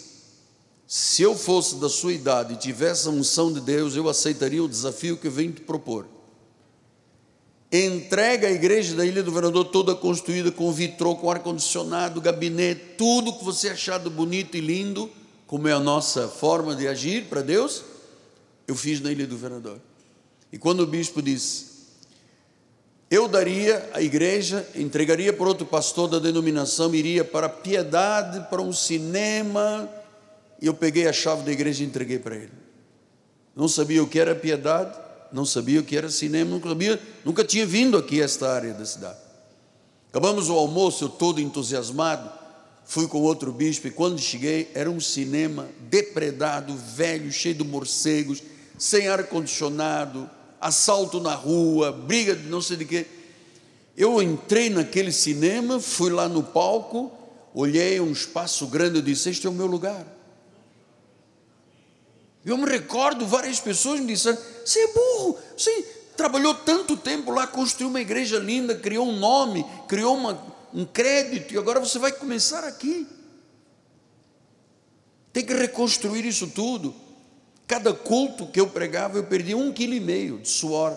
Se 0.88 1.22
eu 1.22 1.36
fosse 1.36 1.76
da 1.76 1.89
sua 1.89 2.14
idade 2.14 2.53
e 2.53 2.57
tivesse 2.57 3.07
a 3.07 3.11
unção 3.11 3.51
de 3.51 3.59
Deus, 3.59 3.95
eu 3.95 4.07
aceitaria 4.07 4.64
o 4.64 4.70
desafio 4.70 5.18
que 5.18 5.28
eu 5.28 5.32
venho 5.32 5.51
te 5.51 5.61
propor. 5.61 6.05
Entrega 7.72 8.47
a 8.47 8.51
igreja 8.51 8.95
da 8.95 9.03
Ilha 9.03 9.24
do 9.24 9.32
Vereador 9.32 9.66
toda 9.66 9.95
construída 9.95 10.51
com 10.51 10.72
vitrô, 10.72 11.16
com 11.16 11.32
ar-condicionado, 11.32 12.22
gabinete, 12.22 12.82
tudo 12.97 13.34
que 13.34 13.43
você 13.43 13.70
achar 13.70 13.99
de 13.99 14.11
bonito 14.11 14.55
e 14.55 14.61
lindo, 14.61 15.09
como 15.47 15.68
é 15.68 15.74
a 15.74 15.80
nossa 15.80 16.28
forma 16.28 16.76
de 16.76 16.88
agir 16.88 17.26
para 17.26 17.41
Deus, 17.41 17.84
eu 18.68 18.76
fiz 18.76 19.01
na 19.01 19.11
Ilha 19.11 19.26
do 19.26 19.36
Vereador. 19.36 19.80
E 20.54 20.58
quando 20.60 20.82
o 20.82 20.86
bispo 20.86 21.20
disse, 21.20 21.66
eu 23.10 23.28
daria 23.28 23.89
a 23.91 24.04
igreja, 24.04 24.64
entregaria 24.76 25.34
para 25.34 25.47
outro 25.47 25.66
pastor 25.66 26.08
da 26.08 26.20
denominação, 26.20 26.93
iria 26.93 27.26
para 27.26 27.47
a 27.47 27.49
piedade, 27.49 28.47
para 28.51 28.62
um 28.62 28.72
cinema, 28.72 29.89
e 30.62 30.68
eu 30.68 30.74
peguei 30.76 31.08
a 31.08 31.12
chave 31.12 31.41
da 31.41 31.51
igreja 31.51 31.84
e 31.84 31.88
entreguei 31.88 32.20
para 32.20 32.36
ele. 32.36 32.51
não 33.56 33.68
sabia 33.68 34.04
o 34.04 34.08
que 34.08 34.20
era 34.20 34.36
piedade, 34.36 34.95
não 35.32 35.43
sabia 35.43 35.80
o 35.80 35.84
que 35.84 35.97
era 35.97 36.08
cinema, 36.08 36.51
nunca 36.51 36.70
sabia, 36.70 37.01
nunca 37.26 37.43
tinha 37.43 37.66
vindo 37.66 37.97
aqui 37.97 38.22
a 38.22 38.26
esta 38.26 38.51
área 38.51 38.76
da 38.76 38.86
cidade. 38.86 39.18
Acabamos 40.12 40.49
o 40.51 40.54
almoço, 40.54 41.06
eu 41.06 41.10
todo 41.10 41.41
entusiasmado, 41.41 42.30
fui 42.86 43.08
com 43.08 43.22
outro 43.22 43.51
bispo 43.51 43.88
e 43.88 43.91
quando 43.91 44.20
cheguei 44.20 44.70
era 44.76 44.89
um 44.89 44.99
cinema 44.99 45.68
depredado, 45.89 46.78
velho, 46.78 47.32
cheio 47.32 47.56
de 47.56 47.64
morcegos, 47.64 48.43
sem 48.78 49.08
ar 49.08 49.24
condicionado, 49.24 50.30
assalto 50.64 51.20
na 51.20 51.36
rua, 51.36 51.91
briga 51.91 52.36
de 52.36 52.47
não 52.47 52.61
sei 52.61 52.78
de 52.78 52.86
quê. 52.86 53.05
Eu 53.95 54.22
entrei 54.22 54.70
naquele 54.70 55.11
cinema, 55.11 55.80
fui 55.80 56.09
lá 56.09 56.28
no 56.28 56.41
palco, 56.41 57.11
olhei 57.53 57.99
um 57.99 58.11
espaço 58.11 58.66
grande 58.68 58.99
e 58.99 59.01
disse: 59.01 59.30
Este 59.30 59.45
é 59.45 59.49
o 59.49 59.53
meu 59.53 59.68
lugar. 59.68 60.05
Eu 62.45 62.57
me 62.57 62.66
recordo, 62.66 63.28
várias 63.28 63.59
pessoas 63.59 63.99
me 63.99 64.07
disseram: 64.07 64.38
Você 64.66 64.80
é 64.80 64.88
burro, 64.93 65.38
você 65.55 65.84
trabalhou 66.16 66.55
tanto 66.55 66.97
tempo 66.97 67.32
lá, 67.32 67.45
construiu 67.45 67.89
uma 67.89 68.01
igreja 68.01 68.39
linda, 68.39 68.76
criou 68.76 69.07
um 69.07 69.20
nome, 69.20 69.66
criou 69.88 70.16
uma, 70.16 70.41
um 70.74 70.86
crédito, 70.86 71.53
e 71.53 71.57
agora 71.57 71.80
você 71.80 71.99
vai 71.99 72.11
começar 72.11 72.64
aqui. 72.64 73.05
Tem 75.32 75.45
que 75.45 75.53
reconstruir 75.53 76.26
isso 76.26 76.47
tudo. 76.47 77.03
Cada 77.74 77.91
culto 77.91 78.45
que 78.45 78.59
eu 78.59 78.67
pregava, 78.67 79.17
eu 79.17 79.24
perdi 79.24 79.55
um 79.55 79.74
quilo 79.74 79.95
e 79.95 79.99
meio 79.99 80.38
de 80.38 80.47
suor. 80.47 80.95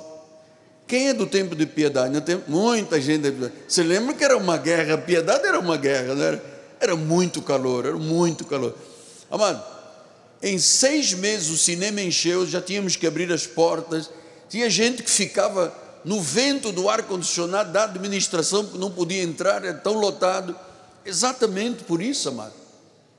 Quem 0.87 1.09
é 1.09 1.14
do 1.14 1.27
tempo 1.27 1.57
de 1.57 1.64
piedade? 1.64 2.12
Não 2.12 2.20
tem 2.20 2.39
muita 2.47 3.01
gente. 3.01 3.33
Você 3.66 3.83
lembra 3.83 4.12
que 4.12 4.22
era 4.22 4.37
uma 4.37 4.59
guerra? 4.59 4.99
Piedade 4.99 5.47
era 5.47 5.59
uma 5.59 5.79
guerra, 5.79 6.14
não 6.14 6.22
era? 6.22 6.45
Era 6.79 6.95
muito 6.95 7.41
calor, 7.41 7.87
era 7.87 7.97
muito 7.97 8.45
calor. 8.45 8.77
Amado, 9.31 9.64
em 10.43 10.59
seis 10.59 11.14
meses 11.14 11.49
o 11.49 11.57
cinema 11.57 12.03
encheu, 12.03 12.47
já 12.47 12.61
tínhamos 12.61 12.95
que 12.95 13.07
abrir 13.07 13.33
as 13.33 13.47
portas. 13.47 14.11
Tinha 14.47 14.68
gente 14.68 15.03
que 15.03 15.11
ficava 15.11 15.74
no 16.05 16.20
vento 16.20 16.72
do 16.72 16.91
ar-condicionado 16.91 17.72
da 17.72 17.85
administração, 17.85 18.64
porque 18.64 18.77
não 18.77 18.91
podia 18.91 19.22
entrar, 19.22 19.64
era 19.64 19.72
tão 19.72 19.95
lotado. 19.95 20.55
Exatamente 21.07 21.85
por 21.85 22.03
isso, 22.03 22.29
amado. 22.29 22.53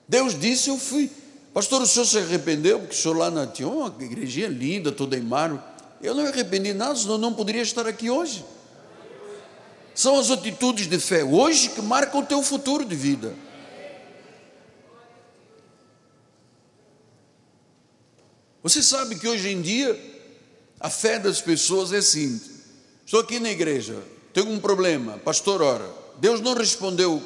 Deus 0.07 0.39
disse: 0.39 0.69
Eu 0.69 0.77
fui. 0.77 1.09
Pastor, 1.57 1.81
o 1.81 1.87
senhor 1.87 2.05
se 2.05 2.19
arrependeu, 2.19 2.77
porque 2.77 2.93
o 2.93 2.95
senhor 2.95 3.17
lá 3.17 3.31
na, 3.31 3.47
tinha 3.47 3.67
uma 3.67 3.87
igrejinha 3.99 4.47
linda, 4.47 4.91
toda 4.91 5.17
em 5.17 5.21
mármore. 5.21 5.63
Eu 5.99 6.13
não 6.13 6.21
me 6.21 6.29
arrependi 6.29 6.71
nada, 6.71 6.95
senão 6.95 7.17
não 7.17 7.33
poderia 7.33 7.63
estar 7.63 7.87
aqui 7.87 8.11
hoje. 8.11 8.45
São 9.95 10.19
as 10.19 10.29
atitudes 10.29 10.85
de 10.85 10.99
fé 10.99 11.23
hoje 11.23 11.69
que 11.69 11.81
marcam 11.81 12.19
o 12.19 12.23
teu 12.23 12.43
futuro 12.43 12.85
de 12.85 12.95
vida. 12.95 13.33
Você 18.61 18.83
sabe 18.83 19.15
que 19.15 19.27
hoje 19.27 19.49
em 19.49 19.59
dia 19.59 19.99
a 20.79 20.91
fé 20.91 21.17
das 21.17 21.41
pessoas 21.41 21.91
é 21.91 22.03
simples. 22.03 22.51
Estou 23.03 23.19
aqui 23.19 23.39
na 23.39 23.49
igreja, 23.49 23.99
tenho 24.31 24.51
um 24.51 24.59
problema, 24.59 25.17
pastor, 25.17 25.63
ora, 25.63 25.89
Deus 26.19 26.39
não 26.39 26.53
respondeu 26.53 27.19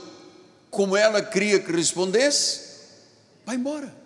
como 0.70 0.96
ela 0.96 1.22
queria 1.22 1.60
que 1.60 1.70
respondesse, 1.70 2.62
vai 3.46 3.58
embora. 3.58 4.00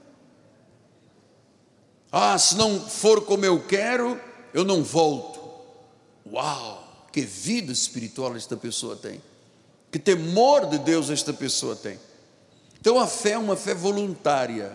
Ah, 2.18 2.38
se 2.38 2.55
não 2.55 2.80
for 2.80 3.26
como 3.26 3.43
eu 3.43 3.61
quero, 3.61 4.18
eu 4.53 4.63
não 4.63 4.82
volto. 4.82 5.38
Uau, 6.32 7.05
que 7.11 7.20
vida 7.20 7.74
espiritual 7.74 8.38
esta 8.38 8.55
pessoa 8.55 8.95
tem. 8.95 9.22
Que 9.91 9.99
temor 9.99 10.66
de 10.66 10.78
Deus 10.78 11.09
esta 11.09 11.34
pessoa 11.34 11.76
tem. 11.76 11.99
Então 12.80 12.97
a 12.97 13.05
fé 13.05 13.32
é 13.32 13.38
uma 13.38 13.57
fé 13.57 13.74
voluntária. 13.74 14.72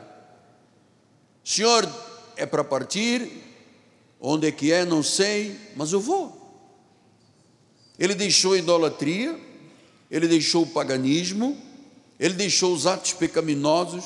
Senhor, 1.42 1.88
é 2.36 2.44
para 2.44 2.62
partir, 2.62 3.42
onde 4.20 4.46
é 4.46 4.52
que 4.52 4.70
é, 4.70 4.84
não 4.84 5.02
sei, 5.02 5.58
mas 5.74 5.92
eu 5.92 6.00
vou. 6.00 6.38
Ele 7.98 8.14
deixou 8.14 8.52
a 8.52 8.58
idolatria, 8.58 9.40
ele 10.10 10.28
deixou 10.28 10.64
o 10.64 10.70
paganismo, 10.70 11.56
ele 12.18 12.34
deixou 12.34 12.74
os 12.74 12.86
atos 12.86 13.14
pecaminosos, 13.14 14.04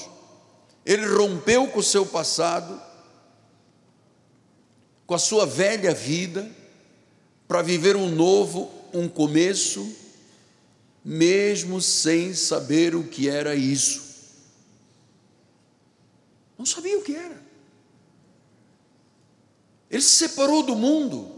ele 0.86 1.04
rompeu 1.04 1.66
com 1.66 1.80
o 1.80 1.82
seu 1.82 2.06
passado, 2.06 2.80
com 5.06 5.14
a 5.14 5.18
sua 5.18 5.46
velha 5.46 5.92
vida, 5.94 6.50
para 7.46 7.62
viver 7.62 7.96
um 7.96 8.08
novo, 8.08 8.70
um 8.92 9.08
começo, 9.08 9.94
mesmo 11.04 11.80
sem 11.80 12.34
saber 12.34 12.94
o 12.94 13.04
que 13.04 13.28
era 13.28 13.54
isso. 13.54 14.02
Não 16.56 16.64
sabia 16.64 16.98
o 16.98 17.02
que 17.02 17.14
era. 17.14 17.42
Ele 19.90 20.02
se 20.02 20.16
separou 20.16 20.62
do 20.62 20.74
mundo, 20.74 21.30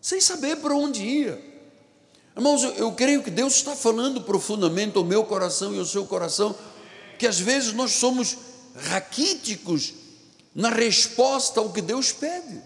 sem 0.00 0.20
saber 0.20 0.56
para 0.56 0.74
onde 0.74 1.02
ia. 1.02 1.54
Irmãos, 2.36 2.62
eu, 2.62 2.72
eu 2.74 2.92
creio 2.92 3.22
que 3.22 3.30
Deus 3.30 3.54
está 3.54 3.74
falando 3.74 4.22
profundamente 4.22 4.96
ao 4.96 5.04
meu 5.04 5.24
coração 5.24 5.74
e 5.74 5.78
ao 5.78 5.84
seu 5.84 6.06
coração, 6.06 6.54
que 7.18 7.26
às 7.26 7.38
vezes 7.38 7.72
nós 7.72 7.92
somos 7.92 8.36
raquíticos 8.76 9.94
na 10.54 10.70
resposta 10.70 11.60
ao 11.60 11.72
que 11.72 11.80
Deus 11.80 12.12
pede. 12.12 12.62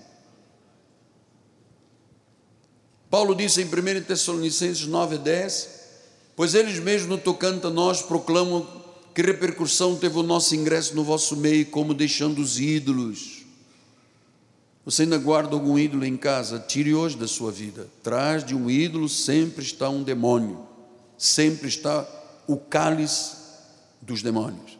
Paulo 3.10 3.34
disse 3.34 3.62
em 3.62 3.64
1 3.64 4.02
Tessalonicenses 4.02 4.86
9, 4.86 5.18
10: 5.18 5.68
Pois 6.36 6.54
eles 6.54 6.78
mesmos, 6.78 7.08
no 7.08 7.18
tocante 7.18 7.66
a 7.66 7.70
nós, 7.70 8.02
proclamam 8.02 8.66
que 9.14 9.22
repercussão 9.22 9.96
teve 9.96 10.18
o 10.18 10.22
nosso 10.22 10.54
ingresso 10.54 10.94
no 10.94 11.02
vosso 11.02 11.36
meio, 11.36 11.66
como 11.66 11.94
deixando 11.94 12.40
os 12.40 12.60
ídolos. 12.60 13.38
Você 14.84 15.02
ainda 15.02 15.18
guarda 15.18 15.54
algum 15.54 15.78
ídolo 15.78 16.04
em 16.04 16.16
casa? 16.16 16.58
Tire 16.58 16.94
hoje 16.94 17.16
da 17.16 17.26
sua 17.26 17.50
vida. 17.50 17.88
Atrás 18.00 18.44
de 18.44 18.54
um 18.54 18.70
ídolo 18.70 19.08
sempre 19.08 19.64
está 19.64 19.88
um 19.88 20.02
demônio, 20.02 20.60
sempre 21.16 21.68
está 21.68 22.06
o 22.46 22.56
cálice 22.56 23.36
dos 24.00 24.22
demônios. 24.22 24.78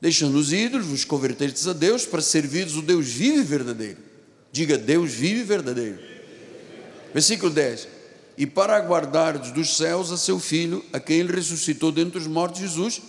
Deixando 0.00 0.36
os 0.36 0.52
ídolos, 0.52 0.86
vos 0.86 1.04
convertestes 1.04 1.66
a 1.66 1.72
Deus 1.72 2.06
para 2.06 2.20
servires 2.20 2.74
o 2.74 2.82
Deus 2.82 3.06
vivo 3.06 3.38
e 3.38 3.44
verdadeiro. 3.44 3.98
Diga, 4.52 4.76
Deus 4.76 5.12
vivo 5.12 5.40
e 5.40 5.44
verdadeiro. 5.44 6.17
Versículo 7.12 7.50
10: 7.50 7.88
E 8.36 8.46
para 8.46 8.76
aguardar 8.76 9.38
dos 9.38 9.76
céus 9.76 10.12
a 10.12 10.16
seu 10.16 10.38
Filho, 10.38 10.84
a 10.92 11.00
quem 11.00 11.20
ele 11.20 11.32
ressuscitou 11.32 11.90
dentre 11.90 12.18
os 12.18 12.26
mortos, 12.26 12.60
Jesus, 12.60 13.00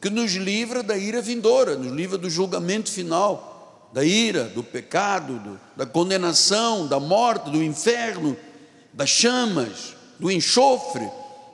que 0.00 0.10
nos 0.10 0.32
livra 0.34 0.82
da 0.82 0.96
ira 0.96 1.20
vindoura, 1.22 1.76
nos 1.76 1.92
livra 1.92 2.18
do 2.18 2.28
julgamento 2.28 2.90
final, 2.90 3.88
da 3.92 4.04
ira, 4.04 4.44
do 4.44 4.62
pecado, 4.62 5.38
do, 5.38 5.60
da 5.74 5.86
condenação, 5.86 6.86
da 6.86 7.00
morte, 7.00 7.50
do 7.50 7.62
inferno, 7.62 8.36
das 8.92 9.08
chamas, 9.08 9.94
do 10.18 10.30
enxofre. 10.30 11.08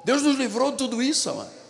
Deus 0.04 0.22
nos 0.22 0.36
livrou 0.36 0.72
de 0.72 0.78
tudo 0.78 1.02
isso, 1.02 1.30
amado. 1.30 1.62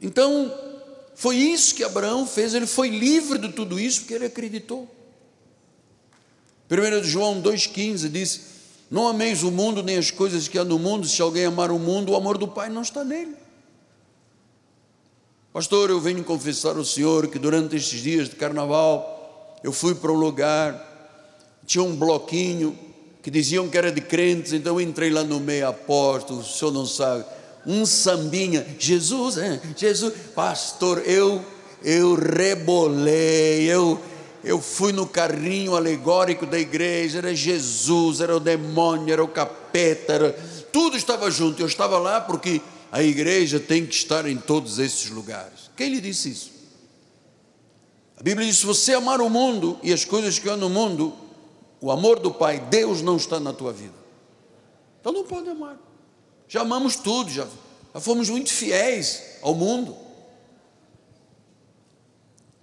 Então, 0.00 0.52
foi 1.14 1.36
isso 1.36 1.74
que 1.74 1.82
Abraão 1.82 2.26
fez, 2.26 2.54
ele 2.54 2.66
foi 2.66 2.90
livre 2.90 3.38
de 3.38 3.48
tudo 3.50 3.80
isso 3.80 4.00
porque 4.00 4.14
ele 4.14 4.26
acreditou. 4.26 4.95
1 6.70 7.04
João 7.04 7.40
2,15 7.40 8.08
diz: 8.08 8.40
Não 8.90 9.06
ameis 9.06 9.42
o 9.42 9.50
mundo 9.50 9.82
nem 9.82 9.96
as 9.96 10.10
coisas 10.10 10.48
que 10.48 10.58
há 10.58 10.64
no 10.64 10.78
mundo, 10.78 11.06
se 11.06 11.22
alguém 11.22 11.44
amar 11.44 11.70
o 11.70 11.78
mundo, 11.78 12.12
o 12.12 12.16
amor 12.16 12.38
do 12.38 12.48
Pai 12.48 12.68
não 12.68 12.82
está 12.82 13.04
nele. 13.04 13.34
Pastor, 15.52 15.90
eu 15.90 16.00
venho 16.00 16.22
confessar 16.22 16.76
ao 16.76 16.84
Senhor 16.84 17.28
que 17.28 17.38
durante 17.38 17.76
estes 17.76 18.00
dias 18.00 18.28
de 18.28 18.36
carnaval 18.36 19.58
eu 19.62 19.72
fui 19.72 19.94
para 19.94 20.12
um 20.12 20.16
lugar, 20.16 20.80
tinha 21.64 21.82
um 21.82 21.96
bloquinho 21.96 22.78
que 23.22 23.30
diziam 23.30 23.68
que 23.68 23.76
era 23.76 23.90
de 23.90 24.00
crentes, 24.00 24.52
então 24.52 24.74
eu 24.74 24.80
entrei 24.80 25.10
lá 25.10 25.24
no 25.24 25.40
meio 25.40 25.66
apóstolo, 25.66 26.40
o 26.40 26.44
senhor 26.44 26.70
não 26.70 26.86
sabe, 26.86 27.24
um 27.66 27.84
sambinha, 27.84 28.64
Jesus, 28.78 29.34
Jesus, 29.76 30.14
pastor, 30.32 31.02
eu, 31.04 31.44
eu 31.82 32.14
rebolei, 32.14 33.62
eu 33.62 34.00
eu 34.46 34.62
fui 34.62 34.92
no 34.92 35.08
carrinho 35.08 35.74
alegórico 35.74 36.46
da 36.46 36.56
igreja, 36.56 37.18
era 37.18 37.34
Jesus, 37.34 38.20
era 38.20 38.36
o 38.36 38.38
demônio, 38.38 39.12
era 39.12 39.22
o 39.22 39.26
capeta, 39.26 40.12
era, 40.12 40.32
tudo 40.72 40.96
estava 40.96 41.28
junto. 41.32 41.60
Eu 41.60 41.66
estava 41.66 41.98
lá 41.98 42.20
porque 42.20 42.62
a 42.92 43.02
igreja 43.02 43.58
tem 43.58 43.84
que 43.84 43.92
estar 43.92 44.24
em 44.24 44.36
todos 44.36 44.78
esses 44.78 45.10
lugares. 45.10 45.68
Quem 45.76 45.88
lhe 45.88 46.00
disse 46.00 46.30
isso? 46.30 46.52
A 48.16 48.22
Bíblia 48.22 48.46
diz: 48.46 48.58
se 48.58 48.66
você 48.66 48.94
amar 48.94 49.20
o 49.20 49.28
mundo 49.28 49.80
e 49.82 49.92
as 49.92 50.04
coisas 50.04 50.38
que 50.38 50.48
há 50.48 50.56
no 50.56 50.70
mundo, 50.70 51.12
o 51.80 51.90
amor 51.90 52.20
do 52.20 52.30
Pai, 52.30 52.60
Deus 52.60 53.02
não 53.02 53.16
está 53.16 53.40
na 53.40 53.52
tua 53.52 53.72
vida. 53.72 53.96
Então 55.00 55.12
não 55.12 55.24
pode 55.24 55.50
amar. 55.50 55.76
Já 56.46 56.60
amamos 56.60 56.94
tudo, 56.94 57.32
já, 57.32 57.48
já 57.92 58.00
fomos 58.00 58.30
muito 58.30 58.52
fiéis 58.52 59.22
ao 59.42 59.56
mundo. 59.56 60.05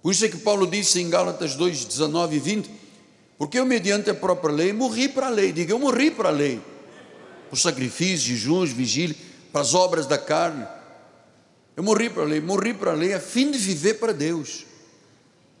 Por 0.04 0.12
isso 0.12 0.26
é 0.26 0.28
que 0.28 0.36
Paulo 0.36 0.66
disse 0.66 1.00
em 1.00 1.08
Gálatas 1.08 1.54
2, 1.54 1.86
19 1.86 2.36
e 2.36 2.38
20: 2.38 2.70
Porque 3.38 3.58
eu, 3.58 3.64
mediante 3.64 4.10
a 4.10 4.14
própria 4.14 4.52
lei, 4.52 4.70
morri 4.70 5.08
para 5.08 5.28
a 5.28 5.30
lei. 5.30 5.50
Diga, 5.50 5.72
eu 5.72 5.78
morri 5.78 6.10
para 6.10 6.28
a 6.28 6.30
lei. 6.30 6.60
Por 7.48 7.58
sacrifícios, 7.58 8.20
jejuns, 8.20 8.70
vigília, 8.70 9.16
para 9.50 9.62
as 9.62 9.72
obras 9.72 10.04
da 10.04 10.18
carne. 10.18 10.66
Eu 11.74 11.82
morri 11.82 12.10
para 12.10 12.22
a 12.22 12.26
lei, 12.26 12.38
morri 12.38 12.74
para 12.74 12.90
a 12.90 12.94
lei 12.94 13.14
a 13.14 13.18
fim 13.18 13.50
de 13.50 13.56
viver 13.56 13.94
para 13.94 14.12
Deus. 14.12 14.66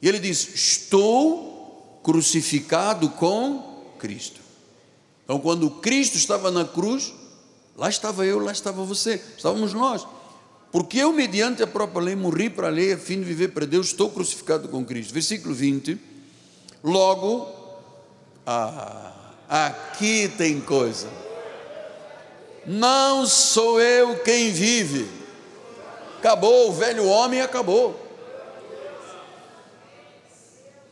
E 0.02 0.06
ele 0.06 0.18
diz: 0.18 0.46
Estou 0.54 1.98
crucificado 2.04 3.08
com 3.08 3.94
Cristo. 3.98 4.42
Então, 5.24 5.40
quando 5.40 5.70
Cristo 5.70 6.18
estava 6.18 6.50
na 6.50 6.66
cruz, 6.66 7.14
lá 7.74 7.88
estava 7.88 8.26
eu, 8.26 8.40
lá 8.40 8.52
estava 8.52 8.84
você, 8.84 9.22
estávamos 9.38 9.72
nós. 9.72 10.06
Porque 10.74 10.98
eu, 10.98 11.12
mediante 11.12 11.62
a 11.62 11.68
própria 11.68 12.02
lei, 12.02 12.16
morri 12.16 12.50
para 12.50 12.66
a 12.66 12.70
lei 12.70 12.94
a 12.94 12.98
fim 12.98 13.20
de 13.20 13.24
viver 13.24 13.52
para 13.52 13.64
Deus, 13.64 13.86
estou 13.86 14.10
crucificado 14.10 14.68
com 14.68 14.84
Cristo. 14.84 15.14
Versículo 15.14 15.54
20. 15.54 15.96
Logo, 16.82 17.48
ah, 18.44 19.12
aqui 19.48 20.28
tem 20.36 20.60
coisa. 20.60 21.06
Não 22.66 23.24
sou 23.24 23.80
eu 23.80 24.18
quem 24.24 24.50
vive. 24.50 25.08
Acabou, 26.18 26.70
o 26.70 26.72
velho 26.72 27.06
homem 27.06 27.40
acabou. 27.40 27.96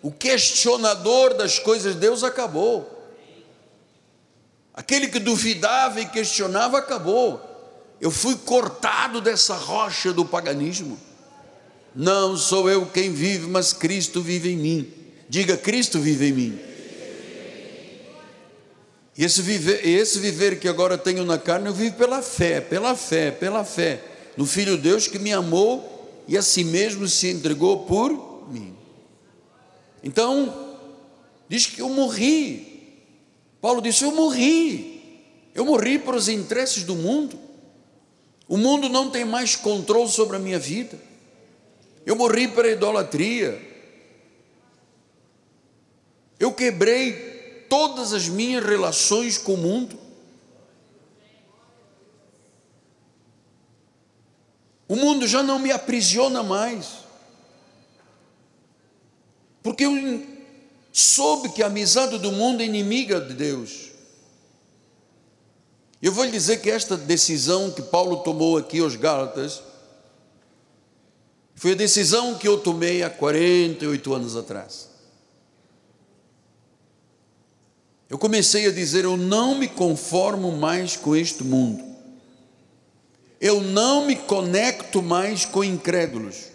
O 0.00 0.12
questionador 0.12 1.34
das 1.34 1.58
coisas 1.58 1.94
de 1.94 2.00
Deus 2.02 2.22
acabou. 2.22 2.88
Aquele 4.72 5.08
que 5.08 5.18
duvidava 5.18 6.00
e 6.00 6.06
questionava 6.06 6.78
acabou. 6.78 7.51
Eu 8.02 8.10
fui 8.10 8.34
cortado 8.34 9.20
dessa 9.20 9.54
rocha 9.54 10.12
do 10.12 10.24
paganismo. 10.24 10.98
Não 11.94 12.36
sou 12.36 12.68
eu 12.68 12.84
quem 12.84 13.12
vive, 13.12 13.46
mas 13.46 13.72
Cristo 13.72 14.20
vive 14.20 14.50
em 14.50 14.56
mim. 14.56 14.92
Diga: 15.28 15.56
Cristo 15.56 16.00
vive 16.00 16.30
em 16.30 16.32
mim. 16.32 16.58
E 19.16 19.24
esse 19.24 19.40
viver, 19.40 19.86
esse 19.86 20.18
viver 20.18 20.58
que 20.58 20.66
agora 20.66 20.98
tenho 20.98 21.24
na 21.24 21.38
carne, 21.38 21.68
eu 21.68 21.72
vivo 21.72 21.94
pela 21.94 22.20
fé, 22.20 22.60
pela 22.60 22.96
fé, 22.96 23.30
pela 23.30 23.64
fé 23.64 24.02
no 24.36 24.46
Filho 24.46 24.76
de 24.76 24.82
Deus 24.82 25.06
que 25.06 25.18
me 25.20 25.32
amou 25.32 26.24
e 26.26 26.36
a 26.36 26.42
si 26.42 26.64
mesmo 26.64 27.06
se 27.06 27.28
entregou 27.28 27.84
por 27.84 28.48
mim. 28.50 28.74
Então, 30.02 30.76
diz 31.48 31.66
que 31.66 31.80
eu 31.80 31.88
morri. 31.88 32.98
Paulo 33.60 33.80
disse: 33.80 34.02
Eu 34.02 34.10
morri. 34.10 35.20
Eu 35.54 35.64
morri 35.64 36.00
para 36.00 36.16
os 36.16 36.28
interesses 36.28 36.82
do 36.82 36.96
mundo. 36.96 37.51
O 38.52 38.58
mundo 38.58 38.86
não 38.86 39.10
tem 39.10 39.24
mais 39.24 39.56
controle 39.56 40.10
sobre 40.10 40.36
a 40.36 40.38
minha 40.38 40.58
vida. 40.58 41.00
Eu 42.04 42.14
morri 42.14 42.46
para 42.46 42.68
a 42.68 42.70
idolatria. 42.70 43.58
Eu 46.38 46.52
quebrei 46.52 47.64
todas 47.70 48.12
as 48.12 48.28
minhas 48.28 48.62
relações 48.62 49.38
com 49.38 49.54
o 49.54 49.56
mundo. 49.56 49.98
O 54.86 54.96
mundo 54.96 55.26
já 55.26 55.42
não 55.42 55.58
me 55.58 55.72
aprisiona 55.72 56.42
mais. 56.42 56.98
Porque 59.62 59.86
eu 59.86 60.26
soube 60.92 61.48
que 61.48 61.62
a 61.62 61.68
amizade 61.68 62.18
do 62.18 62.30
mundo 62.30 62.60
é 62.60 62.66
inimiga 62.66 63.18
de 63.18 63.32
Deus. 63.32 63.91
Eu 66.02 66.10
vou 66.10 66.24
lhe 66.24 66.32
dizer 66.32 66.60
que 66.60 66.68
esta 66.68 66.96
decisão 66.96 67.70
que 67.70 67.80
Paulo 67.80 68.24
tomou 68.24 68.58
aqui 68.58 68.80
aos 68.80 68.96
Gálatas 68.96 69.62
foi 71.54 71.72
a 71.72 71.76
decisão 71.76 72.34
que 72.34 72.48
eu 72.48 72.58
tomei 72.58 73.04
há 73.04 73.08
48 73.08 74.12
anos 74.12 74.36
atrás. 74.36 74.88
Eu 78.10 78.18
comecei 78.18 78.66
a 78.66 78.72
dizer: 78.72 79.04
eu 79.04 79.16
não 79.16 79.56
me 79.56 79.68
conformo 79.68 80.50
mais 80.50 80.96
com 80.96 81.14
este 81.14 81.44
mundo. 81.44 81.84
Eu 83.40 83.60
não 83.60 84.04
me 84.04 84.16
conecto 84.16 85.00
mais 85.00 85.44
com 85.44 85.62
incrédulos. 85.62 86.48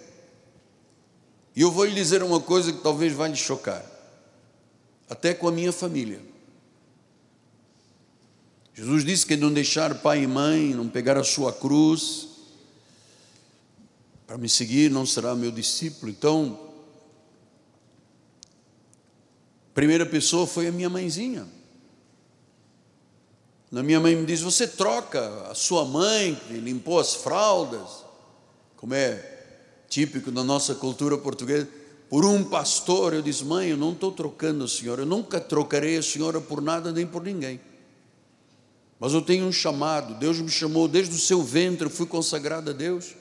E 1.56 1.62
eu 1.62 1.72
vou 1.72 1.86
lhe 1.86 1.96
dizer 1.96 2.22
uma 2.22 2.42
coisa 2.42 2.74
que 2.74 2.82
talvez 2.82 3.14
vá 3.14 3.28
lhe 3.30 3.36
chocar, 3.36 3.84
até 5.10 5.34
com 5.34 5.48
a 5.48 5.52
minha 5.52 5.72
família. 5.72 6.20
Jesus 8.78 9.04
disse 9.04 9.26
que 9.26 9.36
não 9.36 9.52
deixar 9.52 9.96
pai 10.04 10.22
e 10.22 10.28
mãe, 10.28 10.76
não 10.76 10.88
pegar 10.88 11.18
a 11.18 11.24
sua 11.24 11.52
cruz, 11.52 12.28
para 14.28 14.38
me 14.38 14.48
seguir 14.48 14.92
não 14.92 15.04
será 15.04 15.34
meu 15.34 15.50
discípulo. 15.50 16.12
Então, 16.12 16.60
a 19.72 19.74
primeira 19.74 20.06
pessoa 20.06 20.46
foi 20.46 20.68
a 20.68 20.72
minha 20.72 20.92
mãezinha. 20.92 21.48
A 23.76 23.82
minha 23.82 24.00
mãe 24.00 24.16
me 24.16 24.28
diz: 24.28 24.42
Você 24.42 24.68
troca 24.68 25.50
a 25.50 25.56
sua 25.56 25.84
mãe, 25.84 26.40
que 26.48 26.54
limpou 26.54 27.00
as 27.00 27.16
fraldas, 27.16 28.06
como 28.76 28.94
é 28.94 29.38
típico 29.90 30.30
da 30.30 30.44
nossa 30.44 30.76
cultura 30.76 31.18
portuguesa, 31.18 31.68
por 32.12 32.24
um 32.24 32.44
pastor. 32.44 33.16
Eu 33.16 33.24
disse: 33.24 33.44
Mãe, 33.44 33.70
eu 33.70 33.78
não 33.78 33.94
estou 33.94 34.12
trocando 34.12 34.66
a 34.66 34.68
senhora, 34.68 35.02
eu 35.02 35.08
nunca 35.08 35.42
trocarei 35.42 35.98
a 35.98 36.04
senhora 36.04 36.40
por 36.40 36.62
nada 36.62 36.92
nem 36.92 37.08
por 37.08 37.24
ninguém. 37.24 37.60
Mas 39.00 39.14
eu 39.14 39.22
tenho 39.22 39.46
um 39.46 39.52
chamado, 39.52 40.16
Deus 40.16 40.40
me 40.40 40.50
chamou 40.50 40.88
desde 40.88 41.16
o 41.16 41.20
seu 41.20 41.44
ventre, 41.44 41.86
eu 41.86 41.90
fui 41.90 42.08
consagrado 42.08 42.72
a 42.72 42.74
Deus. 42.74 43.16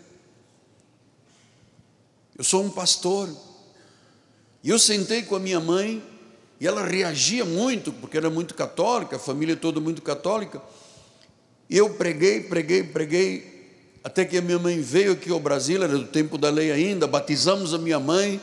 Eu 2.37 2.45
sou 2.45 2.64
um 2.64 2.70
pastor. 2.70 3.29
E 4.62 4.70
eu 4.70 4.79
sentei 4.79 5.22
com 5.22 5.37
a 5.37 5.41
minha 5.41 5.61
mãe, 5.61 6.03
e 6.59 6.66
ela 6.66 6.85
reagia 6.85 7.45
muito, 7.45 7.93
porque 7.93 8.16
era 8.16 8.31
muito 8.31 8.55
católica, 8.55 9.16
a 9.16 9.18
família 9.18 9.55
toda 9.55 9.79
muito 9.81 10.01
católica. 10.01 10.62
E 11.68 11.77
eu 11.77 11.91
preguei, 11.91 12.43
preguei, 12.43 12.83
preguei, 12.83 13.57
até 14.03 14.24
que 14.24 14.39
a 14.39 14.43
minha 14.43 14.59
mãe 14.59 14.81
veio 14.81 15.12
aqui 15.12 15.31
ao 15.31 15.41
Brasil, 15.41 15.83
era 15.83 15.99
do 15.99 16.07
tempo 16.07 16.39
da 16.39 16.49
lei 16.49 16.72
ainda, 16.72 17.07
batizamos 17.07 17.74
a 17.74 17.79
minha 17.79 18.01
mãe. 18.01 18.41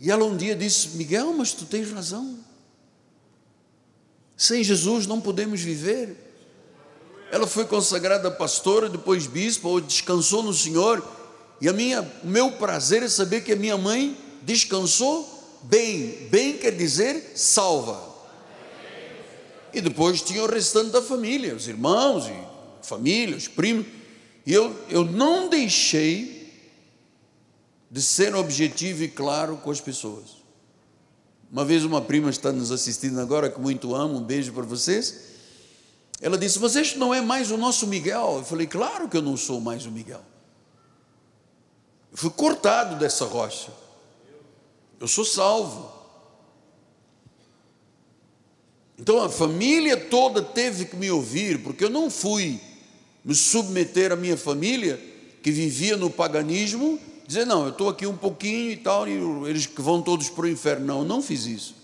E 0.00 0.10
ela 0.10 0.24
um 0.24 0.36
dia 0.36 0.56
disse: 0.56 0.96
Miguel, 0.96 1.32
mas 1.34 1.52
tu 1.52 1.64
tens 1.66 1.90
razão. 1.92 2.38
Sem 4.36 4.64
Jesus 4.64 5.06
não 5.06 5.20
podemos 5.20 5.60
viver. 5.60 6.16
Ela 7.32 7.46
foi 7.46 7.64
consagrada 7.64 8.30
pastora, 8.30 8.90
depois 8.90 9.26
bispa, 9.26 9.80
descansou 9.80 10.42
no 10.42 10.52
Senhor. 10.52 11.02
E 11.62 11.66
a 11.66 11.72
minha, 11.72 12.02
o 12.22 12.26
meu 12.26 12.52
prazer 12.52 13.02
é 13.02 13.08
saber 13.08 13.40
que 13.40 13.52
a 13.52 13.56
minha 13.56 13.78
mãe 13.78 14.14
descansou 14.42 15.26
bem. 15.62 16.28
Bem 16.30 16.58
quer 16.58 16.72
dizer 16.72 17.32
salva. 17.34 17.98
E 19.72 19.80
depois 19.80 20.20
tinha 20.20 20.42
o 20.42 20.46
restante 20.46 20.90
da 20.90 21.00
família, 21.00 21.54
os 21.54 21.66
irmãos 21.66 22.26
e 22.26 22.86
família, 22.86 23.34
os 23.34 23.48
primos. 23.48 23.86
E 24.44 24.52
eu, 24.52 24.78
eu 24.90 25.02
não 25.02 25.48
deixei 25.48 26.52
de 27.90 28.02
ser 28.02 28.34
objetivo 28.34 29.04
e 29.04 29.08
claro 29.08 29.56
com 29.56 29.70
as 29.70 29.80
pessoas. 29.80 30.42
Uma 31.50 31.64
vez 31.64 31.82
uma 31.82 32.02
prima 32.02 32.28
está 32.28 32.52
nos 32.52 32.70
assistindo 32.70 33.18
agora, 33.18 33.48
que 33.48 33.58
muito 33.58 33.94
amo, 33.94 34.18
um 34.18 34.22
beijo 34.22 34.52
para 34.52 34.64
vocês. 34.64 35.31
Ela 36.22 36.38
disse: 36.38 36.60
Mas 36.60 36.76
este 36.76 36.96
não 36.96 37.12
é 37.12 37.20
mais 37.20 37.50
o 37.50 37.56
nosso 37.56 37.86
Miguel. 37.88 38.36
Eu 38.38 38.44
falei: 38.44 38.68
Claro 38.68 39.08
que 39.08 39.16
eu 39.16 39.22
não 39.22 39.36
sou 39.36 39.60
mais 39.60 39.84
o 39.84 39.90
Miguel. 39.90 40.22
Eu 42.12 42.16
fui 42.16 42.30
cortado 42.30 42.96
dessa 42.96 43.24
rocha. 43.24 43.72
Eu 45.00 45.08
sou 45.08 45.24
salvo. 45.24 45.90
Então 48.96 49.20
a 49.20 49.28
família 49.28 49.96
toda 49.96 50.40
teve 50.40 50.84
que 50.84 50.94
me 50.94 51.10
ouvir, 51.10 51.60
porque 51.60 51.84
eu 51.84 51.90
não 51.90 52.08
fui 52.08 52.60
me 53.24 53.34
submeter 53.34 54.12
à 54.12 54.16
minha 54.16 54.36
família, 54.36 55.00
que 55.42 55.50
vivia 55.50 55.96
no 55.96 56.08
paganismo, 56.08 57.00
dizer, 57.26 57.44
não, 57.44 57.64
eu 57.64 57.70
estou 57.70 57.88
aqui 57.88 58.06
um 58.06 58.16
pouquinho 58.16 58.70
e 58.70 58.76
tal, 58.76 59.08
e 59.08 59.12
eles 59.48 59.66
que 59.66 59.80
vão 59.80 60.02
todos 60.02 60.28
para 60.28 60.44
o 60.44 60.48
inferno. 60.48 60.86
Não, 60.86 60.98
eu 61.00 61.04
não 61.04 61.20
fiz 61.20 61.46
isso. 61.46 61.74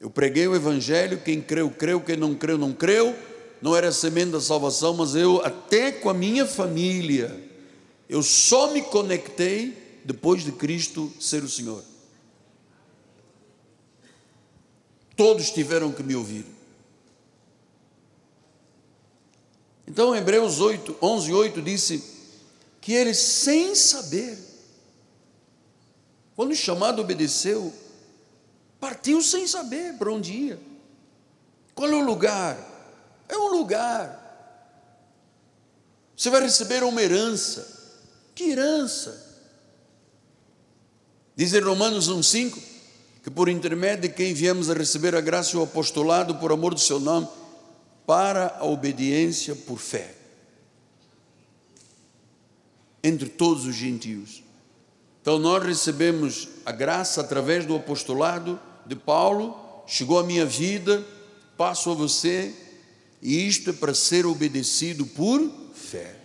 Eu 0.00 0.10
preguei 0.10 0.46
o 0.46 0.54
Evangelho, 0.54 1.20
quem 1.24 1.40
creu, 1.40 1.70
creu, 1.70 2.00
quem 2.00 2.16
não 2.16 2.34
creu, 2.36 2.56
não 2.56 2.72
creu 2.72 3.16
não 3.62 3.76
era 3.76 3.92
semente 3.92 4.32
da 4.32 4.40
salvação, 4.40 4.92
mas 4.92 5.14
eu, 5.14 5.40
até 5.44 5.92
com 5.92 6.10
a 6.10 6.14
minha 6.14 6.44
família, 6.44 7.48
eu 8.08 8.20
só 8.20 8.72
me 8.72 8.82
conectei 8.82 10.00
depois 10.04 10.42
de 10.42 10.50
Cristo 10.50 11.12
ser 11.20 11.44
o 11.44 11.48
Senhor. 11.48 11.82
Todos 15.16 15.50
tiveram 15.50 15.92
que 15.92 16.02
me 16.02 16.16
ouvir. 16.16 16.44
Então, 19.86 20.14
Hebreus 20.16 20.58
8, 20.58 20.96
11, 21.00 21.32
8 21.32 21.62
disse 21.62 22.02
que 22.80 22.92
ele, 22.92 23.14
sem 23.14 23.76
saber, 23.76 24.36
quando 26.34 26.52
chamado 26.56 27.00
obedeceu, 27.00 27.72
partiu 28.80 29.22
sem 29.22 29.46
saber 29.46 29.94
para 29.98 30.12
onde 30.12 30.32
ia. 30.32 30.60
Qual 31.76 31.88
é 31.88 31.94
o 31.94 32.04
lugar? 32.04 32.71
Lugar. 33.62 34.18
Você 36.16 36.28
vai 36.30 36.42
receber 36.42 36.82
uma 36.82 37.00
herança. 37.00 37.80
Que 38.34 38.50
herança? 38.50 39.30
Diz 41.36 41.54
em 41.54 41.60
Romanos 41.60 42.10
1,5 42.10 42.58
que 43.22 43.30
por 43.30 43.48
intermédio 43.48 44.08
de 44.08 44.14
quem 44.16 44.34
viemos 44.34 44.68
a 44.68 44.74
receber 44.74 45.14
a 45.14 45.20
graça 45.20 45.54
e 45.54 45.58
o 45.58 45.62
apostolado 45.62 46.34
por 46.36 46.50
amor 46.50 46.74
do 46.74 46.80
seu 46.80 46.98
nome, 46.98 47.28
para 48.04 48.56
a 48.58 48.64
obediência 48.64 49.54
por 49.54 49.78
fé. 49.78 50.12
Entre 53.00 53.28
todos 53.28 53.64
os 53.64 53.76
gentios. 53.76 54.42
Então 55.20 55.38
nós 55.38 55.62
recebemos 55.62 56.48
a 56.66 56.72
graça 56.72 57.20
através 57.20 57.64
do 57.64 57.76
apostolado 57.76 58.58
de 58.84 58.96
Paulo, 58.96 59.56
chegou 59.86 60.18
à 60.18 60.24
minha 60.24 60.44
vida, 60.44 61.06
passo 61.56 61.92
a 61.92 61.94
você, 61.94 62.52
e 63.22 63.46
isto 63.46 63.70
é 63.70 63.72
para 63.72 63.94
ser 63.94 64.26
obedecido 64.26 65.06
por 65.06 65.40
fé. 65.72 66.16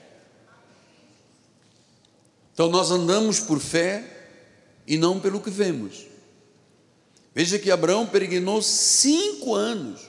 Então 2.54 2.70
nós 2.70 2.90
andamos 2.90 3.40
por 3.40 3.60
fé 3.60 4.04
e 4.88 4.98
não 4.98 5.20
pelo 5.20 5.40
que 5.40 5.52
vemos. 5.52 6.08
Veja 7.36 7.60
que 7.60 7.70
Abraão 7.70 8.08
peregrinou 8.08 8.64
cinco 8.64 9.54
anos. 9.54 10.02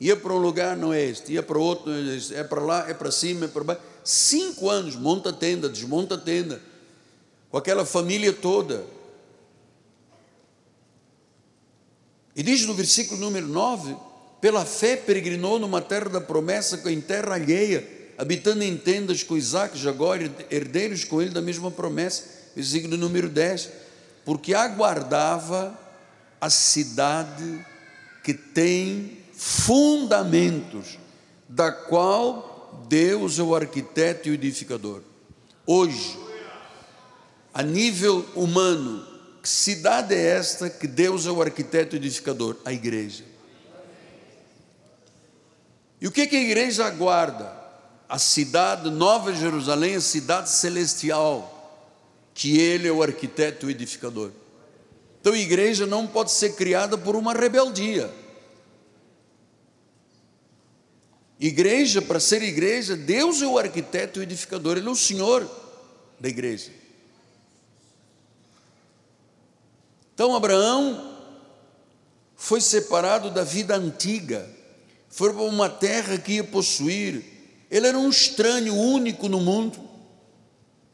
Ia 0.00 0.16
para 0.16 0.32
um 0.34 0.38
lugar, 0.38 0.76
não 0.76 0.92
é 0.92 1.04
este, 1.04 1.34
ia 1.34 1.42
para 1.42 1.56
outro, 1.56 1.88
não 1.88 2.10
é 2.10 2.16
este, 2.16 2.34
é 2.34 2.42
para 2.42 2.60
lá, 2.60 2.90
é 2.90 2.94
para 2.94 3.12
cima, 3.12 3.44
é 3.44 3.48
para 3.48 3.62
baixo. 3.62 3.82
Cinco 4.02 4.68
anos, 4.68 4.96
monta 4.96 5.32
tenda, 5.32 5.68
desmonta 5.68 6.18
tenda, 6.18 6.60
com 7.48 7.56
aquela 7.56 7.86
família 7.86 8.32
toda. 8.32 8.84
E 12.34 12.42
diz 12.42 12.66
no 12.66 12.74
versículo 12.74 13.20
número 13.20 13.46
9: 13.46 13.96
pela 14.44 14.66
fé 14.66 14.94
peregrinou 14.94 15.58
numa 15.58 15.80
terra 15.80 16.10
da 16.10 16.20
promessa, 16.20 16.78
em 16.90 17.00
terra 17.00 17.32
alheia, 17.32 18.12
habitando 18.18 18.62
em 18.62 18.76
tendas 18.76 19.22
com 19.22 19.38
Isaac, 19.38 19.78
Jagó, 19.78 20.14
herdeiros 20.50 21.02
com 21.02 21.22
ele 21.22 21.30
da 21.30 21.40
mesma 21.40 21.70
promessa. 21.70 22.24
Versículo 22.54 22.98
número 22.98 23.30
10: 23.30 23.70
porque 24.22 24.52
aguardava 24.52 25.74
a 26.38 26.50
cidade 26.50 27.64
que 28.22 28.34
tem 28.34 29.16
fundamentos, 29.32 30.98
da 31.48 31.72
qual 31.72 32.84
Deus 32.86 33.38
é 33.38 33.42
o 33.42 33.54
arquiteto 33.54 34.28
e 34.28 34.32
o 34.32 34.34
edificador. 34.34 35.00
Hoje, 35.66 36.18
a 37.54 37.62
nível 37.62 38.26
humano, 38.34 39.06
que 39.42 39.48
cidade 39.48 40.14
é 40.14 40.36
esta 40.36 40.68
que 40.68 40.86
Deus 40.86 41.24
é 41.24 41.30
o 41.30 41.40
arquiteto 41.40 41.96
e 41.96 41.98
edificador? 41.98 42.58
A 42.62 42.70
igreja. 42.70 43.32
E 46.00 46.06
o 46.06 46.12
que, 46.12 46.26
que 46.26 46.36
a 46.36 46.42
igreja 46.42 46.84
aguarda? 46.86 47.52
A 48.08 48.18
cidade 48.18 48.90
Nova 48.90 49.32
Jerusalém, 49.32 49.96
a 49.96 50.00
cidade 50.00 50.50
celestial, 50.50 51.50
que 52.34 52.58
Ele 52.58 52.88
é 52.88 52.92
o 52.92 53.02
arquiteto 53.02 53.68
e 53.68 53.72
edificador. 53.72 54.30
Então 55.20 55.32
a 55.32 55.38
igreja 55.38 55.86
não 55.86 56.06
pode 56.06 56.30
ser 56.30 56.54
criada 56.54 56.98
por 56.98 57.16
uma 57.16 57.32
rebeldia. 57.32 58.12
Igreja, 61.40 62.00
para 62.00 62.20
ser 62.20 62.42
igreja, 62.42 62.96
Deus 62.96 63.42
é 63.42 63.46
o 63.46 63.58
arquiteto 63.58 64.18
e 64.18 64.20
o 64.20 64.22
edificador, 64.22 64.76
Ele 64.76 64.86
é 64.86 64.90
o 64.90 64.96
Senhor 64.96 65.48
da 66.20 66.28
igreja. 66.28 66.70
Então 70.14 70.34
Abraão 70.34 71.18
foi 72.36 72.60
separado 72.60 73.30
da 73.30 73.42
vida 73.42 73.74
antiga, 73.76 74.48
foi 75.14 75.32
para 75.32 75.42
uma 75.42 75.70
terra 75.70 76.18
que 76.18 76.32
ia 76.32 76.44
possuir. 76.44 77.24
Ele 77.70 77.86
era 77.86 77.96
um 77.96 78.08
estranho 78.08 78.74
único 78.74 79.28
no 79.28 79.38
mundo. 79.38 79.78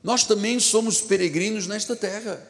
Nós 0.02 0.24
também 0.24 0.60
somos 0.60 1.00
peregrinos 1.00 1.66
nesta 1.66 1.96
terra. 1.96 2.46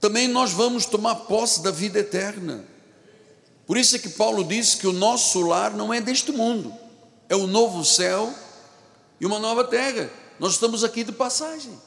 Também 0.00 0.28
nós 0.28 0.50
vamos 0.50 0.86
tomar 0.86 1.14
posse 1.26 1.62
da 1.62 1.70
vida 1.70 1.98
eterna. 1.98 2.64
Por 3.66 3.76
isso 3.76 3.96
é 3.96 3.98
que 3.98 4.08
Paulo 4.08 4.42
disse 4.44 4.78
que 4.78 4.86
o 4.86 4.94
nosso 4.94 5.42
lar 5.42 5.74
não 5.74 5.92
é 5.92 6.00
deste 6.00 6.32
mundo, 6.32 6.74
é 7.28 7.36
o 7.36 7.46
novo 7.46 7.84
céu 7.84 8.34
e 9.20 9.26
uma 9.26 9.38
nova 9.38 9.62
terra. 9.62 10.10
Nós 10.40 10.54
estamos 10.54 10.84
aqui 10.84 11.04
de 11.04 11.12
passagem. 11.12 11.78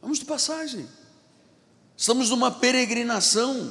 Vamos 0.00 0.18
de 0.18 0.24
passagem. 0.24 0.88
Estamos 1.94 2.30
numa 2.30 2.50
peregrinação. 2.50 3.70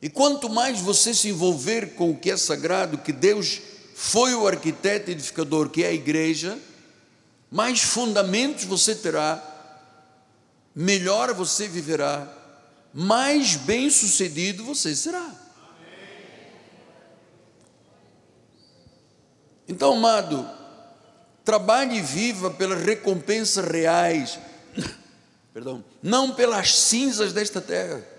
E 0.00 0.08
quanto 0.08 0.48
mais 0.48 0.80
você 0.80 1.12
se 1.12 1.28
envolver 1.28 1.94
com 1.94 2.10
o 2.10 2.16
que 2.16 2.30
é 2.30 2.36
sagrado, 2.36 2.98
que 2.98 3.12
Deus 3.12 3.60
foi 3.94 4.34
o 4.34 4.46
arquiteto 4.46 5.10
edificador, 5.10 5.70
que 5.70 5.82
é 5.82 5.88
a 5.88 5.92
igreja, 5.92 6.56
mais 7.50 7.82
fundamentos 7.82 8.64
você 8.64 8.94
terá, 8.94 9.42
melhor 10.74 11.34
você 11.34 11.66
viverá, 11.66 12.32
mais 12.94 13.56
bem 13.56 13.90
sucedido 13.90 14.64
você 14.64 14.94
será. 14.94 15.34
Então, 19.66 19.94
amado, 19.94 20.48
trabalhe 21.44 21.96
e 21.96 22.00
viva 22.00 22.50
pelas 22.50 22.82
recompensas 22.82 23.64
reais 23.66 24.38
perdão, 25.52 25.84
não 26.02 26.34
pelas 26.34 26.74
cinzas 26.74 27.32
desta 27.32 27.60
terra. 27.60 28.17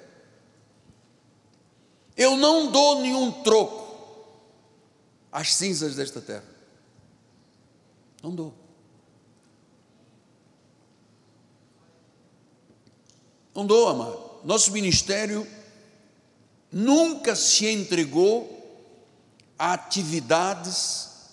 Eu 2.19 2.35
não 2.35 2.69
dou 2.69 2.99
nenhum 2.99 3.31
troco 3.31 4.27
às 5.31 5.53
cinzas 5.53 5.95
desta 5.95 6.19
terra. 6.19 6.43
Não 8.21 8.35
dou. 8.35 8.53
Não 13.55 13.65
dou, 13.65 13.87
amado. 13.87 14.41
Nosso 14.43 14.73
ministério 14.73 15.47
nunca 16.69 17.37
se 17.37 17.65
entregou 17.65 18.57
a 19.57 19.71
atividades 19.71 21.29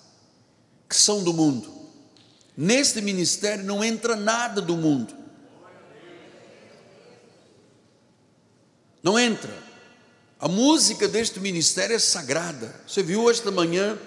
que 0.89 0.95
são 0.95 1.24
do 1.24 1.34
mundo. 1.34 1.68
Neste 2.57 3.01
ministério 3.01 3.64
não 3.64 3.82
entra 3.82 4.14
nada 4.14 4.62
do 4.62 4.76
mundo. 4.76 5.12
Não 9.03 9.18
entra. 9.18 9.66
A 10.39 10.49
música 10.49 11.09
deste 11.09 11.41
ministério 11.41 11.97
é 11.97 11.99
sagrada. 11.99 12.74
Você 12.87 13.03
viu 13.03 13.22
hoje 13.22 13.43
manhã 13.51 13.99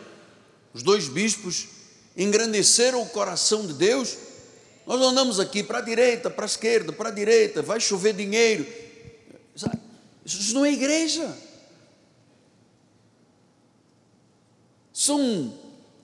os 0.73 0.83
dois 0.83 1.07
bispos 1.07 1.67
engrandeceram 2.15 3.01
o 3.01 3.09
coração 3.09 3.65
de 3.65 3.73
Deus. 3.73 4.15
Nós 4.85 5.01
andamos 5.01 5.39
aqui 5.39 5.63
para 5.63 5.79
a 5.79 5.81
direita, 5.81 6.29
para 6.29 6.45
a 6.45 6.47
esquerda, 6.47 6.93
para 6.93 7.09
a 7.09 7.11
direita, 7.11 7.61
vai 7.61 7.79
chover 7.79 8.13
dinheiro. 8.13 8.65
Isso 10.23 10.53
não 10.53 10.65
é 10.65 10.71
igreja. 10.71 11.35
São 14.93 15.57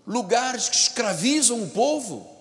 lugares 0.08 0.70
que 0.70 0.76
escravizam 0.76 1.62
o 1.62 1.70
povo. 1.70 2.32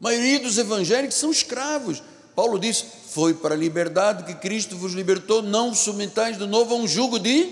A 0.00 0.04
maioria 0.04 0.40
dos 0.40 0.58
evangélicos 0.58 1.16
são 1.16 1.30
escravos. 1.30 2.02
Paulo 2.36 2.58
diz: 2.58 2.84
Foi 3.08 3.32
para 3.32 3.54
a 3.54 3.58
liberdade 3.58 4.24
que 4.24 4.34
Cristo 4.34 4.76
vos 4.76 4.92
libertou, 4.92 5.40
não 5.40 5.74
submetais 5.74 6.36
de 6.36 6.46
novo 6.46 6.74
a 6.74 6.76
um 6.76 6.86
jugo 6.86 7.18
de 7.18 7.50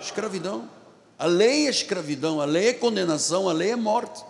escravidão. 0.00 0.68
A 1.18 1.26
lei 1.26 1.66
é 1.66 1.70
escravidão, 1.70 2.40
a 2.40 2.46
lei 2.46 2.68
é 2.68 2.72
condenação, 2.72 3.48
a 3.48 3.52
lei 3.52 3.72
é 3.72 3.76
morte. 3.76 4.24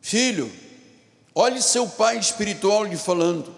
Filho, 0.00 0.50
olhe 1.32 1.62
seu 1.62 1.86
pai 1.86 2.18
espiritual 2.18 2.84
lhe 2.84 2.96
falando. 2.96 3.54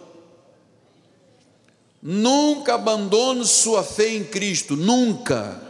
Nunca 2.02 2.74
abandone 2.74 3.46
sua 3.46 3.82
fé 3.82 4.08
em 4.08 4.24
Cristo, 4.24 4.76
nunca. 4.76 5.62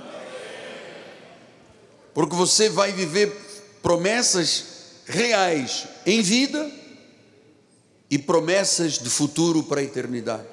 Porque 2.13 2.35
você 2.35 2.69
vai 2.69 2.91
viver 2.91 3.31
promessas 3.83 4.72
reais 5.07 5.87
em 6.07 6.23
vida 6.23 6.71
e 8.11 8.19
promessas 8.19 8.99
de 8.99 9.09
futuro 9.09 9.63
para 9.63 9.81
a 9.81 9.85
eternidade. 9.85 10.47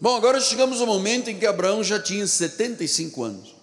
Bom, 0.00 0.16
agora 0.16 0.40
chegamos 0.40 0.80
ao 0.80 0.86
momento 0.86 1.30
em 1.30 1.38
que 1.38 1.46
Abraão 1.46 1.82
já 1.82 2.00
tinha 2.00 2.26
75 2.26 3.22
anos. 3.22 3.54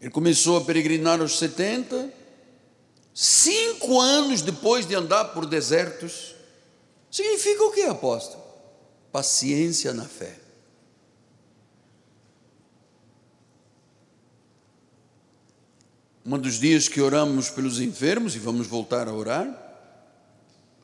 Ele 0.00 0.10
começou 0.10 0.56
a 0.56 0.60
peregrinar 0.62 1.20
aos 1.20 1.38
70, 1.38 2.10
cinco 3.14 4.00
anos 4.00 4.40
depois 4.40 4.86
de 4.86 4.94
andar 4.94 5.26
por 5.26 5.44
desertos. 5.44 6.34
Significa 7.10 7.64
o 7.64 7.70
que, 7.70 7.82
apóstolo? 7.82 8.42
Paciência 9.12 9.92
na 9.92 10.06
fé. 10.06 10.39
Um 16.24 16.38
dos 16.38 16.60
dias 16.60 16.86
que 16.86 17.00
oramos 17.00 17.48
pelos 17.48 17.80
enfermos, 17.80 18.36
e 18.36 18.38
vamos 18.38 18.66
voltar 18.66 19.08
a 19.08 19.12
orar, 19.12 19.48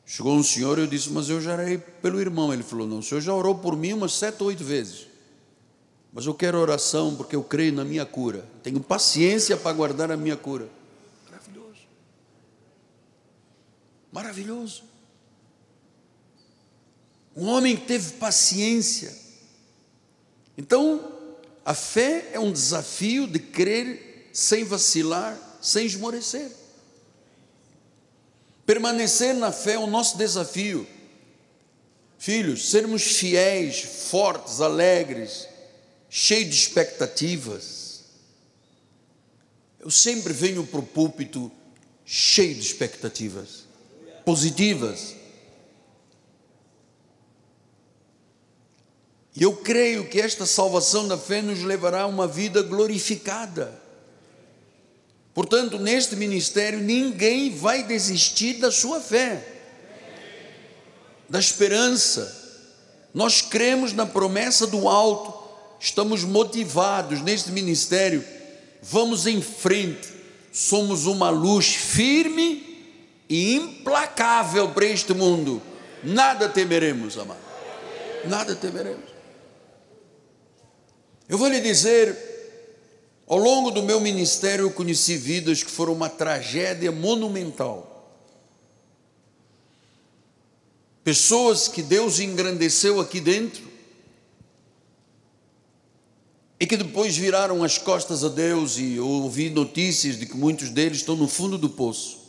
chegou 0.05 0.35
um 0.35 0.43
senhor 0.43 0.79
e 0.79 0.81
eu 0.81 0.87
disse, 0.87 1.09
mas 1.11 1.29
eu 1.29 1.39
já 1.39 1.53
orei 1.53 1.77
pelo 1.77 2.19
irmão. 2.19 2.51
Ele 2.51 2.63
falou, 2.63 2.87
não, 2.87 2.99
o 2.99 3.03
senhor 3.03 3.21
já 3.21 3.33
orou 3.33 3.55
por 3.55 3.75
mim 3.75 3.93
umas 3.93 4.13
sete 4.13 4.41
ou 4.41 4.47
oito 4.47 4.63
vezes. 4.63 5.07
Mas 6.11 6.25
eu 6.25 6.33
quero 6.33 6.57
oração 6.57 7.15
porque 7.15 7.35
eu 7.35 7.43
creio 7.43 7.73
na 7.73 7.85
minha 7.85 8.05
cura. 8.05 8.43
Tenho 8.63 8.79
paciência 8.79 9.55
para 9.55 9.73
guardar 9.73 10.11
a 10.11 10.17
minha 10.17 10.35
cura. 10.35 10.67
Maravilhoso. 11.29 11.81
Maravilhoso. 14.11 14.83
Um 17.35 17.45
homem 17.45 17.77
que 17.77 17.85
teve 17.85 18.13
paciência. 18.13 19.15
Então, 20.57 21.11
a 21.63 21.75
fé 21.75 22.31
é 22.33 22.39
um 22.39 22.51
desafio 22.51 23.27
de 23.27 23.37
crer 23.37 24.06
sem 24.37 24.63
vacilar, 24.63 25.35
sem 25.59 25.87
esmorecer. 25.87 26.51
Permanecer 28.67 29.33
na 29.33 29.51
fé 29.51 29.73
é 29.73 29.79
o 29.79 29.87
nosso 29.87 30.15
desafio. 30.15 30.85
Filhos, 32.19 32.69
sermos 32.69 33.01
fiéis, 33.01 33.79
fortes, 33.79 34.61
alegres, 34.61 35.47
cheios 36.07 36.49
de 36.49 36.55
expectativas. 36.55 38.03
Eu 39.79 39.89
sempre 39.89 40.31
venho 40.33 40.67
para 40.67 40.81
o 40.81 40.85
púlpito 40.85 41.51
cheio 42.05 42.53
de 42.53 42.61
expectativas 42.61 43.65
positivas. 44.23 45.15
E 49.35 49.41
eu 49.41 49.55
creio 49.55 50.07
que 50.07 50.21
esta 50.21 50.45
salvação 50.45 51.07
da 51.07 51.17
fé 51.17 51.41
nos 51.41 51.63
levará 51.63 52.03
a 52.03 52.07
uma 52.07 52.27
vida 52.27 52.61
glorificada. 52.61 53.86
Portanto, 55.37 55.77
neste 55.77 56.15
ministério, 56.15 56.79
ninguém 56.79 57.55
vai 57.55 57.83
desistir 57.83 58.55
da 58.55 58.71
sua 58.71 58.99
fé 58.99 59.53
da 61.29 61.37
esperança. 61.37 62.65
Nós 63.13 63.39
cremos 63.39 63.93
na 63.93 64.03
promessa 64.03 64.65
do 64.65 64.89
alto, 64.89 65.31
estamos 65.79 66.23
motivados 66.23 67.21
neste 67.21 67.51
ministério, 67.51 68.25
vamos 68.81 69.27
em 69.27 69.39
frente, 69.39 70.09
somos 70.51 71.05
uma 71.05 71.29
luz 71.29 71.67
firme 71.67 72.97
e 73.29 73.53
implacável 73.57 74.69
para 74.69 74.87
este 74.87 75.13
mundo. 75.13 75.61
Nada 76.03 76.49
temeremos, 76.49 77.15
amado. 77.15 77.37
Nada 78.25 78.55
temeremos. 78.55 79.05
Eu 81.29 81.37
vou 81.37 81.47
lhe 81.47 81.61
dizer, 81.61 82.26
ao 83.27 83.37
longo 83.37 83.69
do 83.69 83.83
meu 83.83 83.99
ministério 83.99 84.65
eu 84.65 84.71
conheci 84.71 85.17
vidas 85.17 85.61
que 85.61 85.69
foram 85.69 85.93
uma 85.93 86.09
tragédia 86.09 86.91
monumental. 86.91 87.97
pessoas 91.07 91.69
que 91.69 91.81
Deus 91.81 92.19
engrandeceu 92.19 92.99
aqui 92.99 93.21
dentro 93.21 93.63
e 96.59 96.67
que 96.67 96.75
depois 96.75 97.15
viraram 97.15 97.63
as 97.63 97.77
costas 97.77 98.25
a 98.25 98.27
Deus 98.27 98.77
e 98.77 98.95
eu 98.95 99.07
ouvi 99.07 99.49
notícias 99.49 100.19
de 100.19 100.25
que 100.25 100.35
muitos 100.35 100.69
deles 100.69 100.97
estão 100.97 101.15
no 101.15 101.25
fundo 101.25 101.57
do 101.57 101.69
poço. 101.69 102.19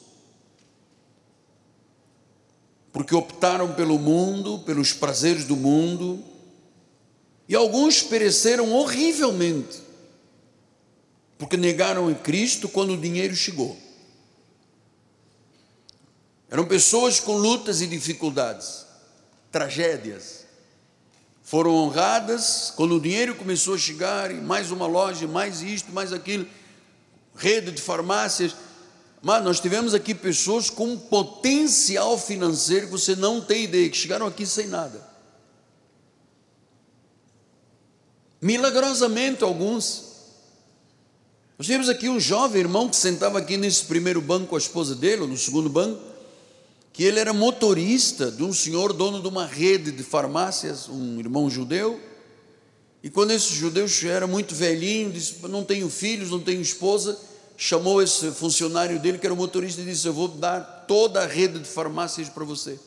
Porque 2.93 3.13
optaram 3.17 3.75
pelo 3.75 3.99
mundo, 3.99 4.61
pelos 4.61 4.93
prazeres 4.93 5.45
do 5.45 5.57
mundo, 5.57 6.23
e 7.49 7.57
alguns 7.57 8.01
pereceram 8.05 8.73
horrivelmente, 8.73 9.77
porque 11.39 11.57
negaram 11.57 12.11
em 12.11 12.15
Cristo 12.15 12.69
quando 12.69 12.95
o 12.95 12.97
dinheiro 12.97 13.35
chegou. 13.37 13.79
Eram 16.51 16.65
pessoas 16.67 17.21
com 17.21 17.37
lutas 17.37 17.81
e 17.81 17.87
dificuldades, 17.87 18.85
tragédias. 19.53 20.47
Foram 21.43 21.75
honradas 21.75 22.73
quando 22.75 22.97
o 22.97 23.01
dinheiro 23.01 23.35
começou 23.35 23.75
a 23.75 23.79
chegar, 23.79 24.31
e 24.31 24.35
mais 24.35 24.71
uma 24.71 24.87
loja, 24.87 25.27
mais 25.27 25.63
isto, 25.63 25.93
mais 25.93 26.13
aquilo, 26.13 26.47
rede 27.37 27.71
de 27.71 27.81
farmácias. 27.81 28.57
Mas 29.23 29.43
nós 29.45 29.61
tivemos 29.61 29.95
aqui 29.95 30.15
pessoas 30.15 30.71
com 30.71 30.97
potencial 30.99 32.19
financeiro 32.19 32.87
que 32.87 32.93
você 32.93 33.15
não 33.15 33.41
tem 33.41 33.65
ideia, 33.65 33.89
que 33.89 33.97
chegaram 33.97 34.27
aqui 34.27 34.45
sem 34.45 34.67
nada. 34.67 35.07
Milagrosamente, 38.41 39.45
alguns. 39.45 40.08
Nós 41.59 41.67
temos 41.67 41.89
aqui 41.89 42.09
um 42.09 42.21
jovem 42.21 42.61
irmão 42.61 42.89
que 42.89 42.95
sentava 42.95 43.41
aqui 43.41 43.57
nesse 43.57 43.85
primeiro 43.85 44.21
banco 44.21 44.47
com 44.47 44.55
a 44.55 44.59
esposa 44.59 44.95
dele, 44.95 45.23
ou 45.23 45.29
no 45.29 45.37
segundo 45.37 45.69
banco 45.69 46.01
que 46.93 47.03
ele 47.05 47.19
era 47.19 47.33
motorista 47.33 48.31
de 48.31 48.43
um 48.43 48.53
senhor 48.53 48.93
dono 48.93 49.21
de 49.21 49.29
uma 49.29 49.45
rede 49.45 49.91
de 49.91 50.03
farmácias, 50.05 50.89
um 50.89 51.19
irmão 51.19 51.51
judeu. 51.51 52.01
E 53.03 53.11
quando 53.11 53.33
esse 53.33 53.55
judeu 53.55 53.87
era 54.05 54.27
muito 54.27 54.55
velhinho, 54.55 55.11
disse: 55.11 55.37
Não 55.49 55.65
tenho 55.65 55.89
filhos, 55.89 56.31
não 56.31 56.41
tenho 56.41 56.61
esposa, 56.61 57.19
chamou 57.57 58.01
esse 58.01 58.31
funcionário 58.31 59.01
dele, 59.01 59.19
que 59.19 59.27
era 59.27 59.35
o 59.35 59.37
motorista, 59.37 59.81
e 59.81 59.85
disse: 59.85 60.07
Eu 60.07 60.13
vou 60.13 60.29
dar 60.29 60.85
toda 60.87 61.23
a 61.23 61.27
rede 61.27 61.59
de 61.59 61.69
farmácias 61.69 62.29
para 62.29 62.45
você. 62.45 62.79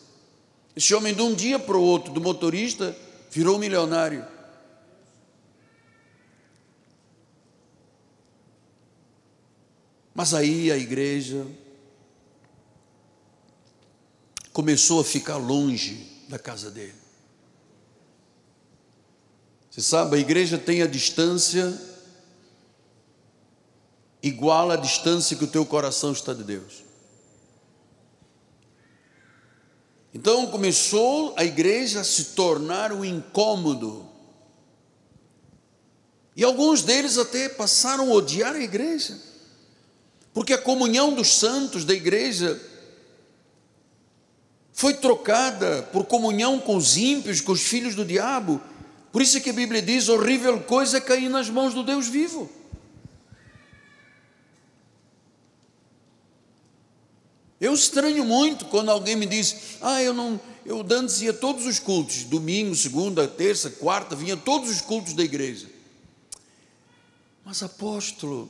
Esse 0.75 0.93
homem, 0.95 1.13
de 1.13 1.21
um 1.21 1.33
dia 1.33 1.59
para 1.59 1.77
o 1.77 1.81
outro, 1.81 2.13
do 2.13 2.21
motorista, 2.21 2.95
virou 3.29 3.59
milionário. 3.59 4.25
Mas 10.13 10.33
aí 10.33 10.71
a 10.71 10.77
igreja 10.77 11.45
começou 14.51 15.01
a 15.01 15.03
ficar 15.03 15.37
longe 15.37 16.25
da 16.27 16.37
casa 16.37 16.69
dele. 16.69 17.01
Você 19.69 19.81
sabe, 19.81 20.17
a 20.17 20.19
igreja 20.19 20.57
tem 20.57 20.81
a 20.81 20.87
distância 20.87 21.79
igual 24.21 24.69
à 24.69 24.75
distância 24.75 25.35
que 25.37 25.43
o 25.43 25.47
teu 25.47 25.65
coração 25.65 26.11
está 26.11 26.33
de 26.33 26.43
Deus. 26.43 26.83
Então 30.13 30.47
começou 30.47 31.33
a 31.37 31.45
igreja 31.45 32.01
a 32.01 32.03
se 32.03 32.25
tornar 32.25 32.91
um 32.91 33.03
incômodo. 33.03 34.07
E 36.35 36.43
alguns 36.43 36.81
deles 36.81 37.17
até 37.17 37.47
passaram 37.49 38.11
a 38.11 38.13
odiar 38.13 38.55
a 38.55 38.59
igreja, 38.59 39.17
porque 40.33 40.53
a 40.53 40.57
comunhão 40.57 41.13
dos 41.13 41.35
santos 41.35 41.83
da 41.83 41.93
igreja 41.93 42.59
foi 44.73 44.93
trocada 44.93 45.83
por 45.91 46.05
comunhão 46.05 46.59
com 46.59 46.75
os 46.75 46.97
ímpios, 46.97 47.41
com 47.41 47.51
os 47.51 47.61
filhos 47.61 47.95
do 47.95 48.05
diabo. 48.05 48.61
Por 49.11 49.21
isso 49.21 49.37
é 49.37 49.41
que 49.41 49.49
a 49.49 49.53
Bíblia 49.53 49.81
diz: 49.81 50.07
horrível 50.07 50.59
coisa 50.61 50.97
é 50.97 51.01
cair 51.01 51.29
nas 51.29 51.49
mãos 51.49 51.73
do 51.73 51.83
Deus 51.83 52.07
vivo. 52.07 52.49
Eu 57.59 57.75
estranho 57.75 58.25
muito 58.25 58.65
quando 58.65 58.89
alguém 58.89 59.15
me 59.15 59.25
diz: 59.25 59.77
Ah, 59.81 60.01
eu 60.01 60.13
não, 60.13 60.39
eu 60.65 60.83
antes 60.91 61.21
ia 61.21 61.33
todos 61.33 61.65
os 61.65 61.77
cultos, 61.77 62.23
domingo, 62.23 62.73
segunda, 62.73 63.27
terça, 63.27 63.69
quarta, 63.69 64.15
vinha 64.15 64.37
todos 64.37 64.69
os 64.69 64.81
cultos 64.81 65.13
da 65.13 65.23
igreja. 65.23 65.67
Mas 67.45 67.61
apóstolo, 67.61 68.49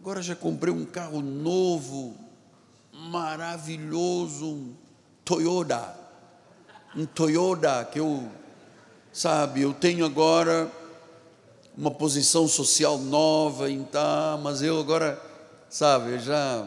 agora 0.00 0.22
já 0.22 0.34
comprei 0.34 0.72
um 0.72 0.86
carro 0.86 1.20
novo, 1.20 2.16
maravilhoso, 2.90 4.68
Toyota, 5.22 5.94
um 6.96 7.04
Toyota 7.04 7.86
que 7.92 8.00
eu, 8.00 8.26
sabe, 9.12 9.60
eu 9.60 9.74
tenho 9.74 10.06
agora 10.06 10.72
uma 11.76 11.90
posição 11.90 12.48
social 12.48 12.96
nova, 12.96 13.70
então, 13.70 14.40
mas 14.42 14.62
eu 14.62 14.80
agora, 14.80 15.20
sabe, 15.68 16.12
eu 16.12 16.18
já, 16.18 16.66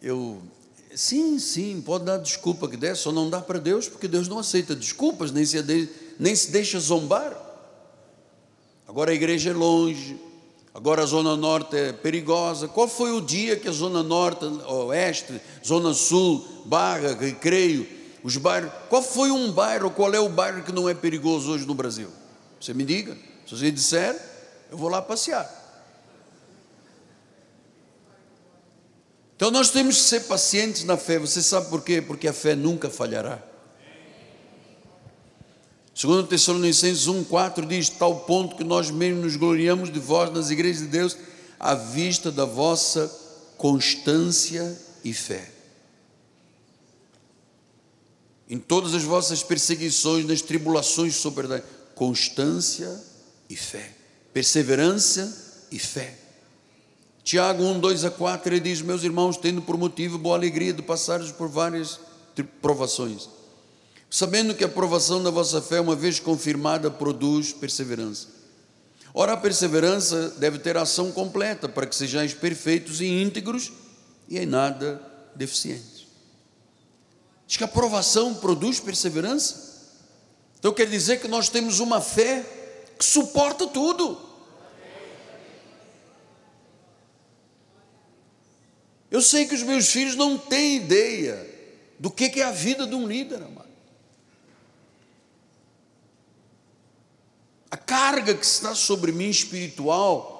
eu, 0.00 0.40
sim, 0.94 1.38
sim, 1.38 1.82
pode 1.82 2.06
dar 2.06 2.16
desculpa 2.16 2.66
que 2.66 2.78
der, 2.78 2.96
só 2.96 3.12
não 3.12 3.28
dá 3.28 3.42
para 3.42 3.58
Deus, 3.58 3.90
porque 3.90 4.08
Deus 4.08 4.26
não 4.26 4.38
aceita 4.38 4.74
desculpas, 4.74 5.30
nem 5.30 5.44
se, 5.44 5.62
nem 6.18 6.34
se 6.34 6.50
deixa 6.50 6.80
zombar. 6.80 7.44
Agora 8.88 9.10
a 9.10 9.14
igreja 9.14 9.50
é 9.50 9.52
longe, 9.52 10.18
Agora 10.76 11.02
a 11.02 11.06
Zona 11.06 11.34
Norte 11.34 11.74
é 11.74 11.90
perigosa. 11.90 12.68
Qual 12.68 12.86
foi 12.86 13.10
o 13.10 13.20
dia 13.22 13.56
que 13.56 13.66
a 13.66 13.72
Zona 13.72 14.02
Norte, 14.02 14.44
Oeste, 14.44 15.40
Zona 15.64 15.94
Sul, 15.94 16.46
Barra, 16.66 17.14
Recreio, 17.14 17.96
os 18.22 18.36
bairros. 18.36 18.70
Qual 18.90 19.02
foi 19.02 19.30
um 19.30 19.50
bairro, 19.52 19.90
qual 19.90 20.12
é 20.12 20.20
o 20.20 20.28
bairro 20.28 20.64
que 20.64 20.72
não 20.72 20.86
é 20.86 20.92
perigoso 20.92 21.52
hoje 21.52 21.64
no 21.64 21.74
Brasil? 21.74 22.10
Você 22.60 22.74
me 22.74 22.84
diga. 22.84 23.16
Se 23.46 23.56
você 23.56 23.70
disser, 23.70 24.20
eu 24.70 24.76
vou 24.76 24.90
lá 24.90 25.00
passear. 25.00 25.48
Então 29.34 29.50
nós 29.50 29.70
temos 29.70 29.96
que 29.96 30.02
ser 30.02 30.20
pacientes 30.24 30.84
na 30.84 30.98
fé. 30.98 31.18
Você 31.18 31.40
sabe 31.40 31.70
por 31.70 31.82
quê? 31.84 32.02
Porque 32.02 32.26
a 32.28 32.32
fé 32.32 32.54
nunca 32.54 32.90
falhará. 32.90 33.40
Segundo 35.96 36.26
Tessalonicenses 36.26 37.08
1,4 37.08 37.66
diz, 37.66 37.88
tal 37.88 38.20
ponto 38.20 38.54
que 38.54 38.62
nós 38.62 38.90
mesmos 38.90 39.24
nos 39.24 39.36
gloriamos 39.36 39.90
de 39.90 39.98
vós 39.98 40.30
nas 40.30 40.50
igrejas 40.50 40.82
de 40.82 40.88
Deus, 40.88 41.16
à 41.58 41.74
vista 41.74 42.30
da 42.30 42.44
vossa 42.44 43.10
constância 43.56 44.78
e 45.02 45.14
fé. 45.14 45.50
Em 48.46 48.58
todas 48.58 48.92
as 48.92 49.04
vossas 49.04 49.42
perseguições, 49.42 50.26
nas 50.26 50.42
tribulações 50.42 51.14
sobre 51.14 51.48
constância 51.94 53.02
e 53.48 53.56
fé, 53.56 53.90
perseverança 54.34 55.66
e 55.72 55.78
fé. 55.78 56.14
Tiago 57.24 57.64
1, 57.64 57.80
2 57.80 58.04
a 58.04 58.10
4, 58.10 58.52
ele 58.52 58.60
diz: 58.60 58.82
Meus 58.82 59.02
irmãos, 59.02 59.38
tendo 59.38 59.62
por 59.62 59.78
motivo 59.78 60.18
boa 60.18 60.36
alegria 60.36 60.74
de 60.74 60.82
passares 60.82 61.32
por 61.32 61.48
várias 61.48 61.98
provações 62.60 63.30
sabendo 64.16 64.54
que 64.54 64.64
a 64.64 64.66
aprovação 64.66 65.22
da 65.22 65.28
vossa 65.28 65.60
fé, 65.60 65.78
uma 65.78 65.94
vez 65.94 66.18
confirmada, 66.18 66.90
produz 66.90 67.52
perseverança. 67.52 68.28
Ora, 69.12 69.34
a 69.34 69.36
perseverança 69.36 70.30
deve 70.38 70.58
ter 70.58 70.74
ação 70.74 71.12
completa, 71.12 71.68
para 71.68 71.86
que 71.86 71.94
sejais 71.94 72.32
perfeitos 72.32 73.02
e 73.02 73.08
íntegros 73.08 73.70
e 74.26 74.38
em 74.38 74.46
nada 74.46 75.02
deficientes. 75.34 76.06
Diz 77.46 77.58
que 77.58 77.64
a 77.64 77.66
aprovação 77.66 78.32
produz 78.36 78.80
perseverança. 78.80 80.00
Então 80.58 80.72
quer 80.72 80.88
dizer 80.88 81.20
que 81.20 81.28
nós 81.28 81.50
temos 81.50 81.78
uma 81.78 82.00
fé 82.00 82.42
que 82.98 83.04
suporta 83.04 83.66
tudo. 83.66 84.18
Eu 89.10 89.20
sei 89.20 89.44
que 89.44 89.54
os 89.54 89.62
meus 89.62 89.88
filhos 89.90 90.16
não 90.16 90.38
têm 90.38 90.76
ideia 90.76 91.46
do 91.98 92.10
que 92.10 92.40
é 92.40 92.44
a 92.44 92.50
vida 92.50 92.86
de 92.86 92.94
um 92.94 93.06
líder, 93.06 93.42
amado. 93.42 93.65
A 97.76 97.78
carga 97.78 98.34
que 98.34 98.46
está 98.46 98.74
sobre 98.74 99.12
mim 99.12 99.28
espiritual, 99.28 100.34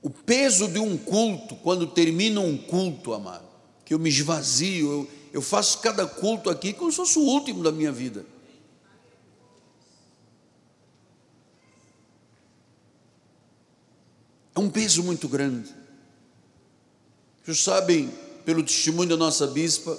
o 0.00 0.08
peso 0.08 0.68
de 0.68 0.78
um 0.78 0.96
culto, 0.96 1.56
quando 1.56 1.88
termina 1.88 2.40
um 2.40 2.56
culto, 2.56 3.12
amado, 3.12 3.44
que 3.84 3.92
eu 3.92 3.98
me 3.98 4.08
esvazio, 4.08 4.86
eu, 4.86 5.10
eu 5.32 5.42
faço 5.42 5.80
cada 5.80 6.06
culto 6.06 6.48
aqui 6.48 6.72
como 6.72 6.88
se 6.92 6.96
fosse 6.96 7.18
o 7.18 7.22
último 7.22 7.64
da 7.64 7.72
minha 7.72 7.90
vida. 7.90 8.24
É 14.54 14.60
um 14.60 14.70
peso 14.70 15.02
muito 15.02 15.28
grande. 15.28 15.74
Vocês 17.44 17.58
sabem, 17.58 18.08
pelo 18.44 18.62
testemunho 18.62 19.08
da 19.08 19.16
nossa 19.16 19.48
bispa, 19.48 19.98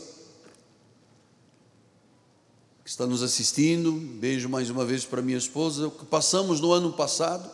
que 2.88 2.92
está 2.92 3.06
nos 3.06 3.22
assistindo, 3.22 3.92
beijo 3.92 4.48
mais 4.48 4.70
uma 4.70 4.86
vez 4.86 5.04
para 5.04 5.22
minha 5.22 5.38
esposa, 5.38 5.88
o 5.88 5.92
que 5.92 6.06
passamos 6.06 6.62
no 6.62 6.72
ano 6.72 6.94
passado. 6.94 7.52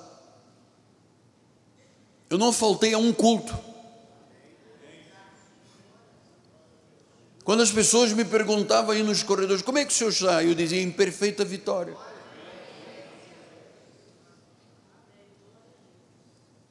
Eu 2.30 2.38
não 2.38 2.54
faltei 2.54 2.94
a 2.94 3.00
um 3.00 3.12
culto. 3.12 3.52
Quando 7.44 7.64
as 7.64 7.72
pessoas 7.72 8.14
me 8.14 8.24
perguntavam 8.24 8.92
aí 8.92 9.02
nos 9.02 9.24
corredores, 9.24 9.64
como 9.64 9.80
é 9.80 9.86
que 9.86 9.92
o 9.92 9.96
senhor 9.96 10.12
está? 10.12 10.44
Eu 10.44 10.54
dizia, 10.54 10.80
em 10.80 10.92
perfeita 10.92 11.44
vitória. 11.44 11.98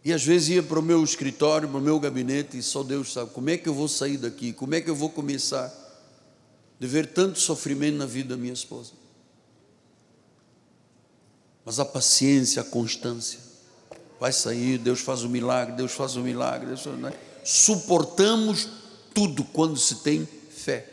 E 0.04 0.12
às 0.12 0.22
vezes 0.22 0.50
ia 0.50 0.62
para 0.62 0.78
o 0.78 0.82
meu 0.82 1.02
escritório, 1.02 1.68
para 1.68 1.78
o 1.78 1.82
meu 1.82 1.98
gabinete, 1.98 2.56
e 2.56 2.62
só 2.62 2.84
Deus 2.84 3.12
sabe 3.12 3.32
como 3.32 3.50
é 3.50 3.58
que 3.58 3.68
eu 3.68 3.74
vou 3.74 3.88
sair 3.88 4.18
daqui, 4.18 4.52
como 4.52 4.76
é 4.76 4.80
que 4.80 4.88
eu 4.88 4.94
vou 4.94 5.10
começar 5.10 5.82
de 6.83 6.89
ver 6.89 7.07
tanto 7.07 7.39
sofrimento 7.39 7.97
na 7.97 8.07
vida 8.07 8.30
da 8.30 8.37
minha 8.37 8.53
esposa. 8.53 8.91
Mas 11.64 11.78
a 11.78 11.85
paciência, 11.85 12.61
a 12.61 12.64
constância, 12.64 13.39
vai 14.18 14.33
sair, 14.33 14.78
Deus 14.78 14.99
faz 14.99 15.22
o 15.22 15.28
um 15.28 15.30
milagre, 15.30 15.76
Deus 15.76 15.93
faz 15.93 16.16
o 16.16 16.18
um 16.18 16.24
milagre. 16.24 16.66
Deus 16.66 16.83
faz, 16.83 16.99
né? 16.99 17.12
Suportamos 17.45 18.66
tudo 19.14 19.45
quando 19.45 19.76
se 19.78 20.03
tem 20.03 20.28
fé. 20.51 20.85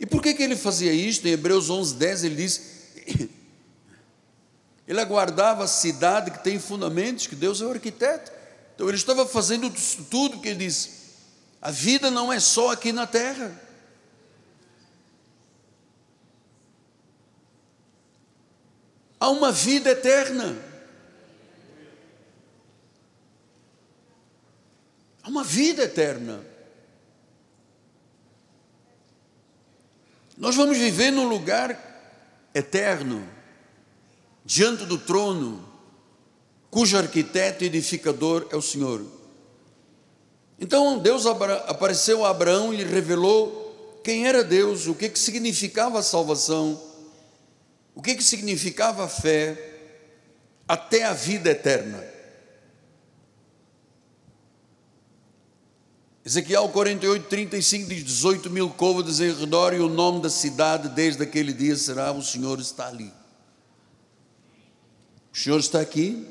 E 0.00 0.04
por 0.04 0.20
que, 0.20 0.34
que 0.34 0.42
ele 0.42 0.56
fazia 0.56 0.92
isto? 0.92 1.28
Em 1.28 1.30
Hebreus 1.30 1.70
11, 1.70 1.94
10 1.94 2.24
ele 2.24 2.34
diz: 2.34 2.60
ele 4.84 5.00
aguardava 5.00 5.62
a 5.62 5.68
cidade 5.68 6.32
que 6.32 6.42
tem 6.42 6.58
fundamentos, 6.58 7.28
que 7.28 7.36
Deus 7.36 7.60
é 7.60 7.66
o 7.66 7.70
arquiteto. 7.70 8.32
Então 8.74 8.88
ele 8.88 8.96
estava 8.96 9.24
fazendo 9.24 9.72
tudo 10.10 10.40
que 10.40 10.48
ele 10.48 10.66
diz: 10.66 10.90
a 11.62 11.70
vida 11.70 12.10
não 12.10 12.32
é 12.32 12.40
só 12.40 12.72
aqui 12.72 12.90
na 12.90 13.06
terra. 13.06 13.69
Há 19.20 19.28
uma 19.28 19.52
vida 19.52 19.90
eterna. 19.90 20.56
Há 25.22 25.28
uma 25.28 25.44
vida 25.44 25.82
eterna. 25.82 26.42
Nós 30.38 30.56
vamos 30.56 30.78
viver 30.78 31.10
num 31.10 31.28
lugar 31.28 31.78
eterno, 32.54 33.28
diante 34.42 34.86
do 34.86 34.96
trono, 34.96 35.68
cujo 36.70 36.96
arquiteto 36.96 37.62
e 37.62 37.66
edificador 37.66 38.48
é 38.50 38.56
o 38.56 38.62
Senhor. 38.62 39.04
Então 40.58 40.98
Deus 40.98 41.26
apareceu 41.26 42.24
a 42.24 42.30
Abraão 42.30 42.72
e 42.72 42.82
revelou 42.82 44.00
quem 44.02 44.26
era 44.26 44.42
Deus, 44.42 44.86
o 44.86 44.94
que, 44.94 45.10
que 45.10 45.18
significava 45.18 45.98
a 45.98 46.02
salvação 46.02 46.89
o 47.94 48.02
que, 48.02 48.14
que 48.14 48.24
significava 48.24 49.04
a 49.04 49.08
fé 49.08 49.56
até 50.66 51.04
a 51.04 51.12
vida 51.12 51.50
eterna? 51.50 52.02
Ezequiel 56.24 56.68
48, 56.68 57.26
35 57.28 57.88
diz: 57.88 58.04
18 58.04 58.50
mil 58.50 58.70
côvados 58.70 59.20
em 59.20 59.32
redor, 59.32 59.74
e 59.74 59.80
o 59.80 59.88
nome 59.88 60.20
da 60.20 60.30
cidade 60.30 60.88
desde 60.90 61.22
aquele 61.22 61.52
dia 61.52 61.74
será: 61.76 62.12
O 62.12 62.22
Senhor 62.22 62.60
está 62.60 62.86
ali. 62.86 63.12
O 65.32 65.36
Senhor 65.36 65.58
está 65.58 65.80
aqui? 65.80 66.26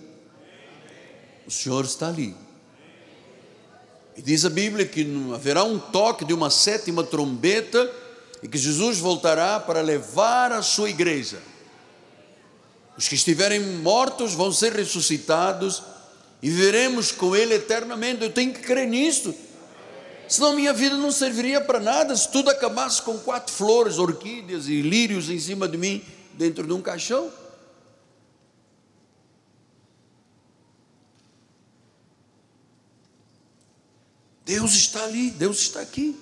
O 1.45 1.51
Senhor 1.51 1.83
está 1.83 2.07
ali. 2.07 2.35
E 4.15 4.21
diz 4.21 4.45
a 4.45 4.49
Bíblia 4.49 4.85
que 4.85 5.05
haverá 5.33 5.63
um 5.63 5.79
toque 5.79 6.25
de 6.25 6.33
uma 6.33 6.49
sétima 6.49 7.03
trombeta 7.03 7.89
e 8.41 8.47
que 8.47 8.57
Jesus 8.57 8.99
voltará 8.99 9.59
para 9.59 9.81
levar 9.81 10.51
a 10.51 10.61
sua 10.61 10.89
igreja 10.89 11.39
os 12.99 13.07
que 13.07 13.15
estiverem 13.15 13.61
mortos 13.77 14.33
vão 14.33 14.51
ser 14.51 14.73
ressuscitados 14.73 15.81
e 16.41 16.49
viveremos 16.49 17.13
com 17.13 17.33
Ele 17.33 17.53
eternamente. 17.53 18.21
Eu 18.21 18.29
tenho 18.29 18.53
que 18.53 18.59
crer 18.59 18.85
nisto. 18.89 19.33
Senão 20.27 20.53
minha 20.53 20.73
vida 20.73 20.97
não 20.97 21.09
serviria 21.09 21.61
para 21.61 21.79
nada 21.79 22.13
se 22.13 22.29
tudo 22.29 22.49
acabasse 22.49 23.01
com 23.01 23.17
quatro 23.17 23.53
flores, 23.53 23.97
orquídeas 23.97 24.67
e 24.67 24.81
lírios 24.81 25.29
em 25.29 25.39
cima 25.39 25.65
de 25.65 25.77
mim, 25.77 26.03
dentro 26.33 26.67
de 26.67 26.73
um 26.73 26.81
caixão. 26.81 27.31
Deus 34.43 34.73
está 34.73 35.05
ali, 35.05 35.31
Deus 35.31 35.61
está 35.61 35.79
aqui. 35.79 36.19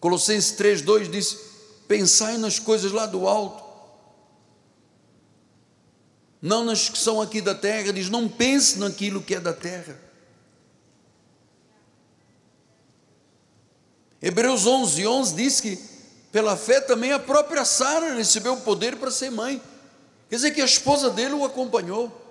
Colossenses 0.00 0.56
3,2 0.58 1.10
diz: 1.10 1.36
Pensai 1.88 2.38
nas 2.38 2.58
coisas 2.58 2.92
lá 2.92 3.06
do 3.06 3.26
alto 3.26 3.66
não 6.46 6.64
nas 6.64 6.88
que 6.88 6.96
são 6.96 7.20
aqui 7.20 7.40
da 7.40 7.54
terra, 7.54 7.92
diz: 7.92 8.08
não 8.08 8.28
pense 8.28 8.78
naquilo 8.78 9.20
que 9.20 9.34
é 9.34 9.40
da 9.40 9.52
terra. 9.52 10.00
Hebreus 14.22 14.64
11, 14.66 15.06
11 15.06 15.34
diz 15.34 15.60
que 15.60 15.76
pela 16.30 16.56
fé 16.56 16.80
também 16.80 17.12
a 17.12 17.18
própria 17.18 17.64
Sara 17.64 18.14
recebeu 18.14 18.54
o 18.54 18.60
poder 18.60 18.96
para 18.96 19.10
ser 19.10 19.30
mãe. 19.30 19.60
Quer 20.28 20.36
dizer 20.36 20.50
que 20.52 20.60
a 20.60 20.64
esposa 20.64 21.10
dele 21.10 21.34
o 21.34 21.44
acompanhou. 21.44 22.22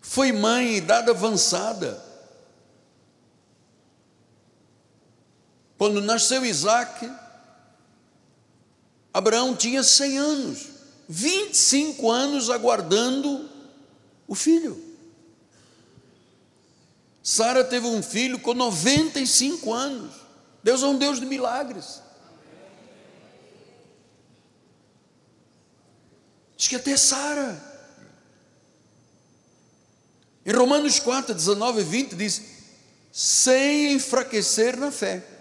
Foi 0.00 0.32
mãe 0.32 0.74
em 0.74 0.76
idade 0.76 1.10
avançada. 1.10 2.07
Quando 5.78 6.02
nasceu 6.02 6.44
Isaac, 6.44 7.08
Abraão 9.14 9.54
tinha 9.54 9.82
100 9.82 10.18
anos, 10.18 10.66
25 11.08 12.10
anos 12.10 12.50
aguardando 12.50 13.48
o 14.26 14.34
filho. 14.34 14.84
Sara 17.22 17.62
teve 17.62 17.86
um 17.86 18.02
filho 18.02 18.40
com 18.40 18.54
95 18.54 19.72
anos. 19.72 20.14
Deus 20.64 20.82
é 20.82 20.86
um 20.86 20.98
Deus 20.98 21.20
de 21.20 21.26
milagres. 21.26 22.02
Diz 26.56 26.66
que 26.66 26.76
até 26.76 26.96
Sara. 26.96 27.62
Em 30.44 30.52
Romanos 30.52 30.98
4, 30.98 31.34
19 31.34 31.82
e 31.82 31.84
20 31.84 32.16
diz: 32.16 32.42
sem 33.12 33.92
enfraquecer 33.92 34.76
na 34.76 34.90
fé. 34.90 35.37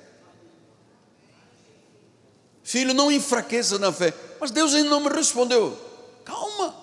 Filho, 2.68 2.94
não 2.94 3.10
enfraqueça 3.10 3.80
na 3.80 3.94
fé. 3.94 4.14
Mas 4.41 4.52
Deus 4.52 4.76
ainda 4.76 4.89
não 4.89 4.99
me 4.99 5.07
respondeu. 5.07 5.80
Calma. 6.26 6.76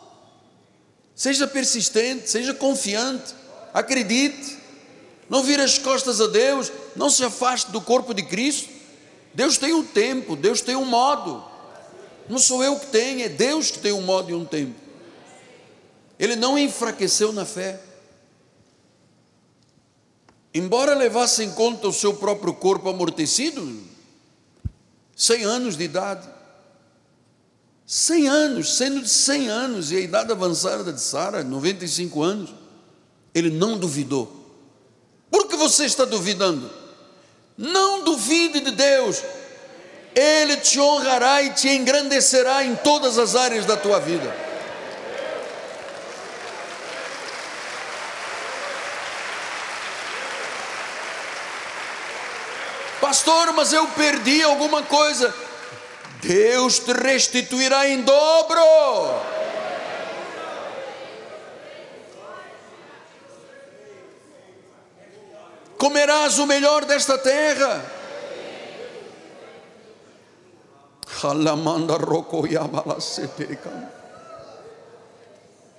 Seja 1.14 1.46
persistente, 1.46 2.30
seja 2.30 2.54
confiante. 2.54 3.34
Acredite. 3.74 4.56
Não 5.28 5.42
vire 5.42 5.60
as 5.60 5.76
costas 5.76 6.22
a 6.22 6.26
Deus. 6.26 6.72
Não 6.96 7.10
se 7.10 7.22
afaste 7.22 7.70
do 7.70 7.82
corpo 7.82 8.14
de 8.14 8.22
Cristo. 8.22 8.70
Deus 9.34 9.58
tem 9.58 9.74
um 9.74 9.84
tempo, 9.84 10.34
Deus 10.36 10.62
tem 10.62 10.74
um 10.74 10.86
modo. 10.86 11.44
Não 12.30 12.38
sou 12.38 12.64
eu 12.64 12.80
que 12.80 12.86
tenho, 12.86 13.22
é 13.22 13.28
Deus 13.28 13.70
que 13.70 13.78
tem 13.78 13.92
um 13.92 14.00
modo 14.00 14.30
e 14.30 14.34
um 14.34 14.46
tempo. 14.46 14.80
Ele 16.18 16.34
não 16.34 16.58
enfraqueceu 16.58 17.30
na 17.30 17.44
fé. 17.44 17.78
Embora 20.54 20.94
levasse 20.94 21.44
em 21.44 21.50
conta 21.50 21.88
o 21.88 21.92
seu 21.92 22.14
próprio 22.14 22.54
corpo 22.54 22.88
amortecido, 22.88 23.92
100 25.16 25.44
anos 25.44 25.76
de 25.76 25.84
idade. 25.84 26.28
100 27.86 28.28
anos, 28.28 28.76
sendo 28.76 29.02
de 29.02 29.08
100 29.08 29.48
anos, 29.48 29.92
e 29.92 29.96
a 29.96 30.00
idade 30.00 30.32
avançada 30.32 30.92
de 30.92 31.00
Sara, 31.00 31.44
95 31.44 32.22
anos, 32.22 32.54
ele 33.34 33.50
não 33.50 33.76
duvidou. 33.76 34.44
Por 35.30 35.48
que 35.48 35.56
você 35.56 35.84
está 35.84 36.04
duvidando? 36.04 36.70
Não 37.56 38.02
duvide 38.04 38.60
de 38.60 38.70
Deus, 38.72 39.22
Ele 40.14 40.56
te 40.56 40.80
honrará 40.80 41.42
e 41.42 41.50
te 41.50 41.68
engrandecerá 41.68 42.64
em 42.64 42.74
todas 42.76 43.18
as 43.18 43.34
áreas 43.36 43.64
da 43.64 43.76
tua 43.76 44.00
vida. 44.00 44.43
Pastor, 53.14 53.52
mas 53.52 53.72
eu 53.72 53.86
perdi 53.90 54.42
alguma 54.42 54.82
coisa. 54.82 55.32
Deus 56.20 56.80
te 56.80 56.92
restituirá 56.92 57.88
em 57.88 58.02
dobro. 58.02 58.60
Comerás 65.78 66.40
o 66.40 66.46
melhor 66.46 66.84
desta 66.86 67.16
terra. 67.16 67.84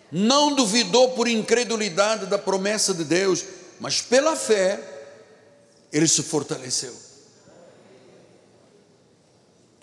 Não 0.09 0.55
duvidou 0.55 1.11
por 1.11 1.27
incredulidade 1.27 2.27
da 2.27 2.37
promessa 2.37 2.93
de 2.93 3.03
Deus, 3.03 3.43
mas 3.81 4.01
pela 4.01 4.37
fé 4.37 4.79
ele 5.91 6.07
se 6.07 6.23
fortaleceu 6.23 7.04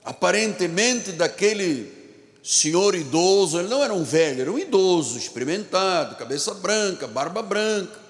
aparentemente 0.05 1.12
daquele 1.12 2.03
senhor 2.43 2.95
idoso, 2.95 3.59
ele 3.59 3.69
não 3.69 3.83
era 3.83 3.95
um 3.95 4.03
velho, 4.03 4.43
era 4.43 4.53
um 4.53 4.59
idoso, 4.59 5.16
experimentado, 5.16 6.16
cabeça 6.16 6.53
branca, 6.55 7.07
barba 7.07 7.43
branca. 7.43 8.01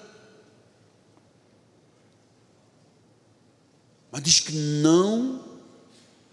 Mas 4.11 4.21
diz 4.21 4.39
que 4.39 4.53
não 4.53 5.43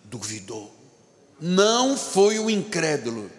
duvidou, 0.04 0.74
não 1.40 1.96
foi 1.96 2.38
o 2.38 2.50
incrédulo, 2.50 3.30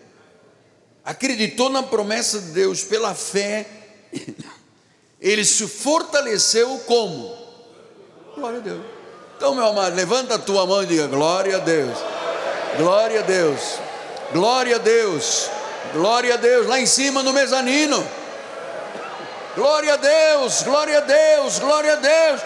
acreditou 1.04 1.70
na 1.70 1.84
promessa 1.84 2.40
de 2.40 2.52
Deus 2.52 2.84
pela 2.84 3.14
fé, 3.14 3.68
ele 5.20 5.46
se 5.46 5.68
fortaleceu 5.68 6.80
como? 6.80 7.38
Glória 8.36 8.60
a 8.60 8.62
Deus. 8.62 9.01
Então, 9.42 9.56
meu 9.56 9.66
amado, 9.66 9.96
levanta 9.96 10.36
a 10.36 10.38
tua 10.38 10.68
mão 10.68 10.84
e 10.84 10.86
diga: 10.86 11.08
Glória 11.08 11.56
a 11.56 11.60
Deus, 11.60 11.98
glória 12.78 13.22
a 13.22 13.24
Deus, 13.24 13.60
glória 14.32 14.76
a 14.76 14.78
Deus, 14.78 15.50
glória 15.94 16.36
a 16.36 16.38
Deus, 16.38 16.68
lá 16.68 16.80
em 16.80 16.86
cima 16.86 17.24
no 17.24 17.34
mezanino. 17.34 18.08
Glória 19.56 19.96
a 19.96 19.98
Deus, 19.98 20.62
glória 20.62 21.00
a 21.00 21.02
Deus, 21.02 21.58
glória 21.58 21.94
a 21.94 21.96
Deus. 21.96 22.42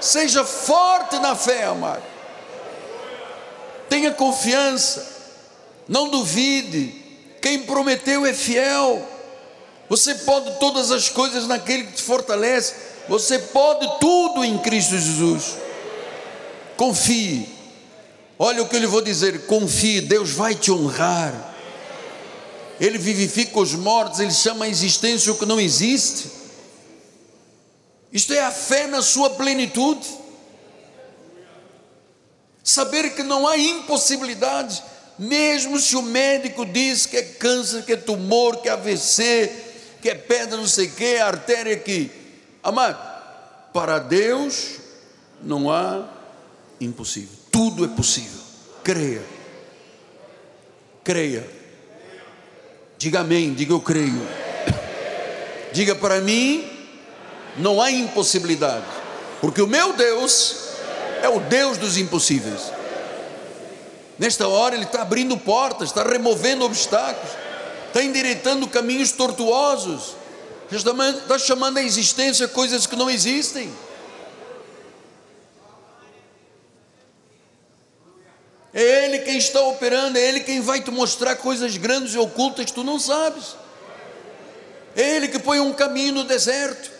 Seja 0.00 0.44
forte 0.44 1.18
na 1.18 1.34
fé, 1.34 1.64
amado. 1.64 2.04
Tenha 3.88 4.12
confiança, 4.12 5.04
não 5.88 6.10
duvide. 6.10 6.94
Quem 7.42 7.62
prometeu 7.62 8.24
é 8.24 8.32
fiel. 8.32 9.04
Você 9.88 10.14
pode 10.14 10.60
todas 10.60 10.92
as 10.92 11.08
coisas 11.08 11.48
naquele 11.48 11.88
que 11.88 11.94
te 11.94 12.02
fortalece. 12.02 12.74
Você 13.08 13.36
pode 13.36 13.98
tudo 13.98 14.44
em 14.44 14.56
Cristo 14.58 14.92
Jesus. 14.92 15.69
Confie. 16.80 17.46
Olha 18.38 18.62
o 18.62 18.66
que 18.66 18.74
eu 18.74 18.80
lhe 18.80 18.86
vou 18.86 19.02
dizer: 19.02 19.44
confie, 19.44 20.00
Deus 20.00 20.30
vai 20.30 20.54
te 20.54 20.72
honrar. 20.72 21.54
Ele 22.80 22.96
vivifica 22.96 23.60
os 23.60 23.74
mortos, 23.74 24.18
ele 24.18 24.32
chama 24.32 24.64
a 24.64 24.68
existência 24.68 25.30
o 25.30 25.36
que 25.36 25.44
não 25.44 25.60
existe. 25.60 26.30
Isto 28.10 28.32
é 28.32 28.40
a 28.40 28.50
fé 28.50 28.86
na 28.86 29.02
sua 29.02 29.28
plenitude. 29.28 30.08
Saber 32.64 33.10
que 33.10 33.22
não 33.22 33.46
há 33.46 33.58
impossibilidades, 33.58 34.82
mesmo 35.18 35.78
se 35.78 35.96
o 35.96 36.02
médico 36.02 36.64
diz 36.64 37.04
que 37.04 37.18
é 37.18 37.22
câncer, 37.22 37.82
que 37.82 37.92
é 37.92 37.96
tumor, 37.96 38.56
que 38.62 38.70
é 38.70 38.72
AVC, 38.72 39.52
que 40.00 40.08
é 40.08 40.14
pedra, 40.14 40.56
não 40.56 40.66
sei 40.66 40.86
o 40.86 40.92
que, 40.92 41.16
artéria 41.16 41.74
aqui. 41.74 42.10
Amado, 42.62 42.98
para 43.70 43.98
Deus 43.98 44.78
não 45.42 45.70
há 45.70 46.19
impossível. 46.80 47.36
Tudo 47.50 47.84
é 47.84 47.88
possível. 47.88 48.40
Creia. 48.82 49.22
Creia. 51.04 51.46
Diga 52.98 53.20
amém, 53.20 53.54
diga 53.54 53.72
eu 53.72 53.80
creio. 53.80 54.20
Diga 55.72 55.94
para 55.94 56.20
mim, 56.20 56.68
não 57.56 57.80
há 57.80 57.90
impossibilidade, 57.90 58.84
porque 59.40 59.62
o 59.62 59.66
meu 59.66 59.92
Deus 59.92 60.56
é 61.22 61.28
o 61.28 61.40
Deus 61.40 61.78
dos 61.78 61.96
impossíveis. 61.96 62.72
Nesta 64.18 64.46
hora 64.48 64.74
Ele 64.74 64.84
está 64.84 65.02
abrindo 65.02 65.36
portas, 65.36 65.88
está 65.88 66.02
removendo 66.02 66.64
obstáculos, 66.64 67.30
está 67.86 68.02
endireitando 68.02 68.68
caminhos 68.68 69.12
tortuosos, 69.12 70.14
está 70.70 71.38
chamando 71.38 71.78
a 71.78 71.82
existência 71.82 72.46
coisas 72.48 72.86
que 72.86 72.96
não 72.96 73.08
existem. 73.08 73.72
É 78.72 79.04
Ele 79.04 79.18
quem 79.20 79.36
está 79.36 79.60
operando, 79.62 80.16
é 80.16 80.22
Ele 80.22 80.40
quem 80.40 80.60
vai 80.60 80.80
te 80.80 80.90
mostrar 80.90 81.36
coisas 81.36 81.76
grandes 81.76 82.14
e 82.14 82.18
ocultas 82.18 82.66
que 82.66 82.72
tu 82.72 82.84
não 82.84 82.98
sabes. 82.98 83.56
É 84.94 85.16
Ele 85.16 85.28
que 85.28 85.38
põe 85.38 85.58
um 85.58 85.72
caminho 85.72 86.14
no 86.14 86.24
deserto. 86.24 86.90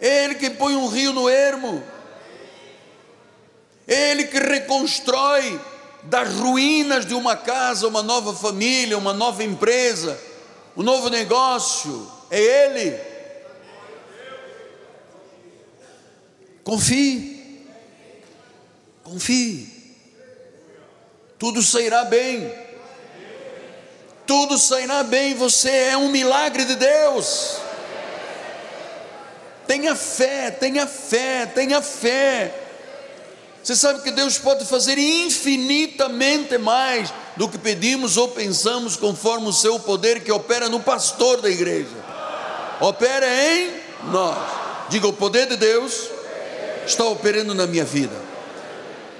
É 0.00 0.24
Ele 0.24 0.34
que 0.34 0.50
põe 0.50 0.76
um 0.76 0.86
rio 0.86 1.12
no 1.12 1.28
ermo. 1.28 1.82
É 3.88 4.10
Ele 4.10 4.24
que 4.24 4.38
reconstrói 4.38 5.60
das 6.02 6.28
ruínas 6.34 7.06
de 7.06 7.14
uma 7.14 7.36
casa 7.36 7.88
uma 7.88 8.02
nova 8.02 8.34
família, 8.34 8.98
uma 8.98 9.14
nova 9.14 9.42
empresa, 9.42 10.20
um 10.76 10.82
novo 10.82 11.08
negócio. 11.08 12.10
É 12.30 12.40
Ele. 12.40 13.00
Confie. 16.62 17.33
Confie. 19.04 19.68
Tudo 21.38 21.62
sairá 21.62 22.04
bem. 22.04 22.50
Tudo 24.26 24.56
sairá 24.56 25.02
bem. 25.02 25.34
Você 25.34 25.68
é 25.68 25.96
um 25.96 26.08
milagre 26.08 26.64
de 26.64 26.74
Deus. 26.74 27.58
Tenha 29.66 29.94
fé, 29.94 30.50
tenha 30.50 30.86
fé, 30.86 31.44
tenha 31.46 31.82
fé. 31.82 32.62
Você 33.62 33.76
sabe 33.76 34.02
que 34.02 34.10
Deus 34.10 34.38
pode 34.38 34.64
fazer 34.64 34.98
infinitamente 34.98 36.56
mais 36.58 37.12
do 37.36 37.48
que 37.48 37.58
pedimos 37.58 38.16
ou 38.16 38.28
pensamos, 38.28 38.96
conforme 38.96 39.48
o 39.48 39.52
seu 39.52 39.78
poder 39.78 40.22
que 40.22 40.32
opera 40.32 40.68
no 40.68 40.80
pastor 40.80 41.40
da 41.40 41.50
igreja. 41.50 42.04
Opera 42.80 43.26
em 43.26 43.70
nós. 44.10 44.38
Diga: 44.88 45.08
o 45.08 45.12
poder 45.12 45.46
de 45.46 45.56
Deus 45.56 46.08
está 46.86 47.04
operando 47.04 47.54
na 47.54 47.66
minha 47.66 47.84
vida 47.84 48.33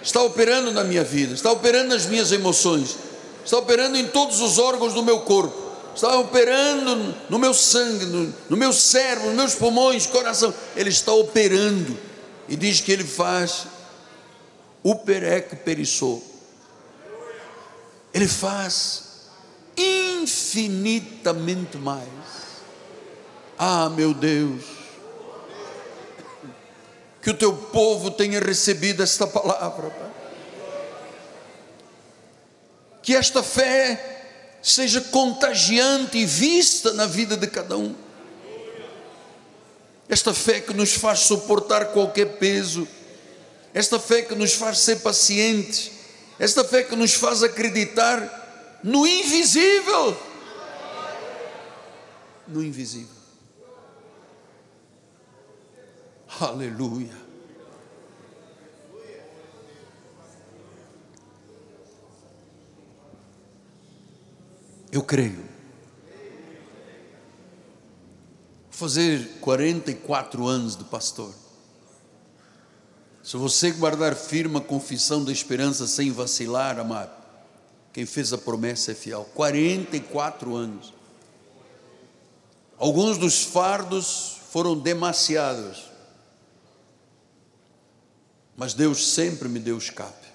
está 0.05 0.23
operando 0.23 0.71
na 0.71 0.85
minha 0.85 1.03
vida, 1.03 1.35
está 1.35 1.51
operando 1.51 1.89
nas 1.89 2.07
minhas 2.07 2.31
emoções, 2.31 2.97
está 3.43 3.59
operando 3.59 3.97
em 3.97 4.07
todos 4.07 4.41
os 4.41 4.59
órgãos 4.59 4.93
do 4.93 5.03
meu 5.03 5.21
corpo, 5.21 5.57
está 5.95 6.19
operando 6.19 7.15
no 7.31 7.39
meu 7.39 7.55
sangue, 7.55 8.05
no, 8.05 8.35
no 8.51 8.57
meu 8.57 8.73
cérebro, 8.73 9.29
nos 9.29 9.37
meus 9.37 9.55
pulmões, 9.55 10.07
coração. 10.07 10.53
Ele 10.77 10.91
está 10.91 11.13
operando 11.13 11.97
e 12.49 12.55
diz 12.55 12.81
que 12.81 12.93
ele 12.93 13.05
faz 13.05 13.67
o 14.83 14.95
perec 14.95 15.57
perissou. 15.57 16.23
Ele 18.13 18.29
faz 18.29 19.05
infinitamente 19.77 21.79
mais. 21.79 22.05
Ah, 23.59 23.89
meu 23.89 24.13
Deus, 24.13 24.63
que 27.25 27.31
o 27.31 27.35
teu 27.35 27.55
povo 27.55 28.11
tenha 28.11 28.39
recebido 28.39 29.03
esta 29.03 29.27
palavra. 29.27 29.89
Pai. 29.89 30.11
Que 33.03 33.17
esta 33.17 33.43
fé 33.43 34.59
seja 34.63 35.01
contagiante 35.01 36.19
e 36.19 36.27
vista 36.27 36.93
na 36.93 37.07
vida 37.07 37.35
de 37.35 37.47
cada 37.47 37.79
um. 37.79 37.95
Esta 40.07 40.35
fé 40.35 40.61
que 40.61 40.75
nos 40.75 40.93
faz 40.93 41.21
suportar 41.21 41.93
qualquer 41.93 42.37
peso, 42.37 42.87
esta 43.73 43.99
fé 43.99 44.21
que 44.21 44.35
nos 44.35 44.53
faz 44.53 44.81
ser 44.81 45.01
pacientes, 45.01 45.93
esta 46.39 46.63
fé 46.63 46.85
que 46.85 46.95
nos 46.95 47.15
faz 47.15 47.43
acreditar 47.43 48.81
no 48.85 49.07
invisível. 49.07 50.15
No 52.47 52.63
invisível. 52.63 53.14
Aleluia. 56.41 57.25
Eu 64.91 65.03
creio. 65.03 65.45
Fazer 68.71 69.39
44 69.41 70.47
anos 70.47 70.75
do 70.75 70.85
pastor. 70.85 71.33
Se 73.23 73.37
você 73.37 73.71
guardar 73.71 74.15
firme 74.15 74.59
a 74.59 74.61
confissão 74.61 75.25
da 75.25 75.33
esperança 75.33 75.87
sem 75.87 76.11
vacilar, 76.11 76.79
amado, 76.79 77.11
quem 77.93 78.05
fez 78.05 78.33
a 78.33 78.39
promessa 78.39 78.93
é 78.93 78.95
fiel. 78.95 79.29
44 79.35 80.55
anos. 80.55 80.93
Alguns 82.77 83.19
dos 83.19 83.45
fardos 83.45 84.41
foram 84.51 84.77
demasiados 84.77 85.94
mas 88.57 88.75
Deus 88.75 89.07
sempre 89.13 89.49
me 89.49 89.59
deu 89.59 89.77
escape. 89.77 90.29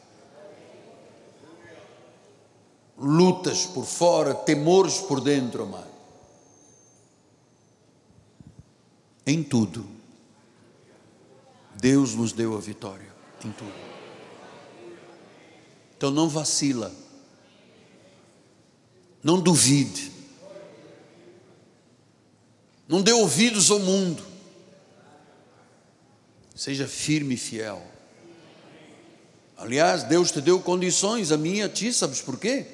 Lutas 2.98 3.66
por 3.66 3.86
fora, 3.86 4.36
temores 4.36 4.98
por 4.98 5.22
dentro, 5.22 5.64
amado. 5.64 5.88
Em 9.26 9.41
tudo, 9.41 9.86
Deus 11.80 12.14
nos 12.14 12.34
deu 12.34 12.58
a 12.58 12.60
vitória, 12.60 13.08
em 13.46 13.52
tudo. 13.52 13.72
Então 15.96 16.12
não 16.12 16.28
vacila, 16.28 16.91
não 19.24 19.40
duvide, 19.40 20.12
não 22.88 23.02
dê 23.02 23.14
ouvidos 23.14 23.70
ao 23.70 23.80
mundo. 23.80 24.24
Seja 26.56 26.88
firme 26.88 27.36
e 27.36 27.38
fiel. 27.38 27.99
Aliás, 29.60 30.03
Deus 30.03 30.31
te 30.31 30.40
deu 30.40 30.61
condições, 30.61 31.34
a 31.34 31.38
e 31.38 31.61
a 31.61 31.68
ti, 31.68 31.91
sabes 31.91 32.22
por 32.22 32.40
quê? 32.40 32.65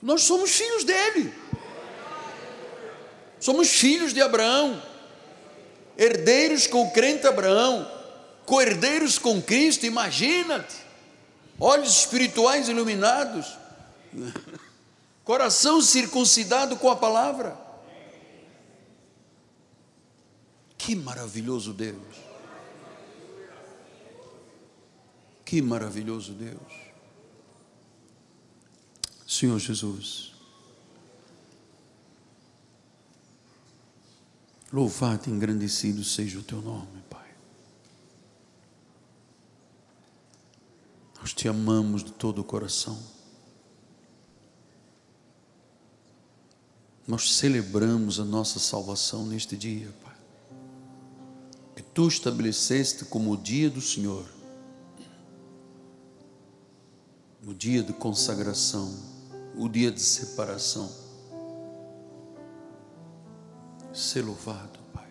Nós 0.00 0.22
somos 0.22 0.50
filhos 0.50 0.84
dele. 0.84 1.32
Somos 3.40 3.68
filhos 3.68 4.12
de 4.12 4.20
Abraão, 4.20 4.80
herdeiros 5.96 6.66
com 6.66 6.82
o 6.82 6.90
crente 6.92 7.26
Abraão, 7.26 7.90
co-herdeiros 8.44 9.18
com 9.18 9.40
Cristo, 9.42 9.86
imagina-te. 9.86 10.76
Olhos 11.58 12.00
espirituais 12.00 12.68
iluminados, 12.68 13.46
coração 15.24 15.80
circuncidado 15.80 16.76
com 16.76 16.90
a 16.90 16.96
palavra. 16.96 17.56
Que 20.76 20.94
maravilhoso 20.94 21.72
Deus. 21.72 22.21
Que 25.52 25.60
maravilhoso 25.60 26.32
Deus. 26.32 26.72
Senhor 29.28 29.58
Jesus. 29.58 30.32
Louvado 34.72 35.28
e 35.28 35.30
engrandecido 35.30 36.02
seja 36.04 36.38
o 36.38 36.42
teu 36.42 36.62
nome, 36.62 37.02
Pai. 37.10 37.34
Nós 41.20 41.34
te 41.34 41.46
amamos 41.46 42.02
de 42.02 42.12
todo 42.12 42.38
o 42.38 42.44
coração. 42.44 42.98
Nós 47.06 47.30
celebramos 47.30 48.18
a 48.18 48.24
nossa 48.24 48.58
salvação 48.58 49.26
neste 49.26 49.54
dia, 49.54 49.92
Pai 50.02 50.12
tu 51.94 52.08
estabeleceste 52.08 53.04
como 53.04 53.32
o 53.32 53.36
dia 53.36 53.68
do 53.68 53.80
Senhor, 53.80 54.26
o 57.52 57.54
dia 57.54 57.82
de 57.82 57.92
consagração, 57.92 58.90
o 59.58 59.68
dia 59.68 59.90
de 59.90 60.00
separação. 60.00 60.90
Ser 63.92 64.22
louvado, 64.22 64.78
Pai. 64.90 65.10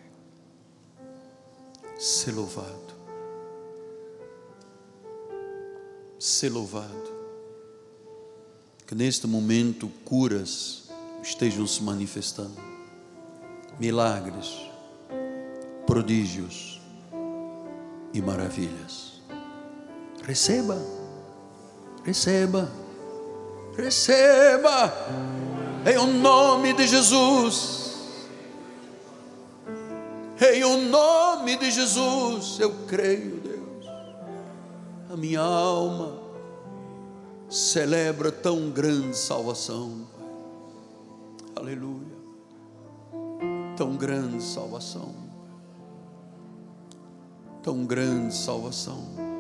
Ser 2.00 2.32
louvado. 2.32 2.96
Ser 6.18 6.50
louvado. 6.50 7.12
Que 8.88 8.96
neste 8.96 9.28
momento 9.28 9.88
curas 10.04 10.90
estejam 11.22 11.68
se 11.68 11.84
manifestando, 11.84 12.60
milagres 13.80 14.52
prodígios 15.86 16.82
e 18.12 18.20
maravilhas. 18.20 19.22
Receba, 20.24 21.01
receba, 22.04 22.72
receba, 23.76 24.94
em 25.86 25.98
o 25.98 26.08
nome 26.08 26.74
de 26.74 26.88
Jesus. 26.88 27.80
Em 30.54 30.64
o 30.64 30.78
nome 30.90 31.56
de 31.58 31.70
Jesus, 31.70 32.60
eu 32.60 32.74
creio, 32.88 33.40
Deus. 33.42 33.86
A 35.12 35.16
minha 35.16 35.42
alma 35.42 36.20
celebra 37.48 38.32
tão 38.32 38.72
grande 38.72 39.16
salvação. 39.16 40.08
Aleluia. 41.56 42.22
Tão 43.78 43.96
grande 43.96 44.42
salvação 44.42 45.32
tão 47.62 47.86
grande 47.86 48.36
salvação. 48.36 49.31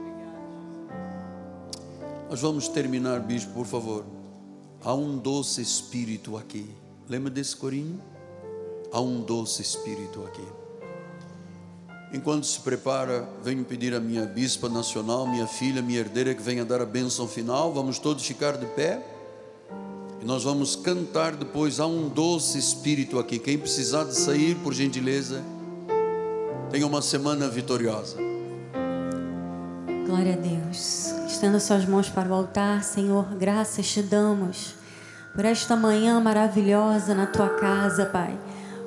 Nós 2.31 2.39
vamos 2.39 2.69
terminar, 2.69 3.19
bispo, 3.19 3.51
por 3.51 3.65
favor. 3.65 4.05
Há 4.81 4.93
um 4.93 5.17
doce 5.17 5.61
espírito 5.61 6.37
aqui. 6.37 6.65
Lembra 7.09 7.29
desse 7.29 7.53
corinho? 7.53 8.01
Há 8.89 9.01
um 9.01 9.19
doce 9.19 9.61
espírito 9.61 10.23
aqui. 10.23 10.47
Enquanto 12.13 12.45
se 12.45 12.57
prepara, 12.61 13.27
venho 13.43 13.65
pedir 13.65 13.93
a 13.93 13.99
minha 13.99 14.25
bispa 14.25 14.69
nacional, 14.69 15.27
minha 15.27 15.45
filha, 15.45 15.81
minha 15.81 15.99
herdeira, 15.99 16.33
que 16.33 16.41
venha 16.41 16.63
dar 16.63 16.79
a 16.79 16.85
bênção 16.85 17.27
final. 17.27 17.73
Vamos 17.73 17.99
todos 17.99 18.25
ficar 18.25 18.55
de 18.55 18.65
pé. 18.67 19.05
E 20.21 20.23
nós 20.23 20.45
vamos 20.45 20.73
cantar 20.73 21.35
depois. 21.35 21.81
Há 21.81 21.85
um 21.85 22.07
doce 22.07 22.57
espírito 22.57 23.19
aqui. 23.19 23.39
Quem 23.39 23.57
precisar 23.57 24.05
de 24.05 24.15
sair, 24.15 24.55
por 24.59 24.73
gentileza, 24.73 25.43
Tenha 26.71 26.87
uma 26.87 27.01
semana 27.01 27.49
vitoriosa. 27.49 28.30
Glória 30.11 30.33
a 30.33 30.35
Deus. 30.35 31.13
Estenda 31.25 31.57
suas 31.57 31.85
mãos 31.85 32.09
para 32.09 32.27
o 32.27 32.33
altar, 32.33 32.83
Senhor. 32.83 33.33
Graças 33.35 33.87
te 33.87 34.03
damos 34.03 34.75
por 35.33 35.45
esta 35.45 35.73
manhã 35.73 36.19
maravilhosa 36.19 37.15
na 37.15 37.25
tua 37.27 37.47
casa, 37.47 38.05
Pai. 38.07 38.37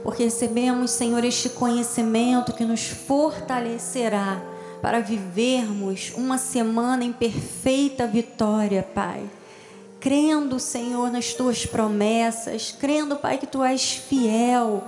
Porque 0.03 0.25
recebemos, 0.25 0.91
Senhor, 0.91 1.25
este 1.25 1.49
conhecimento 1.49 2.53
que 2.53 2.67
nos 2.67 2.89
fortalecerá 2.89 4.39
para 4.83 5.01
vivermos 5.01 6.13
uma 6.15 6.37
semana 6.37 7.03
em 7.03 7.13
perfeita 7.15 8.07
vitória, 8.07 8.83
Pai. 8.83 9.25
Crendo, 9.99 10.61
Senhor, 10.61 11.11
nas 11.11 11.33
tuas 11.33 11.65
promessas, 11.65 12.71
crendo, 12.79 13.17
Pai, 13.17 13.39
que 13.39 13.47
tu 13.47 13.65
és 13.65 13.95
fiel 13.95 14.85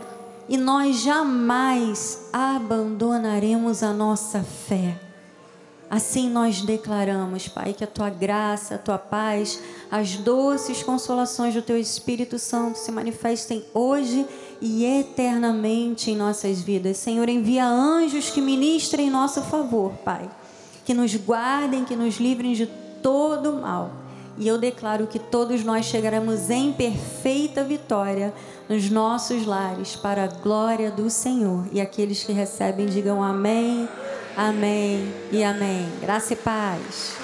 e 0.50 0.58
nós 0.58 1.00
jamais 1.00 2.28
abandonaremos 2.30 3.82
a 3.82 3.94
nossa 3.94 4.42
fé. 4.42 5.05
Assim 5.88 6.28
nós 6.28 6.62
declaramos, 6.62 7.46
Pai, 7.46 7.72
que 7.72 7.84
a 7.84 7.86
tua 7.86 8.10
graça, 8.10 8.74
a 8.74 8.78
tua 8.78 8.98
paz, 8.98 9.60
as 9.90 10.16
doces 10.16 10.82
consolações 10.82 11.54
do 11.54 11.62
teu 11.62 11.78
Espírito 11.78 12.38
Santo 12.38 12.78
se 12.78 12.90
manifestem 12.90 13.64
hoje 13.72 14.26
e 14.60 14.84
eternamente 14.84 16.10
em 16.10 16.16
nossas 16.16 16.60
vidas. 16.60 16.96
Senhor, 16.96 17.28
envia 17.28 17.66
anjos 17.66 18.30
que 18.30 18.40
ministrem 18.40 19.06
em 19.06 19.10
nosso 19.10 19.42
favor, 19.42 19.92
Pai, 20.04 20.28
que 20.84 20.92
nos 20.92 21.14
guardem, 21.14 21.84
que 21.84 21.94
nos 21.94 22.16
livrem 22.16 22.52
de 22.54 22.66
todo 23.00 23.52
mal. 23.52 23.92
E 24.38 24.46
eu 24.46 24.58
declaro 24.58 25.06
que 25.06 25.18
todos 25.18 25.64
nós 25.64 25.86
chegaremos 25.86 26.50
em 26.50 26.72
perfeita 26.72 27.64
vitória 27.64 28.34
nos 28.68 28.90
nossos 28.90 29.46
lares 29.46 29.96
para 29.96 30.24
a 30.24 30.26
glória 30.26 30.90
do 30.90 31.08
Senhor. 31.08 31.66
E 31.72 31.80
aqueles 31.80 32.22
que 32.22 32.32
recebem 32.32 32.86
digam 32.86 33.22
amém, 33.22 33.88
amém 34.36 35.12
e 35.32 35.42
amém. 35.42 35.88
Graça 36.00 36.34
e 36.34 36.36
paz. 36.36 37.16